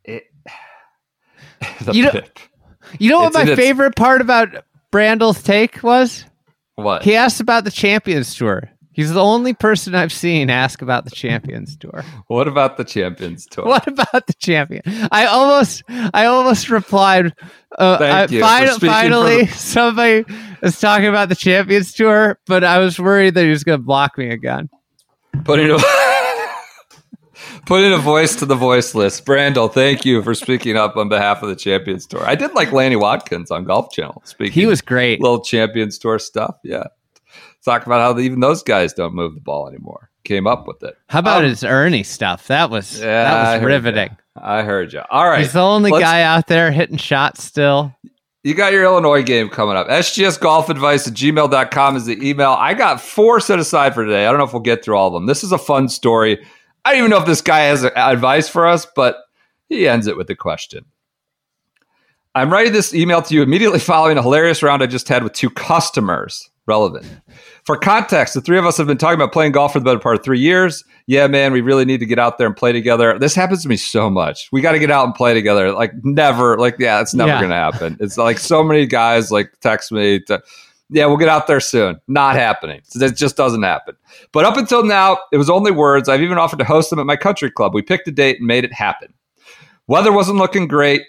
It, 0.04 0.24
the 1.82 1.94
You 1.94 2.04
know- 2.04 2.12
pip. 2.12 2.40
You 2.98 3.12
know 3.12 3.20
what 3.20 3.28
It's 3.36 3.38
in 3.42 3.50
my 3.50 3.56
favorite 3.56 3.96
part 3.96 4.20
about 4.22 4.50
Brandel's 4.92 5.44
take 5.44 5.84
was? 5.84 6.26
What? 6.76 7.04
He 7.04 7.16
asked 7.16 7.40
about 7.40 7.64
the 7.66 7.72
Champions 7.72 8.34
Tour. 8.34 8.70
He's 8.94 9.14
the 9.14 9.22
only 9.22 9.54
person 9.54 9.94
I've 9.94 10.12
seen 10.12 10.50
ask 10.50 10.82
about 10.82 11.06
the 11.06 11.12
Champions 11.12 11.78
Tour. 11.78 12.04
What 12.28 12.48
about 12.48 12.78
the 12.78 12.84
Champions 12.84 13.46
Tour? 13.46 13.66
What 13.66 13.86
about 13.88 14.26
the 14.28 14.34
champion? 14.40 14.82
I 15.12 15.26
almost, 15.28 15.84
I 15.90 16.26
almost 16.26 16.70
replied. 16.70 17.34
Uh, 17.78 17.98
Thank 17.98 18.14
I, 18.14 18.22
you 18.34 18.42
for 18.42 18.48
fin- 18.48 18.68
speaking 18.76 18.80
for 18.80 18.86
finally, 18.88 19.44
the- 19.44 19.54
somebody 19.54 20.26
is 20.64 20.80
talking 20.80 21.08
about 21.08 21.30
the 21.30 21.36
Champions 21.36 21.94
Tour, 21.94 22.40
but 22.48 22.64
I 22.64 22.80
was 22.80 23.00
worried 23.00 23.36
that 23.36 23.44
he 23.44 23.52
was 23.52 23.64
going 23.64 23.80
to 23.80 23.86
block 23.86 24.18
me 24.18 24.32
again. 24.32 24.70
Putting 25.44 25.70
a 27.70 27.74
putting 27.74 27.94
a 27.94 27.98
voice 27.98 28.36
to 28.38 28.46
the 28.46 28.56
voiceless. 28.56 29.22
Brandel, 29.22 29.72
thank 29.72 30.06
you 30.06 30.22
for 30.24 30.34
speaking 30.36 30.76
up 30.78 30.98
on 30.98 31.10
behalf 31.10 31.44
of 31.44 31.50
the 31.50 31.56
Champions 31.56 32.06
Tour. 32.06 32.26
I 32.26 32.36
did 32.36 32.54
like 32.54 32.72
Lanny 32.72 32.96
Wadkins 32.96 33.52
on 33.52 33.64
Golf 33.64 33.92
Channel. 33.92 34.22
Speaking, 34.26 34.54
He 34.54 34.66
was 34.66 34.82
great. 34.82 35.22
little 35.22 35.42
Champions 35.42 35.98
Tour 35.98 36.20
stuff. 36.20 36.56
Yeah, 36.64 36.86
talk 37.64 37.86
about 37.86 38.02
how 38.16 38.20
even 38.22 38.40
those 38.40 38.64
guys 38.64 38.94
don't 38.94 39.14
move 39.14 39.36
the 39.36 39.42
ball 39.42 39.68
anymore. 39.68 40.10
Came 40.26 40.48
up 40.48 40.68
with 40.68 40.84
it. 40.84 40.96
How 41.08 41.20
about 41.20 41.44
Um, 41.44 41.50
his 41.50 41.64
Ernie 41.64 42.04
stuff? 42.04 42.48
That 42.48 42.70
was 42.70 43.00
Yeah, 43.00 43.06
that 43.24 43.54
was 43.54 43.62
heard 43.62 43.68
riveting. 43.68 44.10
ya. 44.36 44.42
I 44.42 44.62
heard 44.64 44.94
you. 44.94 45.02
All 45.10 45.28
right, 45.28 45.40
He's 45.40 45.54
the 45.54 45.62
only 45.62 45.92
guy 45.92 46.22
out 46.22 46.48
there 46.48 46.72
hitting 46.72 46.98
shots 46.98 47.44
still. 47.44 47.94
You 48.44 48.54
got 48.54 48.72
your 48.72 48.84
Illinois 48.86 49.22
game 49.24 49.50
coming 49.50 49.76
up. 49.76 49.88
SGS 49.90 50.40
Golf 50.40 50.70
Advice 50.70 51.08
at 51.08 51.14
gmail.com 51.14 51.98
is 51.98 52.06
the 52.06 52.26
email. 52.26 52.52
I 52.58 52.74
got 52.74 53.02
four 53.02 53.40
set 53.42 53.60
aside 53.60 53.94
for 53.94 54.06
today. 54.06 54.26
I 54.26 54.30
don't 54.30 54.38
know 54.38 54.46
if 54.46 54.54
we'll 54.54 54.62
get 54.62 54.84
through 54.84 54.96
all 54.98 55.08
of 55.08 55.14
them. 55.14 55.26
This 55.26 55.44
is 55.44 55.52
a 55.52 55.58
fun 55.58 55.90
story. 55.90 56.46
I 56.86 56.92
don't 56.92 57.00
even 57.00 57.12
know 57.12 57.20
if 57.20 57.26
this 57.26 57.42
guy 57.42 57.60
has 57.62 57.84
advice 57.84 58.48
for 58.50 58.66
us, 58.68 58.88
but 58.96 59.18
he 59.68 59.88
ends 59.88 60.08
it 60.08 60.18
with 60.18 60.30
a 60.30 60.36
question. 60.36 60.86
I'm 62.36 62.52
writing 62.52 62.74
this 62.74 62.94
email 62.94 63.22
to 63.24 63.34
you 63.34 63.42
immediately 63.42 63.80
following 63.80 64.18
a 64.18 64.22
hilarious 64.22 64.64
round 64.64 64.82
I 64.84 64.88
just 64.88 65.08
had 65.10 65.24
with 65.24 65.34
two 65.34 65.50
customers. 65.50 66.50
relevant. 66.68 67.06
For 67.66 67.76
context, 67.76 68.34
the 68.36 68.42
three 68.42 68.58
of 68.60 68.66
us 68.66 68.78
have 68.78 68.88
been 68.88 68.98
talking 68.98 69.16
about 69.16 69.34
playing 69.34 69.52
golf 69.52 69.74
for 69.74 69.80
the 69.80 69.86
better 69.86 70.00
part 70.00 70.16
of 70.18 70.24
three 70.24 70.40
years. 70.40 70.84
Yeah, 71.08 71.26
man, 71.28 71.52
we 71.52 71.62
really 71.62 71.86
need 71.86 72.00
to 72.00 72.06
get 72.06 72.20
out 72.20 72.38
there 72.38 72.46
and 72.48 72.56
play 72.56 72.72
together. 72.72 73.18
This 73.18 73.34
happens 73.36 73.64
to 73.64 73.70
me 73.70 73.76
so 73.78 74.10
much. 74.10 74.48
We 74.52 74.62
got 74.62 74.74
to 74.74 74.80
get 74.80 74.92
out 74.92 75.06
and 75.06 75.14
play 75.16 75.34
together. 75.34 75.72
Like 75.72 75.92
never, 76.04 76.58
like 76.58 76.76
yeah, 76.80 77.02
it's 77.02 77.14
never 77.16 77.30
Yeah. 77.32 77.40
going 77.40 77.50
to 77.50 77.56
happen. 77.56 77.98
It's 78.00 78.18
like 78.18 78.38
so 78.40 78.64
many 78.64 78.86
guys 78.86 79.32
like 79.32 79.52
text 79.62 79.92
me. 79.92 80.20
To, 80.22 80.42
yeah, 80.90 81.06
we'll 81.06 81.18
get 81.18 81.30
out 81.30 81.48
there 81.48 81.60
soon. 81.60 82.00
Not 82.08 82.36
happening. 82.36 82.82
It 82.96 83.16
just 83.16 83.38
doesn't 83.38 83.62
happen. 83.62 83.96
But 84.32 84.46
up 84.46 84.58
until 84.58 84.84
now, 84.84 85.20
it 85.32 85.38
was 85.38 85.50
only 85.50 85.72
words. 85.72 86.10
I've 86.10 86.22
even 86.22 86.38
offered 86.38 86.60
to 86.60 86.66
host 86.66 86.90
them 86.90 87.00
at 87.00 87.06
my 87.06 87.16
country 87.16 87.52
club. 87.52 87.74
We 87.74 87.82
picked 87.82 88.08
a 88.08 88.12
date 88.12 88.38
and 88.38 88.48
made 88.48 88.64
it 88.64 88.74
happen. 88.74 89.14
Weather 89.88 90.12
wasn't 90.12 90.38
looking 90.38 90.68
great, 90.68 91.04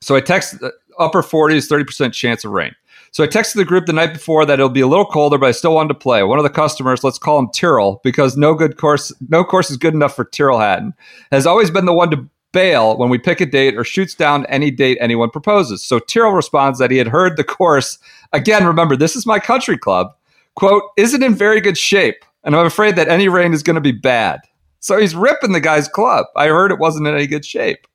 so 0.00 0.16
I 0.16 0.20
texted 0.20 0.62
uh, 0.62 0.70
upper 0.98 1.22
40s, 1.22 1.70
30% 1.70 2.12
chance 2.12 2.44
of 2.44 2.52
rain. 2.52 2.74
So 3.12 3.24
I 3.24 3.26
texted 3.26 3.54
the 3.54 3.64
group 3.64 3.86
the 3.86 3.92
night 3.92 4.12
before 4.12 4.46
that 4.46 4.54
it'll 4.54 4.68
be 4.68 4.80
a 4.80 4.86
little 4.86 5.04
colder, 5.04 5.36
but 5.36 5.46
I 5.46 5.52
still 5.52 5.74
wanted 5.74 5.88
to 5.88 5.94
play. 5.98 6.22
One 6.22 6.38
of 6.38 6.44
the 6.44 6.50
customers, 6.50 7.02
let's 7.02 7.18
call 7.18 7.38
him 7.38 7.50
Tyrrell, 7.52 8.00
because 8.04 8.36
no 8.36 8.54
good 8.54 8.76
course, 8.76 9.12
no 9.28 9.44
course 9.44 9.70
is 9.70 9.76
good 9.76 9.94
enough 9.94 10.14
for 10.14 10.24
Tyrrell 10.24 10.60
Hatton, 10.60 10.94
has 11.32 11.46
always 11.46 11.70
been 11.70 11.86
the 11.86 11.92
one 11.92 12.10
to 12.10 12.28
bail 12.52 12.96
when 12.96 13.08
we 13.08 13.18
pick 13.18 13.40
a 13.40 13.46
date 13.46 13.76
or 13.76 13.84
shoots 13.84 14.14
down 14.14 14.46
any 14.46 14.70
date 14.70 14.98
anyone 15.00 15.30
proposes. 15.30 15.82
So 15.82 15.98
Tyrrell 15.98 16.32
responds 16.32 16.78
that 16.78 16.90
he 16.90 16.98
had 16.98 17.08
heard 17.08 17.36
the 17.36 17.44
course. 17.44 17.98
Again, 18.32 18.66
remember, 18.66 18.96
this 18.96 19.16
is 19.16 19.26
my 19.26 19.38
country 19.38 19.78
club. 19.78 20.14
Quote, 20.56 20.82
isn't 20.96 21.22
in 21.22 21.34
very 21.34 21.60
good 21.60 21.78
shape, 21.78 22.24
and 22.44 22.56
I'm 22.56 22.66
afraid 22.66 22.96
that 22.96 23.08
any 23.08 23.28
rain 23.28 23.52
is 23.52 23.62
going 23.62 23.76
to 23.76 23.80
be 23.80 23.92
bad. 23.92 24.40
So 24.80 24.98
he's 24.98 25.14
ripping 25.14 25.52
the 25.52 25.60
guy's 25.60 25.88
club. 25.88 26.26
I 26.36 26.48
heard 26.48 26.72
it 26.72 26.78
wasn't 26.78 27.06
in 27.06 27.14
any 27.14 27.26
good 27.26 27.44
shape. 27.44 27.86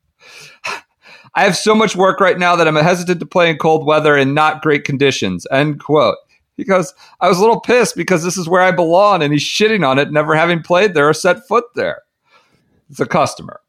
I 1.37 1.43
have 1.43 1.57
so 1.57 1.75
much 1.75 1.95
work 1.95 2.21
right 2.21 2.39
now 2.39 2.55
that 2.55 2.67
I'm 2.67 2.75
hesitant 2.75 3.19
to 3.19 3.25
play 3.25 3.49
in 3.49 3.57
cold 3.57 3.85
weather 3.85 4.15
and 4.15 4.33
not 4.33 4.61
great 4.61 4.85
conditions. 4.85 5.45
End 5.51 5.79
quote. 5.81 6.17
Because 6.55 6.93
I 7.19 7.27
was 7.27 7.37
a 7.37 7.41
little 7.41 7.59
pissed 7.59 7.97
because 7.97 8.23
this 8.23 8.37
is 8.37 8.47
where 8.47 8.61
I 8.61 8.71
belong 8.71 9.21
and 9.21 9.33
he's 9.33 9.43
shitting 9.43 9.85
on 9.85 9.99
it, 9.99 10.13
never 10.13 10.33
having 10.33 10.63
played 10.63 10.93
there 10.93 11.09
or 11.09 11.13
set 11.13 11.45
foot 11.45 11.65
there. 11.75 12.03
It's 12.89 13.01
a 13.01 13.05
customer. 13.05 13.59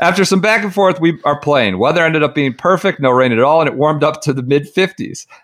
After 0.00 0.24
some 0.24 0.40
back 0.40 0.62
and 0.62 0.72
forth, 0.72 1.00
we 1.00 1.18
are 1.24 1.40
playing. 1.40 1.78
Weather 1.78 2.04
ended 2.04 2.22
up 2.22 2.34
being 2.34 2.54
perfect, 2.54 3.00
no 3.00 3.10
rain 3.10 3.32
at 3.32 3.40
all, 3.40 3.60
and 3.60 3.68
it 3.68 3.76
warmed 3.76 4.04
up 4.04 4.22
to 4.22 4.32
the 4.32 4.42
mid 4.42 4.72
50s. 4.72 5.26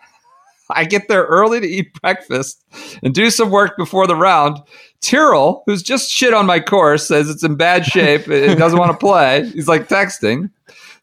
I 0.70 0.84
get 0.84 1.08
there 1.08 1.24
early 1.24 1.60
to 1.60 1.66
eat 1.66 1.92
breakfast 2.00 2.64
and 3.02 3.14
do 3.14 3.30
some 3.30 3.50
work 3.50 3.76
before 3.76 4.06
the 4.06 4.16
round. 4.16 4.58
Tyrrell, 5.02 5.62
who's 5.66 5.82
just 5.82 6.10
shit 6.10 6.32
on 6.32 6.46
my 6.46 6.58
course, 6.58 7.06
says 7.06 7.28
it's 7.28 7.44
in 7.44 7.56
bad 7.56 7.84
shape 7.86 8.26
and 8.28 8.58
doesn't 8.58 8.78
want 8.78 8.90
to 8.92 8.96
play. 8.96 9.46
He's 9.50 9.68
like 9.68 9.88
texting. 9.88 10.50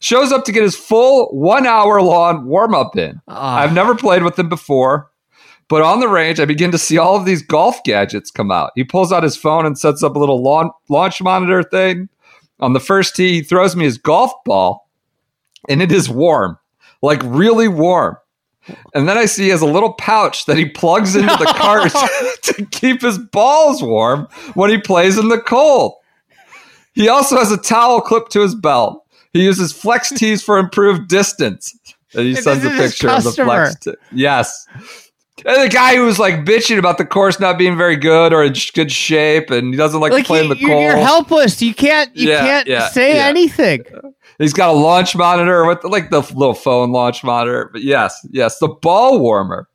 Shows 0.00 0.32
up 0.32 0.44
to 0.46 0.52
get 0.52 0.64
his 0.64 0.74
full 0.74 1.26
one 1.26 1.64
hour 1.64 2.02
long 2.02 2.46
warm 2.46 2.74
up 2.74 2.96
in. 2.96 3.20
Ah. 3.28 3.58
I've 3.60 3.72
never 3.72 3.94
played 3.94 4.24
with 4.24 4.36
him 4.36 4.48
before, 4.48 5.08
but 5.68 5.80
on 5.80 6.00
the 6.00 6.08
range, 6.08 6.40
I 6.40 6.44
begin 6.44 6.72
to 6.72 6.78
see 6.78 6.98
all 6.98 7.14
of 7.14 7.24
these 7.24 7.42
golf 7.42 7.84
gadgets 7.84 8.32
come 8.32 8.50
out. 8.50 8.72
He 8.74 8.82
pulls 8.82 9.12
out 9.12 9.22
his 9.22 9.36
phone 9.36 9.64
and 9.64 9.78
sets 9.78 10.02
up 10.02 10.16
a 10.16 10.18
little 10.18 10.42
laun- 10.42 10.72
launch 10.88 11.22
monitor 11.22 11.62
thing. 11.62 12.08
On 12.62 12.72
the 12.72 12.80
first 12.80 13.16
tee, 13.16 13.32
he 13.32 13.42
throws 13.42 13.74
me 13.74 13.84
his 13.84 13.98
golf 13.98 14.32
ball, 14.44 14.88
and 15.68 15.82
it 15.82 15.90
is 15.90 16.08
warm, 16.08 16.58
like 17.02 17.20
really 17.24 17.66
warm. 17.66 18.16
And 18.94 19.08
then 19.08 19.18
I 19.18 19.24
see 19.24 19.44
he 19.44 19.48
has 19.48 19.62
a 19.62 19.66
little 19.66 19.94
pouch 19.94 20.46
that 20.46 20.56
he 20.56 20.66
plugs 20.66 21.16
into 21.16 21.36
the 21.36 21.52
cart 21.56 21.92
to 22.42 22.64
keep 22.66 23.02
his 23.02 23.18
balls 23.18 23.82
warm 23.82 24.28
when 24.54 24.70
he 24.70 24.78
plays 24.78 25.18
in 25.18 25.28
the 25.28 25.40
cold. 25.40 25.94
He 26.94 27.08
also 27.08 27.36
has 27.36 27.50
a 27.50 27.56
towel 27.56 28.00
clipped 28.00 28.30
to 28.32 28.40
his 28.40 28.54
belt. 28.54 29.04
He 29.32 29.42
uses 29.42 29.72
flex 29.72 30.10
tees 30.10 30.40
for 30.44 30.56
improved 30.56 31.08
distance. 31.08 31.76
And 32.14 32.26
he 32.26 32.36
sends 32.36 32.64
a 32.64 32.68
this 32.68 32.72
is 32.74 32.78
his 32.78 32.92
picture 32.92 33.10
of 33.10 33.24
the 33.24 33.32
flex 33.32 33.74
tee. 33.76 33.94
Yes. 34.12 34.68
And 35.44 35.62
the 35.62 35.68
guy 35.74 35.96
who 35.96 36.04
was 36.04 36.18
like 36.18 36.44
bitching 36.44 36.78
about 36.78 36.98
the 36.98 37.06
course 37.06 37.40
not 37.40 37.58
being 37.58 37.76
very 37.76 37.96
good 37.96 38.32
or 38.32 38.44
in 38.44 38.54
sh- 38.54 38.70
good 38.70 38.92
shape 38.92 39.50
and 39.50 39.72
he 39.72 39.76
doesn't 39.78 40.00
like, 40.00 40.12
like 40.12 40.24
to 40.24 40.26
play 40.26 40.38
you, 40.38 40.44
in 40.44 40.50
the 40.50 40.56
you're, 40.58 40.68
cold. 40.70 40.82
you're 40.82 40.96
helpless. 40.96 41.60
You 41.62 41.74
can't. 41.74 42.14
You 42.16 42.28
Yeah, 42.30 42.40
can't 42.40 42.68
yeah, 42.68 42.88
say 42.88 43.16
yeah. 43.16 43.26
anything. 43.26 43.84
He's 44.38 44.52
got 44.52 44.70
a 44.70 44.72
launch 44.78 45.16
monitor 45.16 45.64
with 45.66 45.82
like 45.84 46.10
the 46.10 46.20
little 46.20 46.54
phone 46.54 46.92
launch 46.92 47.24
monitor. 47.24 47.70
But 47.72 47.82
yes, 47.82 48.24
yes, 48.30 48.58
the 48.58 48.68
ball 48.68 49.20
warmer. 49.20 49.68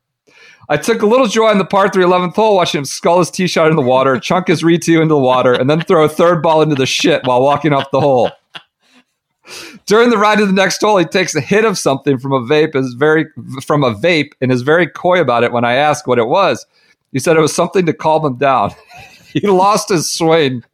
I 0.70 0.76
took 0.76 1.00
a 1.02 1.06
little 1.06 1.26
joy 1.26 1.50
in 1.50 1.58
the 1.58 1.64
par 1.64 1.88
3 1.88 2.04
11th 2.04 2.34
hole 2.34 2.54
watching 2.54 2.78
him 2.80 2.84
skull 2.84 3.18
his 3.18 3.30
tee 3.30 3.46
shot 3.46 3.70
in 3.70 3.76
the 3.76 3.82
water, 3.82 4.18
chunk 4.20 4.48
his 4.48 4.62
re 4.62 4.78
two 4.78 5.00
into 5.02 5.14
the 5.14 5.18
water, 5.20 5.52
and 5.54 5.68
then 5.68 5.80
throw 5.80 6.04
a 6.04 6.08
third 6.08 6.42
ball 6.42 6.62
into 6.62 6.74
the 6.76 6.86
shit 6.86 7.24
while 7.24 7.42
walking 7.42 7.72
off 7.72 7.90
the 7.90 8.00
hole. 8.00 8.30
During 9.86 10.10
the 10.10 10.18
ride 10.18 10.38
to 10.38 10.46
the 10.46 10.52
next 10.52 10.80
hole, 10.80 10.98
he 10.98 11.04
takes 11.04 11.34
a 11.34 11.40
hit 11.40 11.64
of 11.64 11.78
something 11.78 12.18
from 12.18 12.32
a 12.32 12.40
vape, 12.40 12.76
is 12.76 12.94
very 12.94 13.26
from 13.64 13.84
a 13.84 13.94
vape, 13.94 14.32
and 14.40 14.52
is 14.52 14.62
very 14.62 14.86
coy 14.86 15.20
about 15.20 15.44
it 15.44 15.52
when 15.52 15.64
I 15.64 15.74
ask 15.74 16.06
what 16.06 16.18
it 16.18 16.28
was. 16.28 16.66
He 17.12 17.18
said 17.18 17.36
it 17.36 17.40
was 17.40 17.54
something 17.54 17.86
to 17.86 17.92
calm 17.92 18.24
him 18.24 18.36
down. 18.36 18.72
he 19.32 19.46
lost 19.46 19.88
his 19.88 20.10
swing 20.10 20.64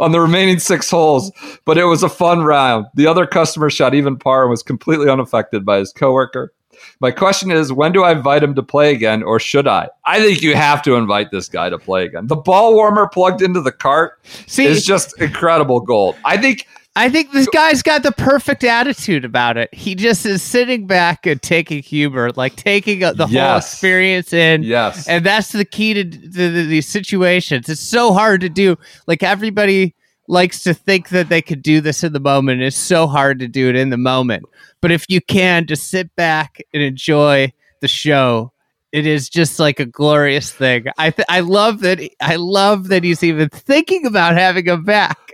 on 0.00 0.12
the 0.12 0.20
remaining 0.20 0.58
six 0.58 0.90
holes, 0.90 1.32
but 1.64 1.78
it 1.78 1.84
was 1.84 2.02
a 2.02 2.08
fun 2.08 2.42
round. 2.42 2.86
The 2.94 3.06
other 3.06 3.26
customer 3.26 3.70
shot 3.70 3.94
even 3.94 4.16
par 4.16 4.42
and 4.42 4.50
was 4.50 4.62
completely 4.62 5.08
unaffected 5.08 5.64
by 5.64 5.78
his 5.78 5.92
coworker. 5.92 6.52
My 7.00 7.10
question 7.10 7.50
is, 7.50 7.72
when 7.72 7.92
do 7.92 8.02
I 8.02 8.12
invite 8.12 8.42
him 8.42 8.54
to 8.54 8.62
play 8.62 8.92
again, 8.92 9.22
or 9.22 9.38
should 9.38 9.68
I? 9.68 9.88
I 10.04 10.20
think 10.20 10.42
you 10.42 10.54
have 10.54 10.82
to 10.82 10.94
invite 10.94 11.30
this 11.30 11.48
guy 11.48 11.70
to 11.70 11.78
play 11.78 12.04
again. 12.04 12.26
The 12.26 12.36
ball 12.36 12.74
warmer 12.74 13.08
plugged 13.08 13.42
into 13.42 13.60
the 13.60 13.72
cart 13.72 14.18
See, 14.46 14.64
is 14.64 14.84
just 14.84 15.20
incredible 15.20 15.80
gold. 15.80 16.16
I 16.24 16.36
think 16.36 16.66
I 16.94 17.08
think 17.08 17.32
this 17.32 17.46
guy's 17.48 17.82
got 17.82 18.02
the 18.02 18.12
perfect 18.12 18.64
attitude 18.64 19.24
about 19.24 19.56
it. 19.56 19.72
He 19.72 19.94
just 19.94 20.26
is 20.26 20.42
sitting 20.42 20.86
back 20.86 21.24
and 21.26 21.40
taking 21.40 21.82
humor, 21.82 22.30
like 22.36 22.54
taking 22.56 23.00
the 23.00 23.26
whole 23.26 23.56
experience 23.56 24.32
in. 24.34 24.62
yes, 24.62 25.08
And 25.08 25.24
that's 25.24 25.52
the 25.52 25.64
key 25.64 25.94
to, 25.94 26.04
to 26.04 26.18
the, 26.28 26.66
these 26.66 26.86
situations. 26.86 27.68
It's 27.70 27.80
so 27.80 28.12
hard 28.12 28.42
to 28.42 28.50
do. 28.50 28.76
Like 29.06 29.22
everybody 29.22 29.94
likes 30.28 30.62
to 30.64 30.74
think 30.74 31.08
that 31.10 31.30
they 31.30 31.40
could 31.40 31.62
do 31.62 31.80
this 31.80 32.04
in 32.04 32.12
the 32.12 32.20
moment. 32.20 32.60
It's 32.60 32.76
so 32.76 33.06
hard 33.06 33.38
to 33.38 33.48
do 33.48 33.70
it 33.70 33.76
in 33.76 33.88
the 33.88 33.96
moment. 33.96 34.44
But 34.82 34.92
if 34.92 35.06
you 35.08 35.20
can, 35.22 35.66
just 35.66 35.88
sit 35.88 36.14
back 36.14 36.60
and 36.74 36.82
enjoy 36.82 37.52
the 37.80 37.88
show. 37.88 38.52
It 38.92 39.06
is 39.06 39.30
just 39.30 39.58
like 39.58 39.80
a 39.80 39.86
glorious 39.86 40.52
thing. 40.52 40.84
I 40.98 41.10
th- 41.10 41.26
I 41.30 41.40
love 41.40 41.80
that. 41.80 42.00
I 42.20 42.36
love 42.36 42.88
that 42.88 43.02
he's 43.02 43.22
even 43.22 43.48
thinking 43.48 44.04
about 44.04 44.36
having 44.36 44.66
him 44.66 44.84
back. 44.84 45.31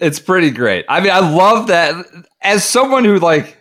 It's 0.00 0.18
pretty 0.18 0.50
great. 0.50 0.84
I 0.88 1.00
mean, 1.00 1.10
I 1.10 1.20
love 1.20 1.68
that. 1.68 2.04
As 2.42 2.64
someone 2.64 3.04
who 3.04 3.18
like 3.18 3.56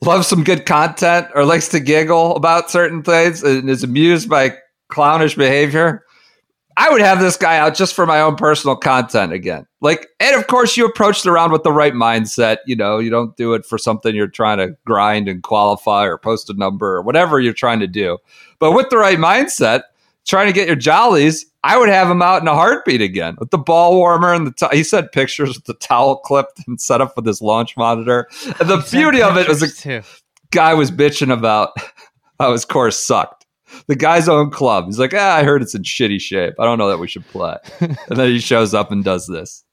loves 0.00 0.26
some 0.26 0.44
good 0.44 0.66
content 0.66 1.28
or 1.34 1.44
likes 1.44 1.68
to 1.68 1.80
giggle 1.80 2.36
about 2.36 2.70
certain 2.70 3.02
things 3.02 3.42
and 3.42 3.68
is 3.68 3.82
amused 3.82 4.28
by 4.28 4.56
clownish 4.88 5.34
behavior, 5.34 6.04
I 6.76 6.90
would 6.90 7.00
have 7.00 7.20
this 7.20 7.36
guy 7.36 7.58
out 7.58 7.74
just 7.74 7.94
for 7.94 8.04
my 8.04 8.20
own 8.20 8.34
personal 8.34 8.76
content 8.76 9.32
again. 9.32 9.66
Like, 9.80 10.08
and 10.18 10.34
of 10.34 10.48
course, 10.48 10.76
you 10.76 10.84
approach 10.84 11.22
the 11.22 11.30
round 11.30 11.52
with 11.52 11.62
the 11.62 11.72
right 11.72 11.92
mindset. 11.92 12.58
You 12.66 12.74
know, 12.74 12.98
you 12.98 13.10
don't 13.10 13.36
do 13.36 13.54
it 13.54 13.64
for 13.64 13.78
something 13.78 14.14
you're 14.14 14.26
trying 14.26 14.58
to 14.58 14.76
grind 14.84 15.28
and 15.28 15.42
qualify 15.42 16.04
or 16.04 16.18
post 16.18 16.50
a 16.50 16.54
number 16.54 16.96
or 16.96 17.02
whatever 17.02 17.38
you're 17.38 17.52
trying 17.52 17.80
to 17.80 17.86
do. 17.86 18.18
But 18.58 18.72
with 18.72 18.90
the 18.90 18.98
right 18.98 19.18
mindset, 19.18 19.82
trying 20.26 20.46
to 20.46 20.52
get 20.52 20.66
your 20.66 20.76
jollies, 20.76 21.46
I 21.62 21.78
would 21.78 21.88
have 21.88 22.10
him 22.10 22.22
out 22.22 22.42
in 22.42 22.48
a 22.48 22.54
heartbeat 22.54 23.00
again 23.00 23.36
with 23.38 23.50
the 23.50 23.58
ball 23.58 23.96
warmer 23.96 24.32
and 24.32 24.46
the. 24.46 24.52
T- 24.52 24.76
he 24.76 24.84
sent 24.84 25.12
pictures 25.12 25.54
with 25.56 25.64
the 25.64 25.74
towel 25.74 26.16
clipped 26.16 26.60
and 26.66 26.80
set 26.80 27.00
up 27.00 27.16
with 27.16 27.26
his 27.26 27.40
launch 27.40 27.76
monitor. 27.76 28.28
And 28.60 28.68
the 28.68 28.86
beauty 28.90 29.22
of 29.22 29.36
it 29.36 29.48
was 29.48 29.62
a 29.62 29.70
too. 29.70 30.02
guy 30.50 30.74
was 30.74 30.90
bitching 30.90 31.32
about 31.32 31.70
how 32.40 32.52
his 32.52 32.64
course 32.64 32.98
sucked. 32.98 33.46
The 33.86 33.96
guy's 33.96 34.28
own 34.28 34.50
club. 34.50 34.86
He's 34.86 34.98
like, 34.98 35.14
ah, 35.14 35.36
I 35.36 35.42
heard 35.42 35.62
it's 35.62 35.74
in 35.74 35.82
shitty 35.82 36.20
shape. 36.20 36.54
I 36.60 36.64
don't 36.64 36.78
know 36.78 36.88
that 36.88 36.98
we 36.98 37.08
should 37.08 37.26
play. 37.28 37.56
and 37.80 37.96
then 38.08 38.30
he 38.30 38.38
shows 38.38 38.72
up 38.72 38.92
and 38.92 39.02
does 39.02 39.26
this. 39.26 39.64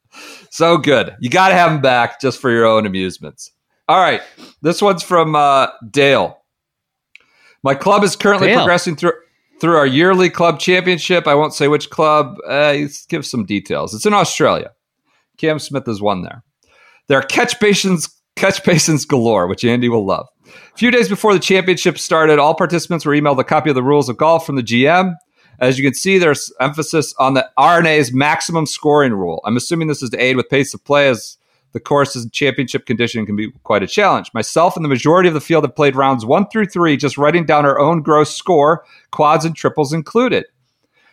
So 0.50 0.76
good. 0.76 1.14
You 1.20 1.30
got 1.30 1.48
to 1.48 1.54
have 1.54 1.70
him 1.70 1.80
back 1.80 2.20
just 2.20 2.40
for 2.40 2.50
your 2.50 2.66
own 2.66 2.84
amusements. 2.84 3.52
All 3.88 4.00
right. 4.00 4.20
This 4.60 4.82
one's 4.82 5.02
from 5.02 5.36
uh, 5.36 5.68
Dale. 5.90 6.38
My 7.62 7.74
club 7.74 8.02
is 8.02 8.16
currently 8.16 8.48
Dale. 8.48 8.58
progressing 8.58 8.96
through 8.96 9.12
through 9.62 9.76
our 9.76 9.86
yearly 9.86 10.28
club 10.28 10.58
championship. 10.58 11.28
I 11.28 11.36
won't 11.36 11.54
say 11.54 11.68
which 11.68 11.88
club. 11.88 12.36
Uh, 12.44 12.78
give 13.08 13.24
some 13.24 13.46
details. 13.46 13.94
It's 13.94 14.04
in 14.04 14.12
Australia. 14.12 14.72
Cam 15.38 15.60
Smith 15.60 15.86
has 15.86 16.02
won 16.02 16.22
there. 16.22 16.42
There 17.06 17.16
are 17.16 17.22
catch 17.22 17.60
basins, 17.60 18.08
catch 18.34 18.64
basins 18.64 19.04
galore, 19.04 19.46
which 19.46 19.64
Andy 19.64 19.88
will 19.88 20.04
love. 20.04 20.26
A 20.46 20.76
few 20.76 20.90
days 20.90 21.08
before 21.08 21.32
the 21.32 21.38
championship 21.38 21.96
started, 21.96 22.40
all 22.40 22.56
participants 22.56 23.06
were 23.06 23.14
emailed 23.14 23.38
a 23.38 23.44
copy 23.44 23.70
of 23.70 23.76
the 23.76 23.84
rules 23.84 24.08
of 24.08 24.16
golf 24.16 24.44
from 24.44 24.56
the 24.56 24.64
GM. 24.64 25.14
As 25.60 25.78
you 25.78 25.84
can 25.84 25.94
see, 25.94 26.18
there's 26.18 26.52
emphasis 26.58 27.14
on 27.20 27.34
the 27.34 27.48
R&A's 27.56 28.12
maximum 28.12 28.66
scoring 28.66 29.12
rule. 29.12 29.40
I'm 29.44 29.56
assuming 29.56 29.86
this 29.86 30.02
is 30.02 30.10
to 30.10 30.20
aid 30.20 30.36
with 30.36 30.48
pace 30.48 30.74
of 30.74 30.84
play, 30.84 31.08
as 31.08 31.38
the 31.72 31.80
course's 31.80 32.28
championship 32.30 32.86
condition 32.86 33.24
can 33.26 33.36
be 33.36 33.50
quite 33.64 33.82
a 33.82 33.86
challenge. 33.86 34.30
Myself 34.34 34.76
and 34.76 34.84
the 34.84 34.88
majority 34.88 35.28
of 35.28 35.34
the 35.34 35.40
field 35.40 35.64
have 35.64 35.74
played 35.74 35.96
rounds 35.96 36.24
one 36.24 36.46
through 36.48 36.66
three, 36.66 36.96
just 36.96 37.18
writing 37.18 37.44
down 37.46 37.64
our 37.64 37.78
own 37.78 38.02
gross 38.02 38.34
score, 38.34 38.84
quads 39.10 39.44
and 39.44 39.56
triples 39.56 39.92
included. 39.92 40.44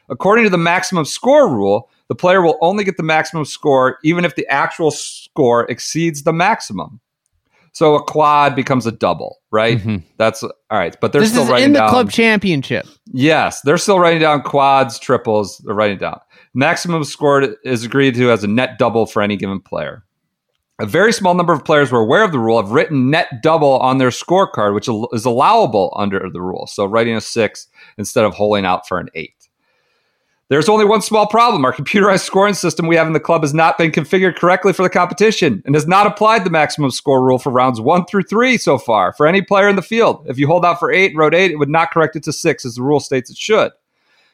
According 0.09 0.43
to 0.45 0.49
the 0.49 0.57
maximum 0.57 1.05
score 1.05 1.47
rule, 1.53 1.89
the 2.07 2.15
player 2.15 2.41
will 2.41 2.57
only 2.61 2.83
get 2.83 2.97
the 2.97 3.03
maximum 3.03 3.45
score 3.45 3.99
even 4.03 4.25
if 4.25 4.35
the 4.35 4.47
actual 4.47 4.89
score 4.91 5.69
exceeds 5.69 6.23
the 6.23 6.33
maximum. 6.33 6.99
So 7.71 7.93
a 7.95 8.03
quad 8.03 8.55
becomes 8.55 8.87
a 8.87 8.91
double, 8.91 9.37
right? 9.51 9.77
Mhm. 9.77 10.01
That's 10.17 10.41
all 10.43 10.51
right. 10.71 10.97
But 10.99 11.11
they're 11.13 11.21
This 11.21 11.29
still 11.31 11.43
is 11.43 11.49
writing 11.49 11.65
in 11.67 11.73
the 11.73 11.79
down. 11.79 11.89
club 11.89 12.11
championship. 12.11 12.87
Yes, 13.13 13.61
they're 13.61 13.77
still 13.77 13.99
writing 13.99 14.19
down 14.19 14.41
quads, 14.41 14.97
triples. 14.97 15.59
They're 15.59 15.75
writing 15.75 15.99
down. 15.99 16.19
Maximum 16.55 17.03
scored 17.03 17.55
is 17.63 17.83
agreed 17.85 18.15
to 18.15 18.31
as 18.31 18.43
a 18.43 18.47
net 18.47 18.79
double 18.79 19.05
for 19.05 19.21
any 19.21 19.37
given 19.37 19.59
player. 19.61 20.03
A 20.79 20.85
very 20.85 21.11
small 21.11 21.33
number 21.33 21.51
of 21.51 21.65
players 21.65 21.91
were 21.91 21.99
aware 21.99 22.23
of 22.23 22.31
the 22.31 22.39
rule, 22.39 22.61
have 22.61 22.71
written 22.71 23.09
net 23.09 23.41
double 23.43 23.79
on 23.79 23.97
their 23.97 24.09
scorecard, 24.09 24.73
which 24.73 24.87
is 25.13 25.25
allowable 25.25 25.93
under 25.97 26.29
the 26.31 26.41
rule. 26.41 26.67
So 26.67 26.85
writing 26.85 27.15
a 27.15 27.21
six 27.21 27.67
instead 27.97 28.23
of 28.23 28.33
holding 28.33 28.65
out 28.65 28.87
for 28.87 28.97
an 28.97 29.09
eight. 29.13 29.33
There's 30.47 30.69
only 30.69 30.85
one 30.85 31.01
small 31.01 31.27
problem. 31.27 31.63
Our 31.63 31.73
computerized 31.73 32.21
scoring 32.21 32.55
system 32.55 32.87
we 32.87 32.95
have 32.95 33.05
in 33.05 33.13
the 33.13 33.19
club 33.19 33.43
has 33.43 33.53
not 33.53 33.77
been 33.77 33.91
configured 33.91 34.37
correctly 34.37 34.73
for 34.73 34.81
the 34.81 34.89
competition 34.89 35.61
and 35.65 35.75
has 35.75 35.85
not 35.85 36.07
applied 36.07 36.43
the 36.43 36.49
maximum 36.49 36.89
score 36.91 37.23
rule 37.23 37.37
for 37.37 37.51
rounds 37.51 37.79
one 37.79 38.05
through 38.05 38.23
three 38.23 38.57
so 38.57 38.77
far 38.79 39.13
for 39.13 39.27
any 39.27 39.41
player 39.43 39.67
in 39.67 39.75
the 39.75 39.83
field. 39.83 40.25
If 40.27 40.39
you 40.39 40.47
hold 40.47 40.65
out 40.65 40.79
for 40.79 40.91
eight 40.91 41.15
wrote 41.15 41.35
eight, 41.35 41.51
it 41.51 41.57
would 41.57 41.69
not 41.69 41.91
correct 41.91 42.15
it 42.15 42.23
to 42.23 42.33
six 42.33 42.65
as 42.65 42.75
the 42.75 42.83
rule 42.83 42.99
states 42.99 43.29
it 43.29 43.37
should. 43.37 43.73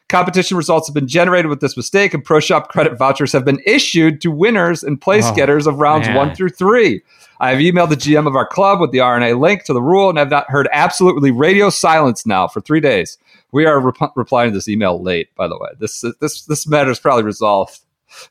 Competition 0.08 0.56
results 0.56 0.86
have 0.86 0.94
been 0.94 1.08
generated 1.08 1.48
with 1.48 1.60
this 1.60 1.76
mistake, 1.76 2.14
and 2.14 2.24
Pro 2.24 2.38
Shop 2.38 2.68
credit 2.68 2.96
vouchers 2.96 3.32
have 3.32 3.44
been 3.44 3.60
issued 3.66 4.20
to 4.20 4.30
winners 4.30 4.84
and 4.84 5.00
place 5.00 5.24
Oh, 5.26 5.34
getters 5.34 5.66
of 5.66 5.78
rounds 5.80 6.06
man. 6.06 6.16
one 6.16 6.34
through 6.34 6.50
three. 6.50 7.02
I 7.40 7.50
have 7.50 7.58
emailed 7.58 7.88
the 7.90 7.96
GM 7.96 8.26
of 8.26 8.36
our 8.36 8.46
club 8.46 8.80
with 8.80 8.92
the 8.92 9.00
R&A 9.00 9.34
link 9.34 9.64
to 9.64 9.72
the 9.72 9.82
rule 9.82 10.08
and 10.08 10.16
have 10.16 10.30
not 10.30 10.48
heard 10.48 10.68
absolutely 10.72 11.32
radio 11.32 11.70
silence 11.70 12.24
now 12.24 12.46
for 12.46 12.60
three 12.60 12.80
days. 12.80 13.18
We 13.52 13.66
are 13.66 13.80
rep- 13.80 14.12
replying 14.16 14.52
to 14.52 14.56
this 14.56 14.68
email 14.68 15.02
late, 15.02 15.34
by 15.34 15.48
the 15.48 15.58
way. 15.58 15.70
This 15.78 16.04
this 16.20 16.42
this 16.46 16.66
matter 16.68 16.90
is 16.90 17.00
probably 17.00 17.24
resolved 17.24 17.80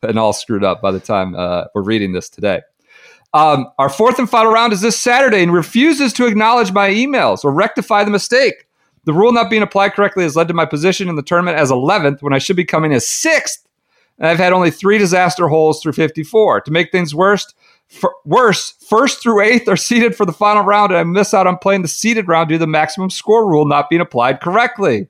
and 0.01 0.17
all 0.17 0.31
screwed 0.33 0.63
up 0.63 0.81
by 0.81 0.91
the 0.91 0.99
time 1.01 1.35
uh, 1.35 1.65
we're 1.75 1.81
reading 1.83 2.13
this 2.13 2.29
today. 2.29 2.61
Um, 3.33 3.67
our 3.79 3.89
fourth 3.89 4.17
and 4.17 4.29
final 4.29 4.51
round 4.51 4.71
is 4.71 4.79
this 4.79 4.97
Saturday 4.97 5.43
and 5.43 5.51
refuses 5.53 6.13
to 6.13 6.25
acknowledge 6.25 6.71
my 6.71 6.89
emails 6.89 7.43
or 7.43 7.51
rectify 7.51 8.05
the 8.05 8.11
mistake. 8.11 8.64
The 9.05 9.13
rule 9.13 9.31
not 9.31 9.49
being 9.49 9.61
applied 9.61 9.93
correctly 9.93 10.23
has 10.23 10.35
led 10.35 10.47
to 10.47 10.53
my 10.53 10.65
position 10.65 11.09
in 11.09 11.15
the 11.15 11.21
tournament 11.21 11.57
as 11.57 11.71
11th 11.71 12.21
when 12.21 12.33
I 12.33 12.39
should 12.39 12.55
be 12.55 12.65
coming 12.65 12.91
as 12.93 13.07
sixth. 13.07 13.65
And 14.17 14.27
I've 14.27 14.37
had 14.37 14.53
only 14.53 14.71
three 14.71 14.97
disaster 14.97 15.47
holes 15.47 15.81
through 15.81 15.93
54. 15.93 16.61
To 16.61 16.71
make 16.71 16.91
things 16.91 17.13
worse, 17.13 17.53
worse, 18.23 18.71
first 18.87 19.21
through 19.21 19.41
eighth 19.41 19.67
are 19.67 19.77
seeded 19.77 20.15
for 20.15 20.25
the 20.25 20.33
final 20.33 20.63
round, 20.63 20.91
and 20.91 20.99
I 20.99 21.03
miss 21.03 21.33
out 21.33 21.47
on 21.47 21.57
playing 21.57 21.81
the 21.81 21.87
seeded 21.87 22.27
round 22.27 22.49
due 22.49 22.55
to 22.55 22.59
the 22.59 22.67
maximum 22.67 23.09
score 23.09 23.47
rule 23.47 23.65
not 23.65 23.89
being 23.89 24.01
applied 24.01 24.41
correctly. 24.41 25.07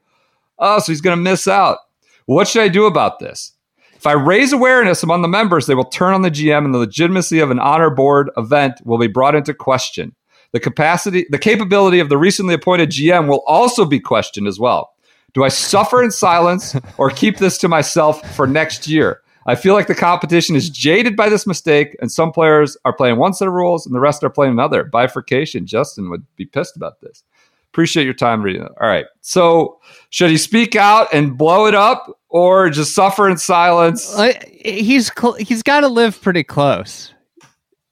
Oh, 0.59 0.79
so 0.79 0.91
he's 0.91 1.01
going 1.01 1.17
to 1.17 1.21
miss 1.21 1.47
out. 1.47 1.77
What 2.25 2.47
should 2.47 2.63
I 2.63 2.67
do 2.69 2.85
about 2.85 3.19
this? 3.19 3.53
If 3.93 4.07
I 4.07 4.13
raise 4.13 4.53
awareness 4.53 5.03
among 5.03 5.21
the 5.21 5.27
members, 5.27 5.67
they 5.67 5.75
will 5.75 5.85
turn 5.85 6.13
on 6.13 6.21
the 6.21 6.31
GM 6.31 6.65
and 6.65 6.73
the 6.73 6.79
legitimacy 6.79 7.39
of 7.39 7.51
an 7.51 7.59
honor 7.59 7.89
board 7.89 8.29
event 8.37 8.75
will 8.83 8.97
be 8.97 9.07
brought 9.07 9.35
into 9.35 9.53
question. 9.53 10.15
The 10.55 10.61
capacity, 10.61 11.25
the 11.29 11.37
capability 11.37 11.99
of 11.99 12.07
the 12.07 12.17
recently 12.17 12.53
appointed 12.53 12.89
GM 12.89 13.27
will 13.27 13.43
also 13.45 13.83
be 13.83 13.99
questioned 13.99 14.47
as 14.47 14.57
well. 14.57 14.93
Do 15.33 15.43
I 15.43 15.49
suffer 15.49 16.01
in 16.01 16.11
silence 16.11 16.77
or 16.97 17.09
keep 17.09 17.39
this 17.39 17.57
to 17.57 17.67
myself 17.67 18.21
for 18.37 18.47
next 18.47 18.87
year? 18.87 19.19
I 19.47 19.55
feel 19.55 19.73
like 19.73 19.87
the 19.87 19.95
competition 19.95 20.55
is 20.55 20.69
jaded 20.69 21.17
by 21.17 21.27
this 21.27 21.45
mistake, 21.45 21.97
and 21.99 22.09
some 22.09 22.31
players 22.31 22.77
are 22.85 22.93
playing 22.93 23.17
one 23.17 23.33
set 23.33 23.49
of 23.49 23.53
rules 23.53 23.85
and 23.85 23.93
the 23.93 23.99
rest 23.99 24.23
are 24.23 24.29
playing 24.29 24.53
another. 24.53 24.85
Bifurcation. 24.85 25.65
Justin 25.65 26.09
would 26.09 26.25
be 26.37 26.45
pissed 26.45 26.77
about 26.77 27.01
this. 27.01 27.25
Appreciate 27.73 28.05
your 28.05 28.13
time 28.13 28.41
reading 28.41 28.61
it. 28.61 28.71
All 28.79 28.87
right. 28.87 29.07
So, 29.19 29.81
should 30.09 30.29
he 30.29 30.37
speak 30.37 30.77
out 30.77 31.09
and 31.11 31.37
blow 31.37 31.65
it 31.65 31.75
up 31.75 32.17
or 32.29 32.69
just 32.69 32.95
suffer 32.95 33.27
in 33.29 33.37
silence? 33.37 34.15
Like, 34.15 34.47
he's 34.63 35.11
cl- 35.13 35.33
he's 35.33 35.63
got 35.63 35.81
to 35.81 35.89
live 35.89 36.21
pretty 36.21 36.45
close. 36.45 37.13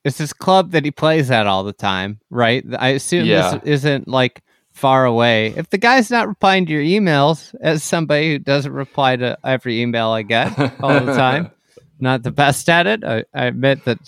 It's 0.04 0.18
this 0.18 0.34
club 0.34 0.72
that 0.72 0.84
he 0.86 0.92
plays 0.92 1.32
at 1.32 1.48
all 1.48 1.64
the 1.64 1.74
time, 1.74 2.20
right? 2.30 2.64
I 2.78 2.90
assume 2.90 3.26
Yeah. 3.26 3.54
this 3.56 3.62
isn't 3.64 4.08
like 4.08 4.42
far 4.72 5.06
away. 5.06 5.54
If 5.56 5.70
the 5.70 5.78
guy's 5.78 6.10
not 6.12 6.28
replying 6.28 6.66
to 6.66 6.72
your 6.74 6.82
emails, 6.82 7.54
as 7.62 7.84
somebody 7.84 8.32
who 8.34 8.40
doesn't 8.40 8.72
reply 8.74 9.16
to 9.16 9.38
every 9.44 9.82
email 9.82 10.10
I 10.10 10.24
get 10.24 10.58
all 10.84 11.00
the 11.00 11.14
time, 11.16 11.52
not 12.00 12.24
the 12.24 12.32
best 12.32 12.68
at 12.70 12.86
it. 12.88 13.04
I, 13.04 13.24
I 13.34 13.46
admit 13.46 13.86
that 13.86 14.00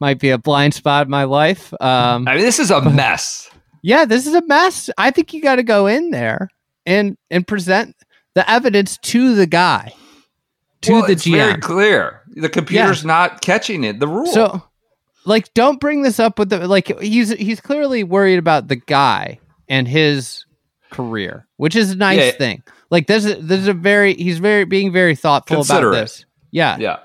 might 0.00 0.18
be 0.18 0.30
a 0.30 0.38
blind 0.38 0.74
spot 0.74 1.06
in 1.06 1.10
my 1.10 1.24
life. 1.24 1.72
Um, 1.80 2.26
I 2.28 2.34
mean, 2.34 2.44
this 2.44 2.58
is 2.58 2.70
a 2.70 2.82
mess. 2.82 3.48
yeah, 3.82 4.04
this 4.04 4.26
is 4.26 4.34
a 4.34 4.44
mess. 4.46 4.90
I 4.98 5.10
think 5.12 5.32
you 5.32 5.40
got 5.40 5.56
to 5.56 5.62
go 5.62 5.86
in 5.86 6.10
there 6.10 6.48
and 6.84 7.16
and 7.30 7.46
present 7.46 7.94
the 8.34 8.48
evidence 8.50 8.98
to 8.98 9.34
the 9.36 9.46
guy, 9.46 9.94
to 10.82 10.92
Well, 10.92 11.06
the 11.06 11.12
it's 11.12 11.24
very 11.26 11.54
GM. 11.54 11.62
clear. 11.62 12.20
The 12.34 12.48
computer's 12.48 13.04
not 13.04 13.40
catching 13.40 13.84
it. 13.84 14.00
The 14.00 14.08
rule. 14.08 14.26
So, 14.26 14.62
like, 15.24 15.52
don't 15.54 15.80
bring 15.80 16.02
this 16.02 16.18
up 16.20 16.38
with 16.38 16.50
the 16.50 16.66
like. 16.68 16.98
He's 17.00 17.30
he's 17.30 17.60
clearly 17.60 18.04
worried 18.04 18.38
about 18.38 18.68
the 18.68 18.76
guy 18.76 19.38
and 19.68 19.86
his 19.86 20.44
career, 20.90 21.46
which 21.56 21.76
is 21.76 21.92
a 21.92 21.96
nice 21.96 22.18
Yeah. 22.18 22.30
thing. 22.32 22.62
Like, 22.90 23.08
is 23.08 23.24
this 23.24 23.60
is 23.60 23.68
a 23.68 23.72
very 23.72 24.14
he's 24.14 24.38
very 24.38 24.64
being 24.64 24.92
very 24.92 25.14
thoughtful 25.16 25.62
about 25.62 25.92
this. 25.92 26.24
Yeah. 26.50 26.76
yeah. 26.78 26.98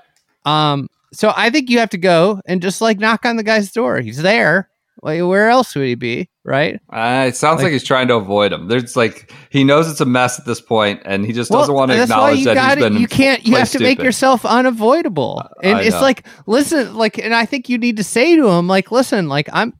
Um. 0.44 0.88
So 1.12 1.32
I 1.36 1.48
think 1.50 1.70
you 1.70 1.78
have 1.78 1.90
to 1.90 1.98
go 1.98 2.40
and 2.46 2.60
just 2.60 2.80
like 2.80 2.98
knock 2.98 3.24
on 3.24 3.36
the 3.36 3.42
guy's 3.42 3.72
door. 3.72 3.98
He's 4.00 4.18
there. 4.20 4.68
Like, 5.02 5.22
where 5.22 5.48
else 5.48 5.74
would 5.74 5.86
he 5.86 5.94
be? 5.94 6.28
Right. 6.48 6.80
Uh, 6.90 7.26
it 7.28 7.36
sounds 7.36 7.58
like, 7.58 7.64
Like- 7.64 7.72
he's 7.72 7.84
trying 7.84 8.08
to 8.08 8.14
avoid 8.14 8.54
him. 8.54 8.68
There's 8.68 8.96
like 8.96 9.30
he 9.50 9.64
knows 9.64 9.86
it's 9.90 10.00
a 10.00 10.06
mess 10.06 10.38
at 10.38 10.46
this 10.46 10.62
point, 10.62 11.02
and 11.04 11.26
he 11.26 11.34
just 11.34 11.50
doesn't 11.50 11.74
want 11.74 11.90
to 11.90 12.02
acknowledge 12.02 12.42
that 12.44 12.54
gotta- 12.54 12.80
he's 12.80 12.88
been. 12.88 12.96
You 12.96 13.06
can't. 13.06 13.46
You 13.46 13.56
have 13.56 13.70
to 13.72 13.80
make 13.80 14.02
yourself 14.02 14.46
unavoidable. 14.46 15.42
And 15.62 15.76
I 15.76 15.82
it's 15.82 15.96
know. 15.96 16.00
like, 16.00 16.26
listen, 16.46 16.94
like, 16.94 17.18
and 17.18 17.34
I 17.34 17.44
think 17.44 17.68
you 17.68 17.76
need 17.76 17.98
to 17.98 18.02
say 18.02 18.34
to 18.34 18.48
him, 18.48 18.66
like, 18.66 18.90
listen, 18.90 19.28
like, 19.28 19.50
I'm, 19.52 19.74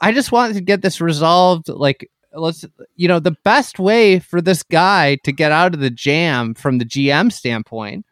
I 0.00 0.12
just 0.12 0.32
want 0.32 0.54
to 0.54 0.62
get 0.62 0.80
this 0.80 0.98
resolved. 0.98 1.68
Like, 1.68 2.08
let's, 2.32 2.64
you 2.96 3.06
know, 3.06 3.20
the 3.20 3.36
best 3.44 3.78
way 3.78 4.18
for 4.18 4.40
this 4.40 4.62
guy 4.62 5.16
to 5.24 5.30
get 5.32 5.52
out 5.52 5.74
of 5.74 5.80
the 5.80 5.90
jam 5.90 6.54
from 6.54 6.78
the 6.78 6.86
GM 6.86 7.30
standpoint 7.30 8.06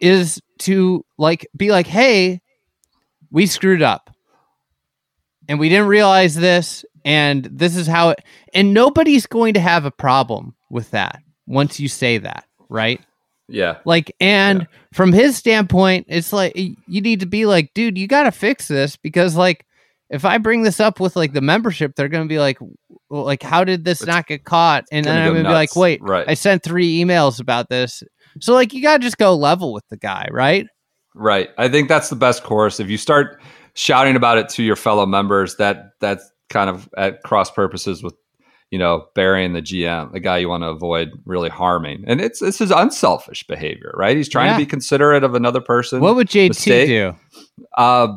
is 0.00 0.40
to 0.58 1.04
like 1.18 1.48
be 1.56 1.72
like, 1.72 1.88
hey, 1.88 2.40
we 3.32 3.46
screwed 3.46 3.82
up, 3.82 4.08
and 5.48 5.58
we 5.58 5.68
didn't 5.68 5.88
realize 5.88 6.36
this, 6.36 6.84
and 7.04 7.44
this 7.44 7.76
is 7.76 7.86
how 7.86 8.10
it, 8.10 8.20
and 8.54 8.74
nobody's 8.74 9.26
going 9.26 9.54
to 9.54 9.60
have 9.60 9.84
a 9.84 9.90
problem 9.90 10.54
with 10.70 10.90
that 10.90 11.22
once 11.46 11.80
you 11.80 11.88
say 11.88 12.18
that, 12.18 12.44
right? 12.68 13.00
Yeah, 13.48 13.78
Like, 13.84 14.14
and 14.20 14.66
from 14.94 15.12
his 15.12 15.36
standpoint, 15.36 16.06
it's 16.08 16.32
like 16.32 16.56
you 16.56 17.00
need 17.00 17.20
to 17.20 17.26
be 17.26 17.44
like, 17.44 17.74
dude, 17.74 17.98
you 17.98 18.06
got 18.06 18.22
to 18.22 18.32
fix 18.32 18.68
this 18.68 18.96
because, 18.96 19.36
like, 19.36 19.66
if 20.08 20.24
I 20.24 20.38
bring 20.38 20.62
this 20.62 20.80
up 20.80 21.00
with 21.00 21.16
like 21.16 21.32
the 21.32 21.40
membership, 21.40 21.94
they're 21.94 22.08
going 22.08 22.24
to 22.24 22.28
be 22.28 22.38
like, 22.38 22.58
well, 23.08 23.24
like, 23.24 23.42
how 23.42 23.64
did 23.64 23.84
this 23.84 24.00
It's 24.00 24.06
not 24.06 24.26
get 24.26 24.44
caught? 24.44 24.84
And 24.90 25.04
then 25.04 25.16
gonna 25.16 25.26
I'm 25.26 25.32
going 25.32 25.44
to 25.44 25.50
be 25.50 25.54
like, 25.54 25.76
wait, 25.76 26.00
Right. 26.02 26.26
I 26.28 26.34
sent 26.34 26.62
three 26.62 27.02
emails 27.02 27.40
about 27.40 27.68
this. 27.68 28.02
So, 28.40 28.54
like, 28.54 28.72
you 28.72 28.80
got 28.80 28.98
to 28.98 29.02
just 29.02 29.18
go 29.18 29.34
level 29.34 29.72
with 29.74 29.86
the 29.90 29.98
guy, 29.98 30.28
right? 30.30 30.66
right. 31.14 31.50
I 31.58 31.68
think 31.68 31.88
that's 31.88 32.08
the 32.08 32.16
best 32.16 32.42
course. 32.42 32.80
If 32.80 32.88
you 32.88 32.96
start 32.96 33.42
shouting 33.74 34.16
about 34.16 34.38
it 34.38 34.48
to 34.50 34.62
your 34.62 34.76
fellow 34.76 35.04
members, 35.04 35.56
that 35.56 35.90
that's 36.00 36.31
kind 36.52 36.70
of 36.70 36.88
at 36.96 37.22
cross 37.24 37.50
purposes 37.50 38.02
with 38.02 38.14
you 38.70 38.78
know 38.78 39.06
burying 39.14 39.52
the 39.54 39.62
GM, 39.62 40.12
the 40.12 40.20
guy 40.20 40.38
you 40.38 40.48
want 40.48 40.62
to 40.62 40.68
avoid 40.68 41.10
really 41.24 41.48
harming. 41.50 42.04
And 42.06 42.20
it's 42.20 42.38
this 42.40 42.60
is 42.60 42.70
unselfish 42.70 43.44
behavior, 43.46 43.92
right? 43.96 44.16
He's 44.16 44.28
trying 44.28 44.48
Yeah. 44.48 44.52
to 44.54 44.58
be 44.58 44.66
considerate 44.66 45.24
of 45.24 45.34
another 45.34 45.60
person. 45.60 46.00
What 46.00 46.14
would 46.14 46.28
JT 46.28 46.48
mistake. 46.50 46.88
do? 46.88 47.14
Uh, 47.76 48.08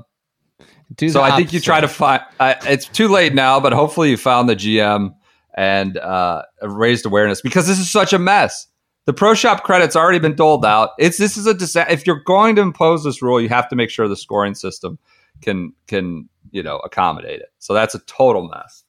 Do 0.96 1.10
so 1.10 1.22
I 1.22 1.36
think 1.36 1.52
you 1.52 1.60
try 1.60 1.82
to 1.82 1.88
find. 1.88 2.22
Uh, 2.40 2.54
it's 2.64 2.88
too 2.88 3.08
late 3.08 3.34
now, 3.34 3.60
but 3.60 3.74
hopefully 3.74 4.10
you 4.12 4.18
found 4.18 4.48
the 4.48 4.56
GM 4.56 5.16
and 5.58 5.98
uh, 5.98 6.44
raised 6.62 7.06
awareness 7.06 7.42
because 7.42 7.66
this 7.68 7.80
is 7.80 7.90
such 7.92 8.14
a 8.14 8.20
mess. 8.20 8.68
The 9.06 9.14
pro 9.14 9.34
shop 9.36 9.64
credit's 9.64 9.96
already 9.96 10.20
been 10.20 10.36
doled 10.36 10.66
out. 10.66 10.90
It's 11.00 11.18
this 11.18 11.38
is 11.38 11.46
a 11.48 11.54
disa- 11.54 11.92
if 11.92 12.06
you're 12.08 12.24
going 12.26 12.56
to 12.56 12.62
impose 12.62 13.04
this 13.04 13.22
rule, 13.22 13.40
you 13.42 13.50
have 13.50 13.68
to 13.70 13.76
make 13.76 13.90
sure 13.90 14.08
the 14.08 14.16
scoring 14.16 14.56
system 14.56 14.98
can 15.42 15.74
can 15.88 16.30
you 16.52 16.64
know 16.64 16.78
accommodate 16.80 17.40
it. 17.42 17.50
So 17.60 17.74
that's 17.74 17.96
a 17.96 18.00
total 18.00 18.48
mess. 18.48 18.84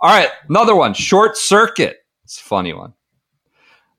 All 0.00 0.10
right, 0.10 0.30
another 0.48 0.74
one. 0.74 0.94
Short 0.94 1.36
circuit. 1.36 1.98
It's 2.24 2.40
a 2.40 2.44
funny 2.44 2.72
one. 2.72 2.94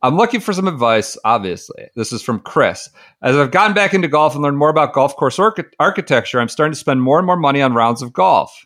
I'm 0.03 0.17
looking 0.17 0.39
for 0.39 0.51
some 0.51 0.67
advice, 0.67 1.15
obviously. 1.25 1.89
This 1.95 2.11
is 2.11 2.23
from 2.23 2.39
Chris. 2.39 2.89
As 3.21 3.35
I've 3.35 3.51
gotten 3.51 3.75
back 3.75 3.93
into 3.93 4.07
golf 4.07 4.33
and 4.33 4.41
learned 4.41 4.57
more 4.57 4.69
about 4.69 4.93
golf 4.93 5.15
course 5.15 5.37
archi- 5.37 5.63
architecture, 5.79 6.39
I'm 6.39 6.49
starting 6.49 6.73
to 6.73 6.79
spend 6.79 7.03
more 7.03 7.19
and 7.19 7.27
more 7.27 7.37
money 7.37 7.61
on 7.61 7.75
rounds 7.75 8.01
of 8.01 8.11
golf. 8.11 8.65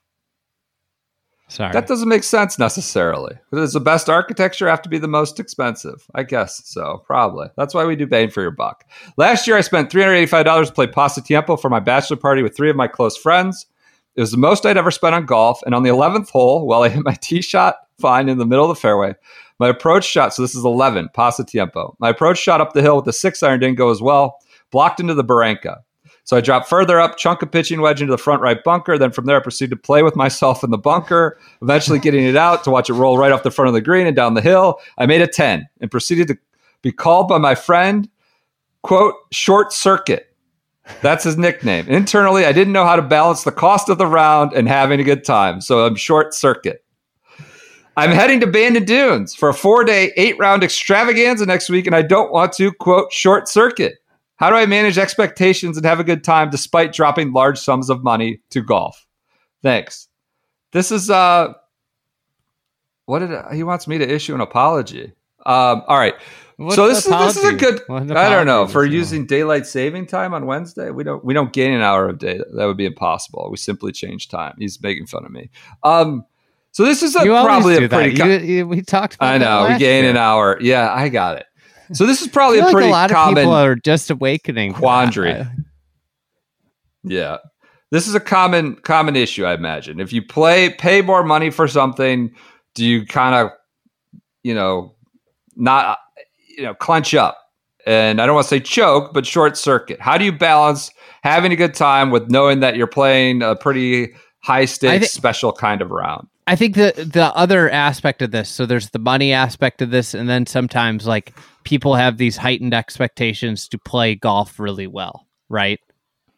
Sorry. 1.47 1.71
That 1.73 1.87
doesn't 1.87 2.09
make 2.09 2.23
sense 2.23 2.57
necessarily. 2.57 3.35
Does 3.53 3.73
the 3.73 3.79
best 3.79 4.09
architecture 4.09 4.67
have 4.67 4.81
to 4.81 4.89
be 4.89 4.97
the 4.97 5.07
most 5.07 5.39
expensive? 5.39 6.07
I 6.15 6.23
guess 6.23 6.61
so, 6.65 7.03
probably. 7.05 7.47
That's 7.55 7.73
why 7.73 7.85
we 7.85 7.95
do 7.95 8.07
bang 8.07 8.31
for 8.31 8.41
your 8.41 8.51
buck. 8.51 8.83
Last 9.17 9.45
year, 9.45 9.55
I 9.55 9.61
spent 9.61 9.91
$385 9.91 10.65
to 10.67 10.73
play 10.73 10.87
Pasatiempo 10.87 11.61
for 11.61 11.69
my 11.69 11.79
bachelor 11.79 12.17
party 12.17 12.41
with 12.41 12.57
three 12.57 12.71
of 12.71 12.75
my 12.75 12.87
close 12.87 13.15
friends. 13.15 13.67
It 14.15 14.21
was 14.21 14.31
the 14.31 14.37
most 14.37 14.65
I'd 14.65 14.77
ever 14.77 14.91
spent 14.91 15.13
on 15.13 15.25
golf. 15.25 15.61
And 15.65 15.75
on 15.75 15.83
the 15.83 15.89
11th 15.89 16.29
hole, 16.29 16.65
while 16.65 16.81
I 16.81 16.89
hit 16.89 17.03
my 17.03 17.15
tee 17.21 17.41
shot 17.41 17.75
fine 17.99 18.27
in 18.27 18.39
the 18.39 18.45
middle 18.45 18.65
of 18.65 18.75
the 18.75 18.81
fairway, 18.81 19.13
my 19.59 19.69
approach 19.69 20.03
shot, 20.03 20.33
so 20.33 20.41
this 20.41 20.55
is 20.55 20.65
11, 20.65 21.09
Pasatiempo. 21.15 21.95
My 21.99 22.09
approach 22.09 22.39
shot 22.39 22.59
up 22.59 22.73
the 22.73 22.81
hill 22.81 22.97
with 22.97 23.05
the 23.05 23.13
six 23.13 23.43
iron 23.43 23.59
didn't 23.59 23.77
go 23.77 23.91
as 23.91 24.01
well, 24.01 24.39
blocked 24.71 24.99
into 24.99 25.13
the 25.13 25.23
Barranca. 25.23 25.83
So 26.25 26.35
I 26.35 26.41
dropped 26.41 26.67
further 26.67 26.99
up, 26.99 27.17
chunk 27.17 27.43
a 27.43 27.45
pitching 27.45 27.81
wedge 27.81 28.01
into 28.01 28.11
the 28.11 28.17
front 28.17 28.41
right 28.41 28.61
bunker. 28.63 28.97
Then 28.97 29.11
from 29.11 29.25
there, 29.25 29.37
I 29.37 29.43
proceeded 29.43 29.69
to 29.69 29.81
play 29.81 30.01
with 30.01 30.15
myself 30.15 30.63
in 30.63 30.71
the 30.71 30.77
bunker, 30.77 31.39
eventually 31.61 31.99
getting 31.99 32.25
it 32.25 32.35
out 32.35 32.63
to 32.63 32.71
watch 32.71 32.89
it 32.89 32.93
roll 32.93 33.17
right 33.17 33.31
off 33.31 33.43
the 33.43 33.51
front 33.51 33.67
of 33.67 33.75
the 33.75 33.81
green 33.81 34.07
and 34.07 34.15
down 34.15 34.33
the 34.33 34.41
hill. 34.41 34.79
I 34.97 35.05
made 35.05 35.21
a 35.21 35.27
10 35.27 35.67
and 35.81 35.91
proceeded 35.91 36.27
to 36.29 36.37
be 36.81 36.91
called 36.91 37.27
by 37.27 37.37
my 37.37 37.53
friend, 37.53 38.09
quote, 38.81 39.13
short 39.31 39.71
circuit. 39.71 40.35
That's 41.03 41.23
his 41.23 41.37
nickname. 41.37 41.87
Internally, 41.87 42.45
I 42.45 42.51
didn't 42.51 42.73
know 42.73 42.85
how 42.85 42.95
to 42.95 43.01
balance 43.03 43.43
the 43.43 43.51
cost 43.51 43.89
of 43.89 43.99
the 43.99 44.07
round 44.07 44.51
and 44.53 44.67
having 44.67 44.99
a 44.99 45.03
good 45.03 45.23
time. 45.23 45.61
So 45.61 45.85
I'm 45.85 45.95
short 45.95 46.33
circuit. 46.33 46.83
I'm 47.97 48.11
heading 48.11 48.39
to 48.41 48.47
Bandon 48.47 48.83
Dunes 48.83 49.33
for 49.35 49.49
a 49.49 49.53
four 49.53 49.83
day, 49.83 50.11
eight 50.17 50.37
round 50.39 50.63
extravaganza 50.63 51.45
next 51.45 51.69
week, 51.69 51.85
and 51.85 51.95
I 51.95 52.01
don't 52.01 52.31
want 52.31 52.51
to, 52.53 52.73
quote, 52.73 53.13
short 53.13 53.47
circuit. 53.47 53.99
How 54.37 54.49
do 54.49 54.55
I 54.55 54.65
manage 54.65 54.97
expectations 54.97 55.77
and 55.77 55.85
have 55.85 55.99
a 55.99 56.03
good 56.03 56.23
time 56.23 56.49
despite 56.49 56.91
dropping 56.93 57.31
large 57.33 57.57
sums 57.59 57.89
of 57.89 58.03
money 58.03 58.41
to 58.49 58.61
golf? 58.61 59.05
Thanks. 59.61 60.07
This 60.71 60.91
is, 60.91 61.09
uh, 61.09 61.53
what 63.05 63.19
did 63.19 63.33
I, 63.33 63.55
he 63.55 63.63
wants 63.63 63.87
me 63.87 63.97
to 63.97 64.07
issue 64.09 64.33
an 64.35 64.41
apology? 64.41 65.13
Um, 65.45 65.83
all 65.87 65.97
right. 65.97 66.15
What 66.57 66.73
so 66.73 66.87
this 66.87 67.05
is 67.05 67.11
this 67.11 67.35
is 67.37 67.43
a 67.43 67.53
good. 67.53 67.81
I 67.89 68.29
don't 68.29 68.45
know 68.45 68.65
for 68.65 68.85
using 68.85 69.25
daylight 69.25 69.65
saving 69.67 70.07
time 70.07 70.33
on 70.33 70.45
Wednesday. 70.45 70.89
We 70.89 71.03
don't 71.03 71.23
we 71.23 71.33
don't 71.33 71.51
gain 71.51 71.73
an 71.73 71.81
hour 71.81 72.07
of 72.07 72.17
day. 72.17 72.39
That 72.53 72.65
would 72.65 72.77
be 72.77 72.85
impossible. 72.85 73.49
We 73.51 73.57
simply 73.57 73.91
change 73.91 74.29
time. 74.29 74.55
He's 74.57 74.81
making 74.81 75.07
fun 75.07 75.25
of 75.25 75.31
me. 75.31 75.49
Um, 75.83 76.23
so 76.71 76.85
this 76.85 77.03
is 77.03 77.13
a, 77.15 77.19
probably 77.23 77.83
a 77.83 77.89
pretty. 77.89 78.15
that. 78.15 78.23
co- 78.23 78.29
You- 78.29 78.39
you- 78.39 78.67
we 78.67 78.81
talked 78.81 79.15
about 79.15 79.33
I 79.33 79.37
know 79.37 79.67
we 79.73 79.77
gain 79.79 80.03
year. 80.03 80.11
an 80.11 80.17
hour. 80.17 80.57
Yeah, 80.61 80.93
I 80.93 81.09
got 81.09 81.37
it. 81.37 81.45
So 81.93 82.05
this 82.05 82.21
is 82.21 82.27
probably 82.27 82.59
a 82.59 82.63
like 82.63 82.73
pretty 82.73 82.89
a 82.89 82.91
lot 82.91 83.11
of 83.11 83.15
common. 83.15 83.35
people 83.35 83.53
are 83.53 83.75
just 83.75 84.09
awakening. 84.09 84.73
that. 84.73 84.79
quandary. 84.79 85.45
Yeah. 87.03 87.37
This 87.91 88.07
is 88.07 88.15
a 88.15 88.19
common 88.19 88.75
common 88.77 89.15
issue, 89.15 89.45
I 89.45 89.53
imagine. 89.53 89.99
If 89.99 90.11
you 90.11 90.21
play 90.21 90.71
pay 90.71 91.01
more 91.01 91.23
money 91.23 91.49
for 91.49 91.67
something, 91.67 92.33
do 92.73 92.85
you 92.85 93.05
kind 93.05 93.35
of 93.35 93.51
you 94.43 94.53
know 94.53 94.95
not 95.55 95.99
you 96.57 96.63
know 96.63 96.73
clench 96.73 97.13
up? 97.13 97.37
And 97.85 98.19
I 98.19 98.25
don't 98.25 98.33
want 98.33 98.45
to 98.45 98.49
say 98.49 98.59
choke, 98.59 99.13
but 99.13 99.27
short 99.27 99.55
circuit. 99.55 100.01
How 100.01 100.17
do 100.17 100.25
you 100.25 100.31
balance 100.31 100.89
having 101.21 101.51
a 101.51 101.55
good 101.55 101.75
time 101.75 102.09
with 102.09 102.29
knowing 102.31 102.59
that 102.61 102.75
you're 102.75 102.87
playing 102.87 103.43
a 103.43 103.55
pretty 103.55 104.13
high 104.41 104.65
stakes 104.65 105.05
thi- 105.05 105.17
special 105.17 105.53
kind 105.53 105.81
of 105.81 105.91
round? 105.91 106.27
I 106.47 106.55
think 106.55 106.75
the 106.75 106.93
the 106.95 107.33
other 107.35 107.69
aspect 107.69 108.21
of 108.21 108.31
this, 108.31 108.49
so 108.49 108.65
there's 108.65 108.89
the 108.89 108.99
money 108.99 109.31
aspect 109.31 109.81
of 109.81 109.91
this, 109.91 110.13
and 110.13 110.27
then 110.27 110.47
sometimes 110.47 111.05
like 111.05 111.33
people 111.65 111.95
have 111.95 112.17
these 112.17 112.37
heightened 112.37 112.73
expectations 112.73 113.67
to 113.69 113.77
play 113.77 114.15
golf 114.15 114.59
really 114.59 114.87
well, 114.87 115.27
right? 115.49 115.79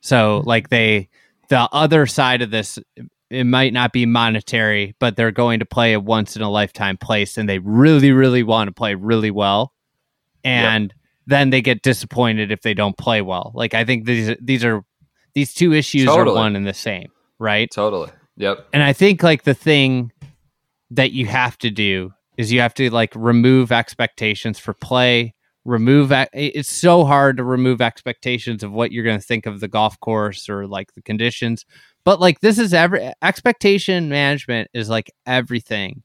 So 0.01 0.39
mm-hmm. 0.39 0.47
like 0.47 0.69
they 0.69 1.09
the 1.49 1.69
other 1.71 2.07
side 2.07 2.41
of 2.41 2.49
this 2.51 2.79
it 3.29 3.43
might 3.43 3.73
not 3.73 3.91
be 3.91 4.05
monetary, 4.05 4.95
but 4.99 5.15
they're 5.15 5.31
going 5.31 5.59
to 5.59 5.65
play 5.65 5.93
a 5.93 5.99
once 5.99 6.35
in 6.35 6.41
a 6.41 6.49
lifetime 6.49 6.95
place 6.97 7.37
and 7.37 7.47
they 7.47 7.59
really, 7.59 8.11
really 8.11 8.41
want 8.41 8.69
to 8.69 8.71
play 8.71 8.95
really 8.95 9.31
well. 9.31 9.73
And 10.45 10.93
then 11.25 11.49
they 11.49 11.61
get 11.61 11.81
disappointed 11.81 12.51
if 12.51 12.61
they 12.61 12.73
don't 12.73 12.97
play 12.97 13.21
well. 13.21 13.51
Like 13.53 13.73
I 13.73 13.83
think 13.83 14.05
these 14.05 14.35
these 14.41 14.63
are 14.63 14.83
these 15.33 15.53
two 15.53 15.73
issues 15.73 16.05
Totally. 16.05 16.35
are 16.35 16.39
one 16.39 16.55
and 16.55 16.65
the 16.65 16.73
same, 16.73 17.11
right? 17.37 17.69
Totally. 17.69 18.11
Yep. 18.39 18.67
and 18.71 18.83
I 18.83 18.93
think 18.93 19.23
like 19.23 19.43
the 19.43 19.55
thing 19.55 20.11
that 20.91 21.11
you 21.11 21.25
have 21.25 21.57
to 21.57 21.71
do 21.71 22.13
is 22.37 22.51
you 22.51 22.61
have 22.61 22.73
to 22.75 22.89
like 22.89 23.11
remove 23.15 23.71
expectations 23.71 24.59
for 24.59 24.73
play. 24.73 25.33
Remove 25.65 26.13
it's 26.31 26.69
so 26.69 27.03
hard 27.03 27.35
to 27.37 27.43
remove 27.43 27.81
expectations 27.81 28.63
of 28.63 28.71
what 28.71 28.93
you're 28.93 29.03
going 29.03 29.19
to 29.19 29.25
think 29.25 29.45
of 29.45 29.59
the 29.59 29.67
golf 29.67 29.99
course 29.99 30.47
or 30.47 30.65
like 30.65 30.93
the 30.93 31.01
conditions. 31.01 31.65
But 32.05 32.21
like 32.21 32.39
this 32.39 32.57
is 32.57 32.73
every 32.73 33.11
expectation 33.21 34.07
management 34.07 34.69
is 34.73 34.87
like 34.87 35.11
everything 35.25 36.03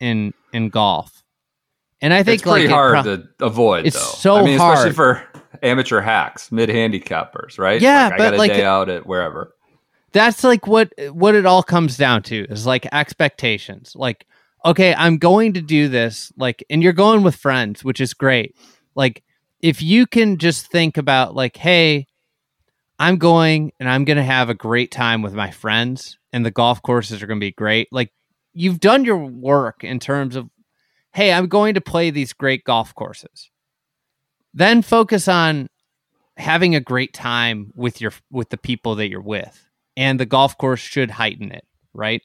in 0.00 0.32
in 0.54 0.70
golf. 0.70 1.22
And 2.00 2.14
I 2.14 2.22
think 2.22 2.36
it's 2.36 2.42
pretty 2.44 2.62
like 2.62 2.70
it 2.70 2.72
hard 2.72 3.04
pro- 3.04 3.16
to 3.16 3.28
avoid. 3.40 3.86
It's 3.86 3.96
though. 3.96 4.16
so 4.16 4.36
I 4.36 4.42
mean, 4.44 4.54
especially 4.54 4.92
for 4.92 5.22
amateur 5.62 6.00
hacks, 6.00 6.50
mid 6.50 6.70
handicappers, 6.70 7.58
right? 7.58 7.80
Yeah, 7.80 8.04
like, 8.04 8.12
I 8.14 8.18
got 8.18 8.34
a 8.34 8.36
like- 8.38 8.52
day 8.52 8.64
out 8.64 8.88
at 8.88 9.06
wherever. 9.06 9.54
that's 10.12 10.44
like 10.44 10.66
what 10.66 10.92
what 11.10 11.34
it 11.34 11.44
all 11.44 11.62
comes 11.62 11.98
down 11.98 12.22
to 12.22 12.46
is 12.48 12.64
like 12.66 12.86
expectations 12.92 13.92
like 13.96 14.26
okay 14.64 14.94
i'm 14.94 15.18
going 15.18 15.52
to 15.52 15.60
do 15.60 15.88
this 15.88 16.32
like 16.36 16.64
and 16.70 16.82
you're 16.82 16.92
going 16.92 17.22
with 17.22 17.36
friends 17.36 17.84
which 17.84 18.00
is 18.00 18.14
great. 18.14 18.56
Like 18.94 19.22
if 19.60 19.82
you 19.82 20.06
can 20.06 20.38
just 20.38 20.70
think 20.70 20.96
about 20.96 21.34
like 21.34 21.56
hey 21.56 22.06
i'm 22.98 23.16
going 23.16 23.72
and 23.80 23.88
i'm 23.88 24.04
going 24.04 24.16
to 24.16 24.22
have 24.22 24.48
a 24.48 24.54
great 24.54 24.90
time 24.90 25.22
with 25.22 25.34
my 25.34 25.50
friends 25.50 26.18
and 26.32 26.44
the 26.44 26.50
golf 26.50 26.82
courses 26.82 27.22
are 27.22 27.26
going 27.26 27.40
to 27.40 27.44
be 27.44 27.52
great. 27.52 27.88
Like 27.92 28.12
you've 28.52 28.80
done 28.80 29.04
your 29.04 29.18
work 29.18 29.84
in 29.84 29.98
terms 29.98 30.36
of 30.36 30.48
hey 31.12 31.32
i'm 31.32 31.48
going 31.48 31.74
to 31.74 31.80
play 31.80 32.10
these 32.10 32.32
great 32.32 32.64
golf 32.64 32.94
courses. 32.94 33.50
Then 34.56 34.82
focus 34.82 35.26
on 35.26 35.68
having 36.36 36.74
a 36.74 36.80
great 36.80 37.12
time 37.12 37.72
with 37.74 38.00
your 38.00 38.12
with 38.30 38.50
the 38.50 38.56
people 38.56 38.96
that 38.96 39.08
you're 39.08 39.20
with 39.20 39.66
and 39.96 40.18
the 40.18 40.26
golf 40.26 40.56
course 40.58 40.80
should 40.80 41.10
heighten 41.10 41.52
it 41.52 41.64
right 41.92 42.22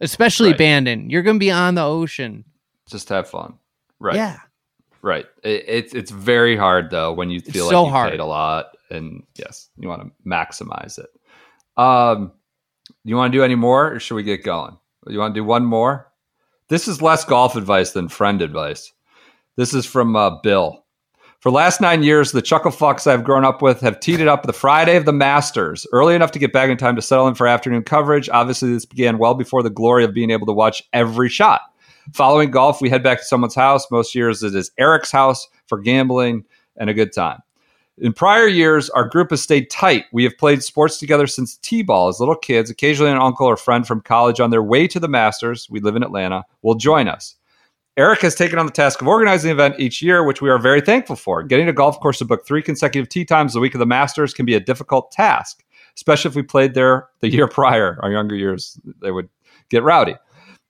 especially 0.00 0.50
Right. 0.50 0.58
Bandon. 0.58 1.10
you're 1.10 1.22
going 1.22 1.36
to 1.36 1.40
be 1.40 1.50
on 1.50 1.74
the 1.74 1.84
ocean 1.84 2.44
Just 2.88 3.08
have 3.08 3.28
fun. 3.28 3.54
Right. 3.98 4.16
yeah 4.16 4.38
Right. 5.02 5.26
It, 5.44 5.64
it's 5.68 5.94
it's 5.94 6.10
very 6.10 6.56
hard 6.56 6.90
though 6.90 7.12
when 7.12 7.30
you 7.30 7.40
feel 7.40 7.66
like 7.66 7.72
so 7.72 7.84
you 7.84 7.90
hard. 7.92 8.10
paid 8.10 8.18
a 8.18 8.24
lot, 8.24 8.76
and 8.90 9.22
yes, 9.36 9.68
you 9.78 9.88
want 9.88 10.02
to 10.02 10.28
maximize 10.28 10.98
it. 10.98 11.10
Um, 11.80 12.32
you 13.04 13.14
want 13.14 13.32
to 13.32 13.38
do 13.38 13.44
any 13.44 13.54
more, 13.54 13.92
or 13.92 14.00
should 14.00 14.16
we 14.16 14.24
get 14.24 14.42
going? 14.42 14.76
You 15.06 15.20
want 15.20 15.32
to 15.32 15.40
do 15.40 15.44
one 15.44 15.64
more? 15.64 16.10
This 16.68 16.88
is 16.88 17.00
less 17.02 17.24
golf 17.24 17.54
advice 17.54 17.92
than 17.92 18.08
friend 18.08 18.42
advice. 18.42 18.92
This 19.54 19.74
is 19.74 19.86
from 19.86 20.16
uh, 20.16 20.40
Bill. 20.42 20.84
For 21.46 21.52
last 21.52 21.80
nine 21.80 22.02
years, 22.02 22.32
the 22.32 22.42
chuckle 22.42 22.72
fucks 22.72 23.06
I've 23.06 23.22
grown 23.22 23.44
up 23.44 23.62
with 23.62 23.80
have 23.80 24.00
teed 24.00 24.18
it 24.18 24.26
up 24.26 24.42
the 24.42 24.52
Friday 24.52 24.96
of 24.96 25.04
the 25.04 25.12
Masters, 25.12 25.86
early 25.92 26.16
enough 26.16 26.32
to 26.32 26.40
get 26.40 26.52
back 26.52 26.70
in 26.70 26.76
time 26.76 26.96
to 26.96 27.02
settle 27.02 27.28
in 27.28 27.36
for 27.36 27.46
afternoon 27.46 27.84
coverage. 27.84 28.28
Obviously, 28.28 28.72
this 28.72 28.84
began 28.84 29.16
well 29.16 29.34
before 29.34 29.62
the 29.62 29.70
glory 29.70 30.02
of 30.02 30.12
being 30.12 30.32
able 30.32 30.46
to 30.46 30.52
watch 30.52 30.82
every 30.92 31.28
shot. 31.28 31.60
Following 32.14 32.50
golf, 32.50 32.80
we 32.80 32.90
head 32.90 33.04
back 33.04 33.18
to 33.18 33.24
someone's 33.24 33.54
house. 33.54 33.88
Most 33.92 34.12
years, 34.12 34.42
it 34.42 34.56
is 34.56 34.72
Eric's 34.76 35.12
house 35.12 35.46
for 35.68 35.78
gambling 35.78 36.44
and 36.78 36.90
a 36.90 36.94
good 36.94 37.12
time. 37.12 37.38
In 37.98 38.12
prior 38.12 38.48
years, 38.48 38.90
our 38.90 39.06
group 39.06 39.30
has 39.30 39.40
stayed 39.40 39.70
tight. 39.70 40.06
We 40.12 40.24
have 40.24 40.36
played 40.38 40.64
sports 40.64 40.98
together 40.98 41.28
since 41.28 41.58
T 41.58 41.82
ball 41.82 42.08
as 42.08 42.18
little 42.18 42.34
kids. 42.34 42.70
Occasionally, 42.70 43.12
an 43.12 43.18
uncle 43.18 43.46
or 43.46 43.56
friend 43.56 43.86
from 43.86 44.00
college 44.00 44.40
on 44.40 44.50
their 44.50 44.64
way 44.64 44.88
to 44.88 44.98
the 44.98 45.06
Masters, 45.06 45.68
we 45.70 45.78
live 45.78 45.94
in 45.94 46.02
Atlanta, 46.02 46.42
will 46.62 46.74
join 46.74 47.06
us. 47.06 47.36
Eric 47.96 48.20
has 48.20 48.34
taken 48.34 48.58
on 48.58 48.66
the 48.66 48.72
task 48.72 49.00
of 49.00 49.08
organizing 49.08 49.48
the 49.48 49.54
event 49.54 49.80
each 49.80 50.02
year, 50.02 50.22
which 50.22 50.42
we 50.42 50.50
are 50.50 50.58
very 50.58 50.82
thankful 50.82 51.16
for. 51.16 51.42
Getting 51.42 51.68
a 51.68 51.72
golf 51.72 51.98
course 51.98 52.18
to 52.18 52.26
book 52.26 52.46
three 52.46 52.62
consecutive 52.62 53.08
tee 53.08 53.24
times 53.24 53.54
the 53.54 53.60
week 53.60 53.74
of 53.74 53.78
the 53.78 53.86
Masters 53.86 54.34
can 54.34 54.44
be 54.44 54.54
a 54.54 54.60
difficult 54.60 55.10
task, 55.12 55.64
especially 55.94 56.28
if 56.28 56.34
we 56.34 56.42
played 56.42 56.74
there 56.74 57.08
the 57.20 57.28
year 57.32 57.48
prior. 57.48 57.98
Our 58.02 58.12
younger 58.12 58.34
years, 58.34 58.78
they 59.00 59.10
would 59.10 59.30
get 59.70 59.82
rowdy. 59.82 60.14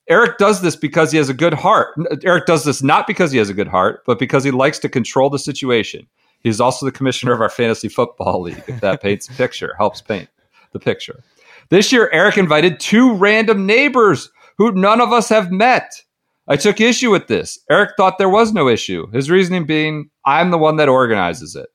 Eric 0.09 0.39
does 0.39 0.63
this 0.63 0.77
because 0.77 1.11
he 1.11 1.19
has 1.19 1.29
a 1.29 1.35
good 1.35 1.55
heart. 1.55 1.95
Uh, 1.99 2.17
Eric 2.23 2.47
does 2.47 2.65
this 2.65 2.81
not 2.81 3.09
because 3.09 3.33
he 3.33 3.39
has 3.39 3.51
a 3.51 3.55
good 3.55 3.67
heart, 3.67 4.05
but 4.07 4.21
because 4.21 4.45
he 4.45 4.53
likes 4.53 4.79
to 4.79 4.89
control 4.89 5.29
the 5.29 5.39
situation. 5.39 6.07
He's 6.41 6.61
also 6.61 6.87
the 6.87 6.93
commissioner 6.93 7.33
of 7.33 7.41
our 7.41 7.49
fantasy 7.49 7.89
football 7.89 8.43
league, 8.43 8.63
if 8.69 8.81
that 8.83 9.03
paints 9.03 9.29
a 9.29 9.33
picture, 9.33 9.75
helps 9.79 10.01
paint 10.01 10.29
the 10.71 10.79
picture. 10.79 11.25
This 11.71 11.91
year, 11.91 12.09
Eric 12.13 12.39
invited 12.39 12.79
two 12.79 13.15
random 13.15 13.67
neighbors 13.67 14.31
who 14.59 14.71
none 14.73 15.01
of 15.01 15.13
us 15.13 15.29
have 15.29 15.51
met. 15.51 16.03
I 16.49 16.57
took 16.57 16.81
issue 16.81 17.11
with 17.11 17.27
this. 17.27 17.59
Eric 17.71 17.91
thought 17.97 18.19
there 18.19 18.29
was 18.29 18.53
no 18.53 18.69
issue. 18.69 19.11
His 19.11 19.31
reasoning 19.31 19.67
being, 19.67 20.11
I'm 20.25 20.51
the 20.51 20.59
one 20.59 20.77
that 20.77 20.89
organizes 20.89 21.57
it. 21.57 21.69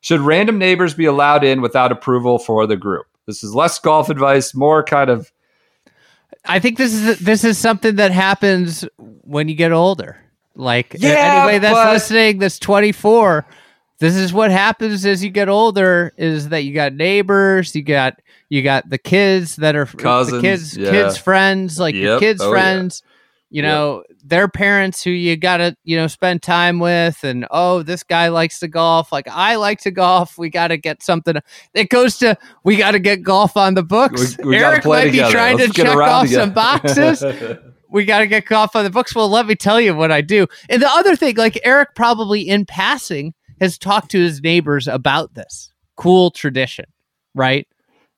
Should 0.00 0.20
random 0.20 0.58
neighbors 0.58 0.94
be 0.94 1.04
allowed 1.04 1.44
in 1.44 1.60
without 1.60 1.92
approval 1.92 2.38
for 2.38 2.66
the 2.66 2.76
group? 2.76 3.06
This 3.26 3.42
is 3.42 3.54
less 3.54 3.78
golf 3.78 4.08
advice, 4.08 4.54
more 4.54 4.82
kind 4.84 5.10
of 5.10 5.30
I 6.44 6.60
think 6.60 6.78
this 6.78 6.94
is 6.94 7.18
this 7.18 7.44
is 7.44 7.58
something 7.58 7.96
that 7.96 8.12
happens 8.12 8.84
when 8.98 9.48
you 9.48 9.54
get 9.56 9.72
older. 9.72 10.16
Like 10.54 10.94
Yeah, 10.98 11.42
anybody 11.42 11.58
that's 11.58 11.74
but- 11.74 11.92
listening, 11.92 12.38
that's 12.38 12.58
24, 12.58 13.44
this 13.98 14.14
is 14.14 14.32
what 14.32 14.50
happens 14.50 15.04
as 15.04 15.24
you 15.24 15.30
get 15.30 15.48
older. 15.48 16.12
Is 16.16 16.50
that 16.50 16.62
you 16.62 16.72
got 16.72 16.92
neighbors, 16.94 17.74
you 17.74 17.82
got 17.82 18.20
you 18.48 18.62
got 18.62 18.88
the 18.88 18.98
kids 18.98 19.56
that 19.56 19.74
are 19.74 19.86
Cousins, 19.86 20.36
the 20.36 20.40
kids, 20.40 20.76
yeah. 20.76 20.90
kids 20.90 21.18
friends, 21.18 21.80
like 21.80 21.94
your 21.94 22.20
kids 22.20 22.40
Oh, 22.40 22.46
yeah. 22.46 22.50
You 23.48 23.62
Yep. 23.62 23.70
know, 23.70 24.04
their 24.24 24.48
parents 24.48 25.04
who 25.04 25.10
you 25.10 25.36
gotta 25.36 25.76
you 25.84 25.96
know 25.96 26.08
spend 26.08 26.42
time 26.42 26.78
with, 26.80 27.22
and 27.22 27.46
oh, 27.50 27.82
this 27.82 28.02
guy 28.02 28.28
likes 28.28 28.58
to 28.60 28.68
golf. 28.68 29.12
Like 29.12 29.28
I 29.28 29.54
like 29.56 29.80
to 29.82 29.90
golf. 29.92 30.36
We 30.36 30.50
got 30.50 30.68
to 30.68 30.76
get 30.76 31.02
something. 31.02 31.36
It 31.72 31.88
goes 31.88 32.18
to 32.18 32.36
we 32.64 32.76
got 32.76 32.90
to 32.92 32.98
get 32.98 33.22
golf 33.22 33.56
on 33.56 33.74
the 33.74 33.84
books. 33.84 34.36
we, 34.38 34.44
we 34.50 34.58
gotta 34.58 34.72
Eric 34.74 34.82
play 34.82 34.98
might 34.98 35.10
together. 35.12 35.28
be 35.28 35.32
trying 35.32 35.58
Let's 35.58 35.74
to 35.74 35.82
check 35.84 35.96
off 35.96 36.24
together. 36.24 36.42
some 36.42 36.52
boxes. 36.54 37.58
we 37.90 38.04
got 38.04 38.18
to 38.18 38.26
get 38.26 38.46
golf 38.46 38.74
on 38.74 38.82
the 38.84 38.90
books. 38.90 39.14
Well, 39.14 39.28
let 39.28 39.46
me 39.46 39.54
tell 39.54 39.80
you 39.80 39.94
what 39.94 40.10
I 40.10 40.20
do. 40.22 40.48
And 40.68 40.82
the 40.82 40.88
other 40.90 41.14
thing, 41.14 41.36
like 41.36 41.58
Eric 41.62 41.94
probably 41.94 42.40
in 42.48 42.66
passing 42.66 43.32
has 43.60 43.78
talked 43.78 44.10
to 44.10 44.18
his 44.20 44.42
neighbors 44.42 44.88
about 44.88 45.34
this. 45.34 45.72
cool 45.96 46.30
tradition, 46.32 46.86
right? 47.34 47.66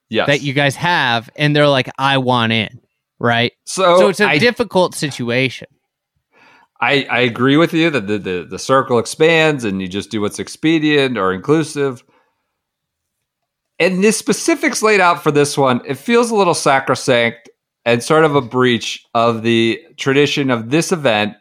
Yes. 0.09 0.27
That 0.27 0.41
you 0.41 0.55
guys 0.55 0.75
have, 0.77 1.29
and 1.37 1.55
they're 1.55 1.69
like, 1.69 1.91
I 1.99 2.17
want 2.17 2.53
in, 2.53 2.81
right? 3.19 3.53
so, 3.65 3.99
so 3.99 4.09
it's 4.09 4.21
a 4.21 4.29
I, 4.29 4.39
difficult 4.39 4.95
situation. 4.95 5.69
I, 6.81 7.07
I 7.11 7.21
agree 7.21 7.57
with 7.57 7.75
you 7.75 7.91
that 7.91 8.07
the, 8.07 8.19
the, 8.19 8.47
the 8.49 8.59
circle 8.59 8.99
expands 8.99 9.65
and 9.65 9.81
you 9.81 9.89
just 9.89 10.11
do 10.11 10.21
what's 10.21 10.39
expedient 10.39 11.19
or 11.19 11.33
inclusive. 11.33 12.05
And 13.81 14.03
the 14.03 14.13
specifics 14.13 14.83
laid 14.83 15.01
out 15.01 15.23
for 15.23 15.31
this 15.31 15.59
one, 15.59 15.81
it 15.87 15.95
feels 15.95 16.31
a 16.31 16.37
little 16.37 16.55
sacrosanct 16.55 17.49
and 17.85 18.03
sort 18.03 18.25
of 18.25 18.35
a 18.35 18.41
breach 18.41 19.05
of 19.15 19.43
the 19.43 19.83
tradition 19.97 20.51
of 20.51 20.71
this 20.71 20.93
event 20.93 21.35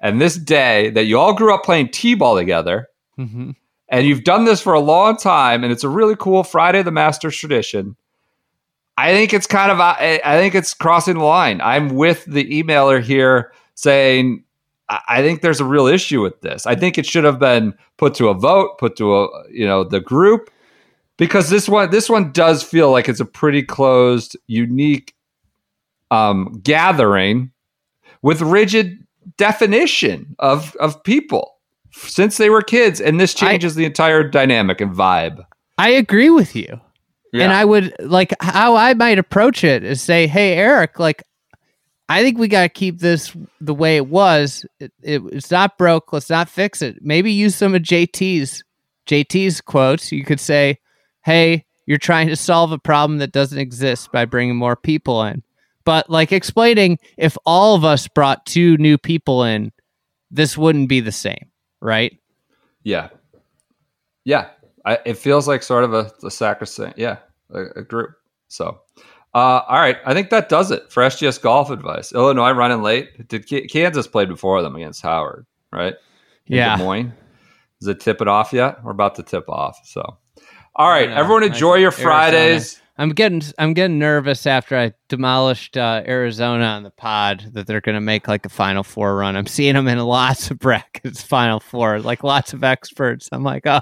and 0.00 0.20
this 0.20 0.36
day 0.36 0.90
that 0.90 1.04
you 1.04 1.18
all 1.18 1.34
grew 1.34 1.54
up 1.54 1.62
playing 1.64 1.88
t-ball 1.88 2.36
together 2.36 2.88
Mm-hmm. 3.16 3.52
and 3.88 4.06
you've 4.08 4.24
done 4.24 4.44
this 4.44 4.60
for 4.60 4.72
a 4.72 4.80
long 4.80 5.16
time 5.16 5.62
and 5.62 5.72
it's 5.72 5.84
a 5.84 5.88
really 5.88 6.16
cool 6.16 6.42
friday 6.42 6.82
the 6.82 6.90
masters 6.90 7.36
tradition 7.36 7.94
i 8.96 9.12
think 9.12 9.32
it's 9.32 9.46
kind 9.46 9.70
of 9.72 9.80
i 9.80 10.20
I 10.24 10.38
think 10.38 10.54
it's 10.54 10.74
crossing 10.74 11.18
the 11.18 11.24
line. 11.24 11.60
I'm 11.60 11.88
with 11.90 12.24
the 12.26 12.44
emailer 12.62 13.02
here 13.02 13.52
saying 13.74 14.44
i 14.88 15.00
I 15.08 15.22
think 15.22 15.40
there's 15.40 15.60
a 15.60 15.64
real 15.64 15.86
issue 15.86 16.20
with 16.22 16.40
this. 16.42 16.66
I 16.66 16.74
think 16.74 16.98
it 16.98 17.06
should 17.06 17.24
have 17.24 17.38
been 17.38 17.74
put 17.96 18.14
to 18.16 18.28
a 18.28 18.34
vote 18.34 18.78
put 18.78 18.96
to 18.96 19.14
a 19.16 19.28
you 19.50 19.66
know 19.66 19.82
the 19.84 20.00
group 20.00 20.50
because 21.16 21.48
this 21.50 21.68
one 21.68 21.90
this 21.90 22.08
one 22.08 22.32
does 22.32 22.62
feel 22.62 22.90
like 22.90 23.08
it's 23.08 23.20
a 23.20 23.24
pretty 23.24 23.62
closed 23.62 24.36
unique 24.46 25.14
um 26.10 26.60
gathering 26.62 27.50
with 28.22 28.40
rigid 28.42 28.98
definition 29.38 30.36
of 30.38 30.76
of 30.76 31.02
people 31.02 31.56
since 31.92 32.36
they 32.36 32.50
were 32.50 32.62
kids 32.62 33.00
and 33.00 33.18
this 33.20 33.34
I- 33.42 33.48
changes 33.48 33.74
the 33.74 33.84
entire 33.84 34.22
dynamic 34.22 34.80
and 34.80 34.92
vibe. 34.94 35.44
I 35.78 35.88
agree 35.90 36.30
with 36.30 36.54
you. 36.54 36.80
Yeah. 37.34 37.46
And 37.46 37.52
I 37.52 37.64
would 37.64 37.92
like 37.98 38.32
how 38.38 38.76
I 38.76 38.94
might 38.94 39.18
approach 39.18 39.64
it 39.64 39.82
is 39.82 40.00
say, 40.00 40.28
"Hey, 40.28 40.52
Eric, 40.54 41.00
like, 41.00 41.24
I 42.08 42.22
think 42.22 42.38
we 42.38 42.46
got 42.46 42.62
to 42.62 42.68
keep 42.68 43.00
this 43.00 43.36
the 43.60 43.74
way 43.74 43.96
it 43.96 44.06
was. 44.06 44.64
It, 44.78 44.92
it, 45.02 45.20
it's 45.32 45.50
not 45.50 45.76
broke. 45.76 46.12
Let's 46.12 46.30
not 46.30 46.48
fix 46.48 46.80
it. 46.80 46.98
Maybe 47.00 47.32
use 47.32 47.56
some 47.56 47.74
of 47.74 47.82
JT's 47.82 48.62
JT's 49.08 49.60
quotes. 49.60 50.12
You 50.12 50.24
could 50.24 50.38
say, 50.38 50.78
"Hey, 51.24 51.64
you're 51.86 51.98
trying 51.98 52.28
to 52.28 52.36
solve 52.36 52.70
a 52.70 52.78
problem 52.78 53.18
that 53.18 53.32
doesn't 53.32 53.58
exist 53.58 54.12
by 54.12 54.26
bringing 54.26 54.54
more 54.54 54.76
people 54.76 55.20
in." 55.24 55.42
But 55.84 56.08
like 56.08 56.30
explaining, 56.30 57.00
if 57.18 57.36
all 57.44 57.74
of 57.74 57.84
us 57.84 58.06
brought 58.06 58.46
two 58.46 58.76
new 58.76 58.96
people 58.96 59.42
in, 59.42 59.72
this 60.30 60.56
wouldn't 60.56 60.88
be 60.88 61.00
the 61.00 61.10
same, 61.10 61.50
right? 61.80 62.16
Yeah. 62.84 63.08
Yeah. 64.24 64.50
I, 64.84 64.98
it 65.06 65.14
feels 65.18 65.48
like 65.48 65.62
sort 65.62 65.84
of 65.84 65.94
a, 65.94 66.10
a 66.22 66.30
sacrosanct, 66.30 66.98
yeah, 66.98 67.18
a, 67.50 67.62
a 67.76 67.82
group. 67.82 68.10
So, 68.48 68.80
uh, 69.34 69.62
all 69.68 69.78
right. 69.78 69.96
I 70.04 70.12
think 70.14 70.30
that 70.30 70.48
does 70.48 70.70
it 70.70 70.92
for 70.92 71.02
SGS 71.02 71.40
golf 71.40 71.70
advice. 71.70 72.12
Illinois 72.12 72.52
running 72.52 72.82
late. 72.82 73.28
Did 73.28 73.46
K- 73.46 73.66
Kansas 73.66 74.06
played 74.06 74.28
before 74.28 74.60
them 74.62 74.76
against 74.76 75.02
Howard, 75.02 75.46
right? 75.72 75.94
In 76.46 76.56
Yeah. 76.56 76.76
Des 76.76 76.82
Moines. 76.84 77.12
Is 77.80 77.88
it 77.88 78.00
tip 78.00 78.20
it 78.20 78.28
off 78.28 78.52
yet? 78.52 78.82
We're 78.84 78.92
about 78.92 79.14
to 79.16 79.22
tip 79.22 79.48
off. 79.48 79.78
So, 79.84 80.02
all 80.76 80.88
right. 80.88 81.08
know. 81.10 81.16
Everyone 81.16 81.42
enjoy 81.42 81.74
think 81.74 81.80
your 81.82 81.90
Arizona- 81.92 82.04
Fridays. 82.04 82.80
I'm 82.96 83.10
getting 83.10 83.42
I'm 83.58 83.72
getting 83.74 83.98
nervous 83.98 84.46
after 84.46 84.78
I 84.78 84.92
demolished 85.08 85.76
uh, 85.76 86.04
Arizona 86.06 86.64
on 86.64 86.84
the 86.84 86.90
pod 86.92 87.44
that 87.54 87.66
they're 87.66 87.80
going 87.80 87.96
to 87.96 88.00
make 88.00 88.28
like 88.28 88.46
a 88.46 88.48
Final 88.48 88.84
Four 88.84 89.16
run. 89.16 89.34
I'm 89.34 89.48
seeing 89.48 89.74
them 89.74 89.88
in 89.88 89.98
lots 89.98 90.52
of 90.52 90.60
brackets, 90.60 91.20
Final 91.20 91.58
Four, 91.58 91.98
like 91.98 92.22
lots 92.22 92.52
of 92.52 92.62
experts. 92.62 93.28
I'm 93.32 93.42
like, 93.42 93.66
oh, 93.66 93.80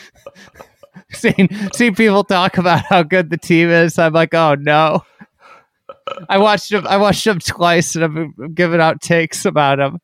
seeing 1.12 1.48
seeing 1.74 1.94
people 1.94 2.24
talk 2.24 2.58
about 2.58 2.84
how 2.84 3.02
good 3.02 3.30
the 3.30 3.38
team 3.38 3.70
is. 3.70 3.98
I'm 3.98 4.12
like, 4.12 4.34
oh 4.34 4.54
no. 4.54 5.04
I 6.28 6.38
watched 6.38 6.70
them. 6.70 6.86
I 6.86 6.96
watched 6.96 7.24
them 7.24 7.38
twice, 7.38 7.94
and 7.94 8.04
I'm 8.04 8.54
giving 8.54 8.80
out 8.80 9.00
takes 9.00 9.44
about 9.44 9.78
them. 9.78 9.98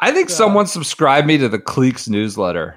I 0.00 0.12
think 0.12 0.28
someone 0.28 0.66
subscribed 0.66 1.26
me 1.26 1.38
to 1.38 1.48
the 1.48 1.58
Cleeks 1.58 2.08
newsletter. 2.08 2.76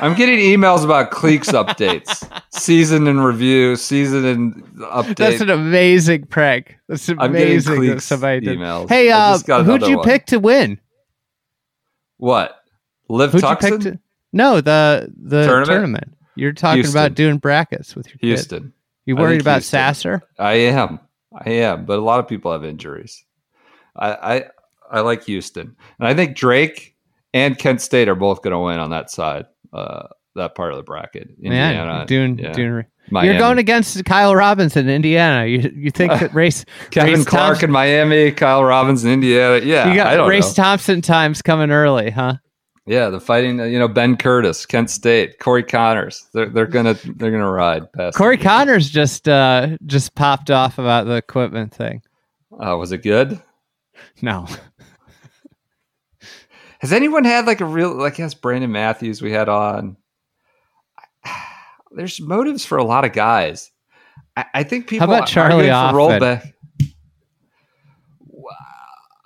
I'm 0.00 0.14
getting 0.14 0.38
emails 0.38 0.84
about 0.84 1.10
Cleeks 1.10 1.52
updates, 1.52 2.26
season 2.58 3.06
and 3.06 3.24
review, 3.24 3.76
season 3.76 4.24
and 4.24 4.54
update. 4.78 5.16
That's 5.16 5.40
an 5.40 5.50
amazing 5.50 6.26
prank. 6.26 6.78
That's 6.88 7.08
amazing. 7.08 7.20
I'm 7.20 7.32
getting 7.32 7.48
amazing. 7.52 7.74
that 7.74 7.96
Cleeks 7.96 8.02
somebody 8.02 8.40
did. 8.40 8.58
emails. 8.58 8.88
Hey, 8.88 9.10
uh, 9.10 9.38
who'd 9.38 9.82
you 9.82 9.98
one. 9.98 10.04
pick 10.04 10.26
to 10.26 10.38
win? 10.38 10.80
What? 12.16 12.56
LIV 13.08 13.32
Who'd 13.32 13.42
Tucson? 13.42 14.00
You? 14.32 14.38
No, 14.38 14.60
the 14.60 15.12
the 15.16 15.44
Tournament? 15.44 15.68
tournament. 15.68 16.16
You're 16.36 16.52
talking 16.52 16.82
Houston. 16.82 16.96
about 16.98 17.14
doing 17.14 17.38
brackets 17.38 17.94
with 17.94 18.06
your 18.08 18.16
kid. 18.18 18.26
Houston. 18.26 18.72
You 19.06 19.16
I 19.16 19.20
worried 19.20 19.40
about 19.40 19.56
Houston. 19.56 19.70
Sasser? 19.78 20.22
I 20.38 20.52
am. 20.54 21.00
I 21.34 21.50
am. 21.50 21.84
But 21.84 21.98
a 21.98 22.02
lot 22.02 22.20
of 22.20 22.28
people 22.28 22.52
have 22.52 22.64
injuries. 22.64 23.24
I 23.96 24.12
I, 24.12 24.44
I 24.90 25.00
like 25.00 25.24
Houston, 25.24 25.76
and 25.98 26.08
I 26.08 26.14
think 26.14 26.36
Drake 26.36 26.96
and 27.34 27.58
Kent 27.58 27.80
State 27.80 28.08
are 28.08 28.14
both 28.14 28.42
going 28.42 28.52
to 28.52 28.58
win 28.58 28.78
on 28.78 28.90
that 28.90 29.10
side. 29.10 29.46
Uh, 29.72 30.08
that 30.36 30.54
part 30.54 30.72
of 30.72 30.76
the 30.76 30.82
bracket. 30.82 31.28
Indiana, 31.42 31.86
Man, 31.98 32.06
doing 32.06 32.38
yeah. 32.38 32.52
doing. 32.52 32.84
Miami. 33.12 33.28
You're 33.28 33.38
going 33.38 33.58
against 33.58 34.04
Kyle 34.04 34.36
Robinson, 34.36 34.88
in 34.88 34.94
Indiana. 34.94 35.44
You 35.46 35.70
you 35.74 35.90
think 35.90 36.12
that 36.12 36.32
race 36.34 36.64
Kevin 36.92 37.14
Race 37.14 37.24
Clark 37.24 37.46
Thompson- 37.46 37.70
in 37.70 37.72
Miami, 37.72 38.30
Kyle 38.30 38.62
Robbins 38.62 39.04
in 39.04 39.10
Indiana. 39.10 39.64
Yeah, 39.64 39.88
you 39.90 39.96
got 39.96 40.28
Race 40.28 40.56
know. 40.56 40.62
Thompson 40.62 41.02
times 41.02 41.42
coming 41.42 41.72
early, 41.72 42.10
huh? 42.10 42.34
Yeah, 42.90 43.08
the 43.08 43.20
fighting. 43.20 43.60
uh, 43.60 43.64
You 43.64 43.78
know, 43.78 43.86
Ben 43.86 44.16
Curtis, 44.16 44.66
Kent 44.66 44.90
State, 44.90 45.38
Corey 45.38 45.62
Conners. 45.62 46.26
They're 46.34 46.48
they're 46.48 46.66
gonna 46.76 46.94
they're 47.04 47.30
gonna 47.30 47.50
ride 47.50 47.90
past. 47.92 48.16
Corey. 48.16 48.36
Conners 48.36 48.90
just 48.90 49.28
uh 49.28 49.76
just 49.86 50.16
popped 50.16 50.50
off 50.50 50.78
about 50.78 51.06
the 51.06 51.14
equipment 51.14 51.72
thing. 51.72 52.02
Uh, 52.52 52.76
was 52.76 52.90
it 52.90 53.04
good? 53.04 53.40
No, 54.22 54.46
Has 56.80 56.92
anyone 56.92 57.24
had 57.24 57.46
like 57.46 57.60
a 57.60 57.64
real 57.64 57.94
like? 57.94 58.16
Has 58.16 58.34
Brandon 58.34 58.72
Matthews 58.72 59.22
we 59.22 59.30
had 59.30 59.48
on? 59.48 59.96
There's 61.92 62.20
motives 62.20 62.64
for 62.64 62.78
a 62.78 62.84
lot 62.84 63.04
of 63.04 63.12
guys. 63.12 63.70
I, 64.36 64.46
I 64.54 64.62
think 64.64 64.88
people. 64.88 65.04
about 65.04 65.22
are 65.22 65.26
Charlie 65.26 65.66
rollback. 65.68 66.54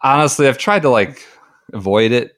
Honestly, 0.02 0.48
I've 0.48 0.58
tried 0.58 0.82
to 0.82 0.90
like 0.90 1.26
avoid 1.72 2.12
it. 2.12 2.33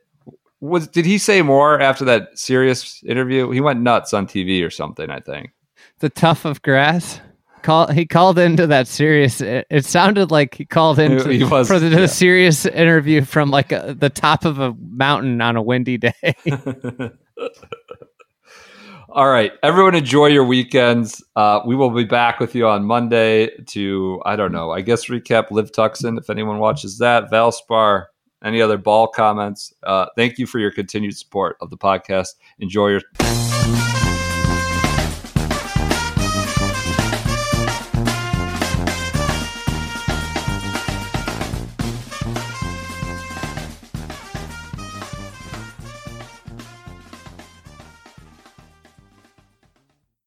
Was 0.67 0.89
did 0.89 1.07
he 1.07 1.19
say 1.19 1.43
more 1.43 1.81
after 1.81 2.05
that 2.07 2.39
Sirius 2.39 3.03
interview? 3.05 3.51
He 3.51 3.61
went 3.61 3.81
nuts 3.81 4.13
on 4.13 4.27
TV 4.27 4.67
or 4.67 4.71
something. 4.71 5.11
I 5.11 5.21
think. 5.21 5.53
the 6.01 6.11
tough 6.11 6.45
of 6.45 6.63
grass. 6.63 7.21
Call 7.63 7.89
he 7.89 8.07
called 8.07 8.39
into 8.39 8.67
that 8.69 8.87
Sirius. 8.87 9.41
It, 9.41 9.67
it 9.71 9.85
sounded 9.85 10.31
like 10.31 10.55
he 10.55 10.65
called 10.65 10.99
into 10.99 11.29
He 11.33 11.43
was, 11.45 11.67
for 11.67 11.79
the, 11.79 11.89
the 11.89 12.07
Sirius 12.07 12.65
interview 12.67 13.25
from 13.25 13.51
like 13.51 13.73
a, 13.73 13.97
the 13.99 14.11
top 14.11 14.45
of 14.45 14.59
a 14.61 14.75
mountain 14.79 15.41
on 15.41 15.57
a 15.57 15.63
windy 15.63 15.99
day. 15.99 16.13
All 19.09 19.29
right, 19.29 19.53
everyone, 19.63 19.95
enjoy 19.95 20.27
your 20.27 20.45
weekends. 20.45 21.25
Uh, 21.35 21.61
we 21.67 21.75
will 21.75 21.91
be 21.91 22.05
back 22.05 22.39
with 22.39 22.55
you 22.55 22.69
on 22.69 22.85
Monday 22.85 23.49
to 23.69 24.21
I 24.25 24.37
don't 24.37 24.53
know. 24.53 24.71
I 24.73 24.83
guess 24.83 25.07
recap 25.07 25.51
LIV 25.51 25.73
Tucson 25.73 26.19
if 26.19 26.29
anyone 26.29 26.59
watches 26.59 26.99
that. 26.99 27.31
Valspar. 27.31 28.07
Any 28.45 28.61
other 28.61 28.79
ball 28.79 29.09
comments? 29.09 29.73
Uh, 29.83 30.07
thank 30.17 30.39
you 30.39 30.47
for 30.47 30.59
your 30.59 30.71
continued 30.71 31.17
support 31.17 31.57
of 31.61 31.71
the 31.71 31.79
podcast. 31.79 32.35
Enjoy 32.59 32.89
your 32.89 33.03